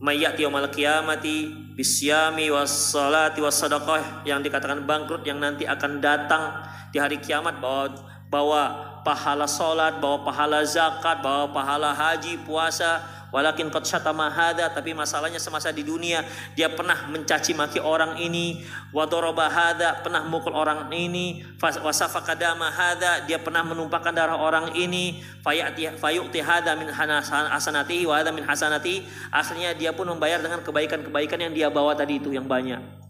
[0.05, 6.60] mayyati yaumal qiyamati bisyami was salati was sadaqah yang dikatakan bangkrut yang nanti akan datang
[6.93, 13.72] di hari kiamat bawa bawa pahala salat, bawa pahala zakat, bawa pahala haji, puasa, walakin
[13.72, 16.20] qad syatama hadza tapi masalahnya semasa di dunia
[16.52, 18.60] dia pernah mencaci maki orang ini
[18.92, 24.76] wa daraba hadza pernah mukul orang ini wasafa kadama hadza dia pernah menumpahkan darah orang
[24.76, 30.60] ini fayati fayu'ti hadza min hasanati wa hadza min hasanati akhirnya dia pun membayar dengan
[30.60, 33.01] kebaikan-kebaikan yang dia bawa tadi itu yang banyak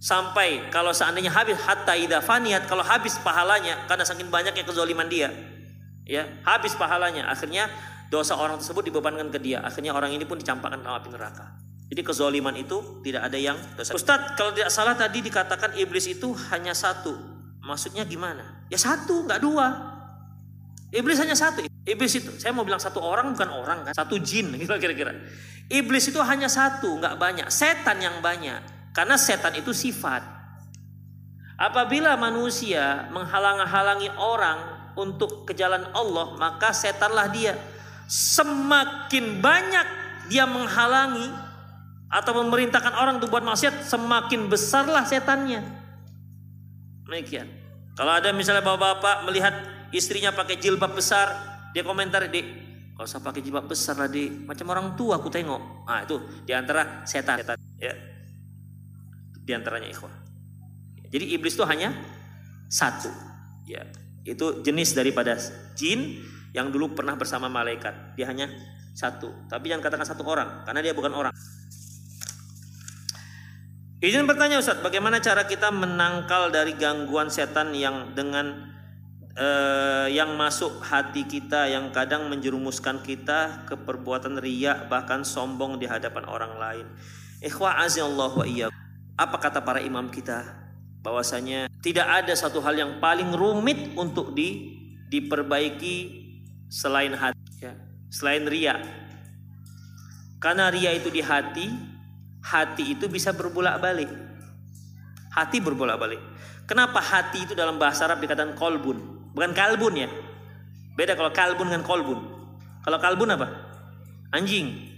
[0.00, 5.28] sampai kalau seandainya habis hatta idza faniyat kalau habis pahalanya karena saking banyaknya kezoliman dia
[6.08, 7.68] ya habis pahalanya akhirnya
[8.10, 9.62] dosa orang tersebut dibebankan ke dia.
[9.62, 11.56] Akhirnya orang ini pun dicampakkan dalam api neraka.
[11.90, 13.94] Jadi kezoliman itu tidak ada yang dosa.
[13.94, 17.14] Ustadz, kalau tidak salah tadi dikatakan iblis itu hanya satu.
[17.62, 18.66] Maksudnya gimana?
[18.66, 19.66] Ya satu, nggak dua.
[20.90, 21.62] Iblis hanya satu.
[21.86, 25.14] Iblis itu, saya mau bilang satu orang bukan orang kan, satu jin gitu kira-kira.
[25.70, 27.46] Iblis itu hanya satu, nggak banyak.
[27.46, 28.79] Setan yang banyak.
[28.90, 30.22] Karena setan itu sifat.
[31.60, 37.54] Apabila manusia menghalang-halangi orang untuk ke jalan Allah, maka setanlah dia
[38.10, 39.86] semakin banyak
[40.26, 41.30] dia menghalangi
[42.10, 45.62] atau memerintahkan orang untuk buat maksiat, semakin besarlah setannya.
[47.06, 47.46] Demikian.
[47.94, 49.54] Kalau ada misalnya bapak-bapak melihat
[49.94, 51.30] istrinya pakai jilbab besar,
[51.70, 52.46] dia komentar, "Dek,
[52.98, 54.48] kalau usah pakai jilbab besar lah, Dek.
[54.48, 57.38] Macam orang tua aku tengok." Ah, itu di antara setan.
[57.38, 58.09] setan ya.
[59.44, 60.12] Di antaranya ikhwah.
[61.10, 61.94] Jadi iblis itu hanya
[62.70, 63.10] satu.
[63.66, 63.86] Ya.
[64.22, 65.34] Itu jenis daripada
[65.74, 66.22] jin
[66.54, 68.14] yang dulu pernah bersama malaikat.
[68.14, 68.50] Dia hanya
[68.94, 69.30] satu.
[69.50, 71.34] Tapi jangan katakan satu orang, karena dia bukan orang.
[74.00, 78.72] Izin bertanya Ustaz, bagaimana cara kita menangkal dari gangguan setan yang dengan
[79.36, 85.84] eh, yang masuk hati kita yang kadang menjerumuskan kita ke perbuatan riak bahkan sombong di
[85.84, 86.86] hadapan orang lain.
[87.44, 88.72] Ikhwa azallah wa iya.
[89.20, 90.48] Apa kata para imam kita?
[91.04, 94.80] Bahwasanya tidak ada satu hal yang paling rumit untuk di
[95.12, 95.96] diperbaiki
[96.72, 97.76] selain hati ya,
[98.08, 98.80] selain ria.
[100.40, 101.68] Karena ria itu di hati
[102.40, 104.08] hati itu bisa berbolak balik
[105.28, 106.20] hati berbolak balik
[106.64, 109.28] kenapa hati itu dalam bahasa Arab dikatakan kolbun?
[109.34, 110.08] Bukan kalbun ya.
[110.94, 112.18] Beda kalau kalbun dengan kolbun.
[112.86, 113.46] Kalau kalbun apa?
[114.30, 114.90] Anjing.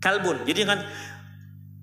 [0.00, 0.44] Kalbun.
[0.44, 0.84] Jadi kan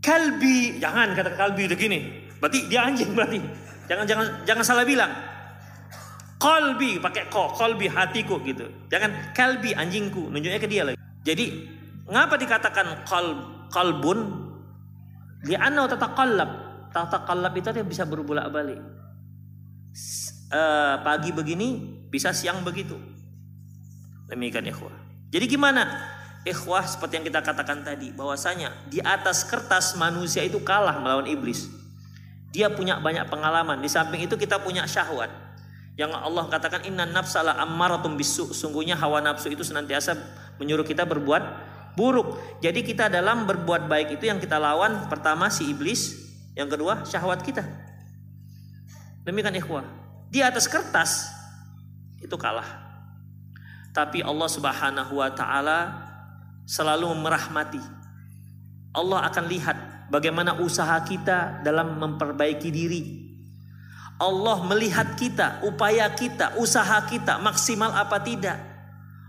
[0.01, 3.39] kalbi jangan kata kalbi begini berarti dia anjing berarti
[3.85, 5.13] jangan jangan jangan salah bilang
[6.41, 8.65] Kolbi pakai ko, kolbi hatiku gitu.
[8.89, 10.97] Jangan kalbi anjingku, nunjuknya ke dia lagi.
[11.21, 11.69] Jadi
[12.09, 13.93] ngapa dikatakan kol?
[15.45, 16.49] Dia anau tata kolab.
[16.89, 18.81] Tata kolab itu dia bisa berbolak balik.
[20.49, 21.77] Uh, pagi begini
[22.09, 22.97] bisa siang begitu.
[24.25, 24.97] Demikian ikhwah.
[25.29, 25.85] Jadi gimana?
[26.41, 31.69] Ikhwah seperti yang kita katakan tadi bahwasanya di atas kertas manusia itu kalah melawan iblis.
[32.49, 33.77] Dia punya banyak pengalaman.
[33.79, 35.29] Di samping itu kita punya syahwat.
[35.95, 38.57] Yang Allah katakan inna nafsala ammaratum bisu.
[38.57, 40.17] Sungguhnya hawa nafsu itu senantiasa
[40.57, 41.43] menyuruh kita berbuat
[41.93, 42.41] buruk.
[42.59, 46.17] Jadi kita dalam berbuat baik itu yang kita lawan pertama si iblis,
[46.57, 47.61] yang kedua syahwat kita.
[49.21, 49.85] Demikian ikhwah.
[50.33, 51.29] Di atas kertas
[52.17, 52.65] itu kalah.
[53.91, 56.00] Tapi Allah Subhanahu wa taala
[56.71, 57.83] selalu merahmati.
[58.95, 63.03] Allah akan lihat bagaimana usaha kita dalam memperbaiki diri,
[64.21, 68.55] Allah melihat kita, upaya kita, usaha kita maksimal apa tidak.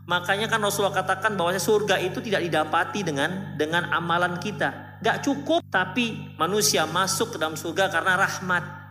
[0.05, 5.01] Makanya kan Rasulullah katakan bahwa surga itu tidak didapati dengan dengan amalan kita.
[5.01, 8.83] Gak cukup tapi manusia masuk ke dalam surga karena rahmat.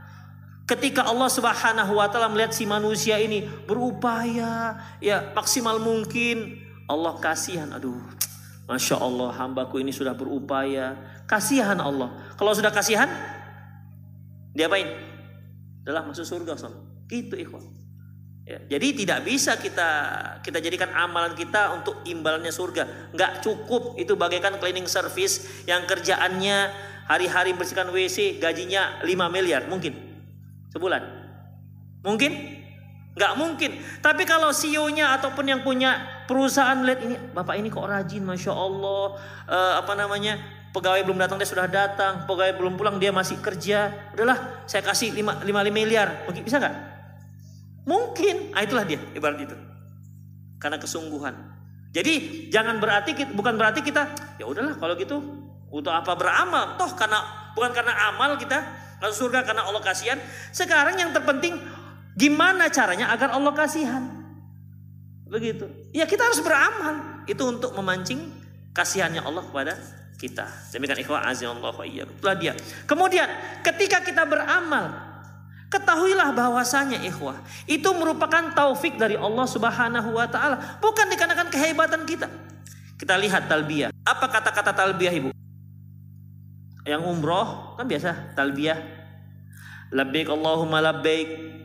[0.66, 7.68] Ketika Allah Subhanahu wa taala melihat si manusia ini berupaya ya maksimal mungkin, Allah kasihan.
[7.76, 8.00] Aduh,
[8.72, 10.96] Masya Allah hambaku ini sudah berupaya.
[11.28, 12.16] Kasihan Allah.
[12.40, 13.12] Kalau sudah kasihan,
[14.56, 15.12] diapain?
[15.82, 16.74] adalah masuk surga son.
[17.10, 17.66] Itu ikhwan.
[18.42, 19.90] Ya, jadi tidak bisa kita
[20.42, 23.14] kita jadikan amalan kita untuk imbalannya surga.
[23.14, 26.74] Nggak cukup itu bagaikan cleaning service yang kerjaannya
[27.06, 29.94] hari-hari bersihkan WC gajinya 5 miliar mungkin
[30.74, 31.04] sebulan.
[32.02, 32.32] Mungkin?
[33.12, 33.72] Nggak mungkin.
[34.00, 39.20] Tapi kalau CEO-nya ataupun yang punya perusahaan lihat ini, bapak ini kok rajin, masya Allah,
[39.52, 40.40] uh, apa namanya,
[40.72, 43.92] Pegawai belum datang dia sudah datang, pegawai belum pulang dia masih kerja.
[44.16, 46.24] Udahlah, saya kasih 5, 5 miliar.
[46.24, 46.76] Mungkin bisa nggak?
[47.84, 48.56] Mungkin.
[48.56, 49.56] Ah itulah dia ibarat itu.
[50.64, 51.36] Karena kesungguhan.
[51.92, 55.20] Jadi jangan berarti bukan berarti kita ya udahlah kalau gitu
[55.68, 56.80] untuk apa beramal?
[56.80, 57.20] Toh karena
[57.52, 58.64] bukan karena amal kita
[59.04, 60.24] masuk surga karena Allah kasihan.
[60.56, 61.60] Sekarang yang terpenting
[62.18, 64.04] gimana caranya agar Allah kasihan.
[65.32, 65.68] Begitu.
[65.96, 67.24] Ya kita harus beramal.
[67.24, 68.20] Itu untuk memancing
[68.76, 69.74] kasihannya Allah kepada
[70.20, 70.46] kita.
[70.76, 72.54] Demikian ikhwah azallahu wa Itulah dia.
[72.86, 73.26] Kemudian
[73.64, 74.92] ketika kita beramal,
[75.72, 82.28] ketahuilah bahwasanya ikhwah, itu merupakan taufik dari Allah Subhanahu wa taala, bukan dikarenakan kehebatan kita.
[83.00, 83.90] Kita lihat talbiyah.
[84.06, 85.30] Apa kata-kata talbiyah Ibu?
[86.86, 88.78] Yang umroh kan biasa talbiyah.
[89.90, 91.61] Labbaik Allahumma labbaik.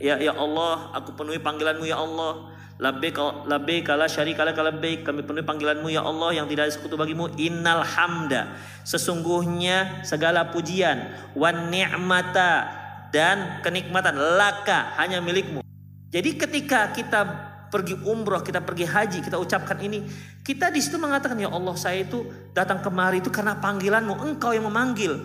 [0.00, 2.56] Ya ya Allah, aku penuhi panggilanmu ya Allah.
[2.80, 6.96] Labbaik labbaik la syarika lak labbaik kami penuhi panggilanmu ya Allah yang tidak ada sekutu
[6.96, 8.56] bagimu innal hamda
[8.88, 12.72] sesungguhnya segala pujian wan ni'mata
[13.12, 15.60] dan kenikmatan laka hanya milikmu.
[16.08, 17.20] Jadi ketika kita
[17.68, 20.02] pergi umroh, kita pergi haji, kita ucapkan ini,
[20.40, 24.64] kita di situ mengatakan ya Allah saya itu datang kemari itu karena panggilanmu, engkau yang
[24.66, 25.20] memanggil.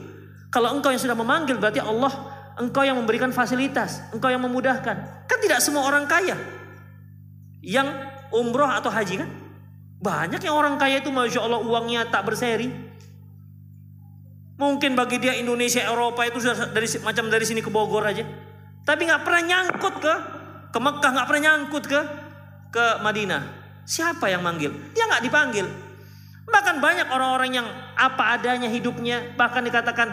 [0.52, 5.27] Kalau engkau yang sudah memanggil berarti Allah engkau yang memberikan fasilitas, engkau yang memudahkan.
[5.27, 6.36] Kan tidak semua orang kaya
[7.60, 7.88] yang
[8.32, 9.30] umroh atau haji kan?
[9.99, 12.69] Banyak yang orang kaya itu Masya Allah uangnya tak berseri.
[14.56, 18.23] Mungkin bagi dia Indonesia, Eropa itu sudah dari macam dari sini ke Bogor aja.
[18.88, 20.14] Tapi nggak pernah nyangkut ke
[20.72, 21.99] ke Mekah, nggak pernah nyangkut ke
[22.72, 23.44] ke Madinah.
[23.84, 24.72] Siapa yang manggil?
[24.95, 25.68] Dia nggak dipanggil.
[26.45, 27.68] Bahkan banyak orang-orang yang
[27.98, 30.07] apa adanya hidupnya, bahkan dikatakan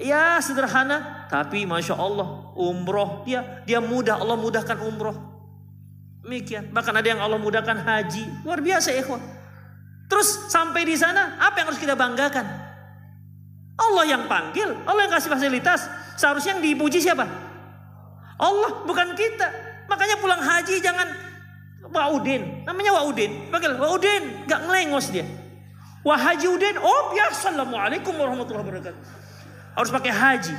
[0.00, 5.14] ya sederhana, tapi masya Allah umroh dia dia mudah Allah mudahkan umroh.
[6.24, 6.72] Demikian.
[6.72, 8.46] Bahkan ada yang Allah mudahkan haji.
[8.48, 9.20] Luar biasa ikhwan.
[10.08, 12.46] Terus sampai di sana apa yang harus kita banggakan?
[13.74, 15.84] Allah yang panggil, Allah yang kasih fasilitas.
[16.14, 17.26] Seharusnya yang dipuji siapa?
[18.38, 19.48] Allah, bukan kita.
[19.90, 21.08] Makanya pulang haji jangan
[21.90, 22.64] Waudin.
[22.64, 23.50] Namanya Waudin.
[23.50, 25.26] Panggil Waudin, gak ngelengos dia.
[26.04, 27.50] Wah haji Udin, oh biasa.
[27.50, 29.23] Assalamualaikum warahmatullahi wabarakatuh.
[29.74, 30.54] Harus pakai haji.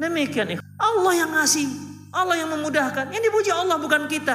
[0.00, 1.68] Demikian Allah yang ngasih
[2.10, 3.10] Allah yang memudahkan.
[3.14, 4.34] Yang dipuji Allah bukan kita.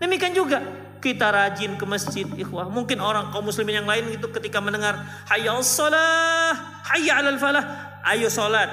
[0.00, 0.60] Demikian juga
[1.04, 2.68] kita rajin ke masjid ikhwah.
[2.72, 4.96] Mungkin orang kaum muslimin yang lain itu ketika mendengar
[5.28, 6.56] hayya salah,
[6.88, 7.64] hayya alal falah,
[8.08, 8.72] ayo salat.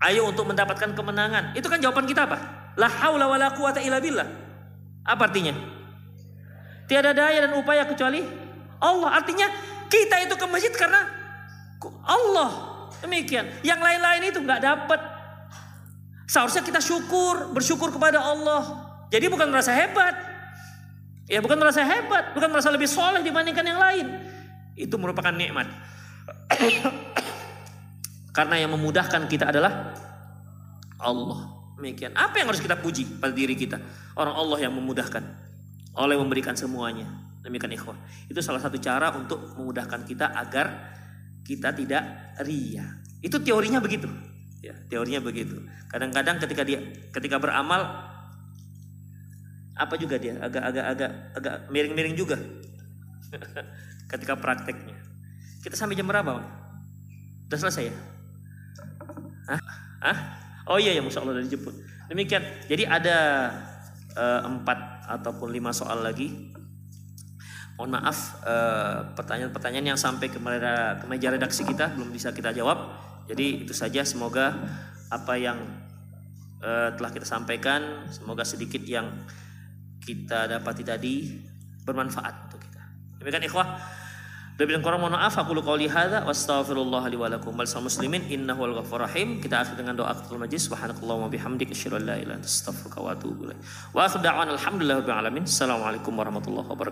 [0.00, 1.52] Ayo untuk mendapatkan kemenangan.
[1.52, 2.38] Itu kan jawaban kita apa?
[2.80, 4.26] La haula wala quwata illa billah.
[5.04, 5.52] Apa artinya?
[6.88, 8.24] Tiada daya dan upaya kecuali
[8.80, 9.20] Allah.
[9.20, 9.46] Artinya
[9.92, 11.04] kita itu ke masjid karena
[12.08, 12.69] Allah.
[13.00, 13.48] Demikian.
[13.64, 15.00] Yang lain-lain itu nggak dapat
[16.30, 18.62] Seharusnya kita syukur, bersyukur kepada Allah.
[19.10, 20.14] Jadi bukan merasa hebat.
[21.26, 24.06] Ya bukan merasa hebat, bukan merasa lebih soleh dibandingkan yang lain.
[24.78, 25.66] Itu merupakan nikmat.
[28.36, 29.90] Karena yang memudahkan kita adalah
[31.02, 31.50] Allah.
[31.74, 32.14] Demikian.
[32.14, 33.82] Apa yang harus kita puji pada diri kita?
[34.14, 35.50] Orang Allah yang memudahkan.
[35.98, 37.10] Yang memberikan semuanya.
[37.42, 37.98] Demikian ikhwah.
[38.30, 40.94] Itu salah satu cara untuk memudahkan kita agar
[41.44, 42.02] kita tidak
[42.44, 42.86] ria.
[43.20, 44.08] Itu teorinya begitu.
[44.60, 45.56] Ya, teorinya begitu.
[45.88, 46.80] Kadang-kadang ketika dia
[47.10, 48.08] ketika beramal
[49.80, 52.36] apa juga dia agak-agak agak agak miring-miring juga.
[54.10, 54.98] ketika prakteknya.
[55.60, 56.40] Kita sampai jam berapa?
[57.46, 57.96] Sudah selesai ya?
[59.50, 59.60] Hah?
[60.00, 60.18] Hah?
[60.70, 61.74] Oh iya ya, Masya Allah udah dijemput.
[62.10, 62.42] Demikian.
[62.70, 63.18] Jadi ada
[64.14, 64.78] uh, empat
[65.18, 66.54] ataupun lima soal lagi.
[67.80, 72.92] Mohon maaf eh, pertanyaan-pertanyaan yang sampai ke, ke meja redaksi kita belum bisa kita jawab.
[73.24, 74.04] Jadi itu saja.
[74.04, 74.52] Semoga
[75.08, 75.56] apa yang
[76.60, 79.08] uh, telah kita sampaikan, semoga sedikit yang
[80.00, 81.40] kita dapati tadi
[81.86, 82.82] bermanfaat untuk kita.
[83.20, 83.68] Demikian ikhwah.
[84.60, 87.64] Lebih dan kurang mohon maaf aku lu qauli hadza wa astaghfirullah li wa lakum wal
[87.80, 89.40] muslimin innahu al ghafurur rahim.
[89.40, 92.98] Kita akhir dengan doa kafatul majlis subhanakallahumma bihamdika asyhadu an la ilaha illa anta astaghfiruka
[93.00, 93.56] wa atubu ilaik.
[93.96, 95.42] Wa akhiru da'wana alhamdulillahi rabbil alamin.
[95.48, 96.88] Assalamualaikum warahmatullahi wabarakatuh.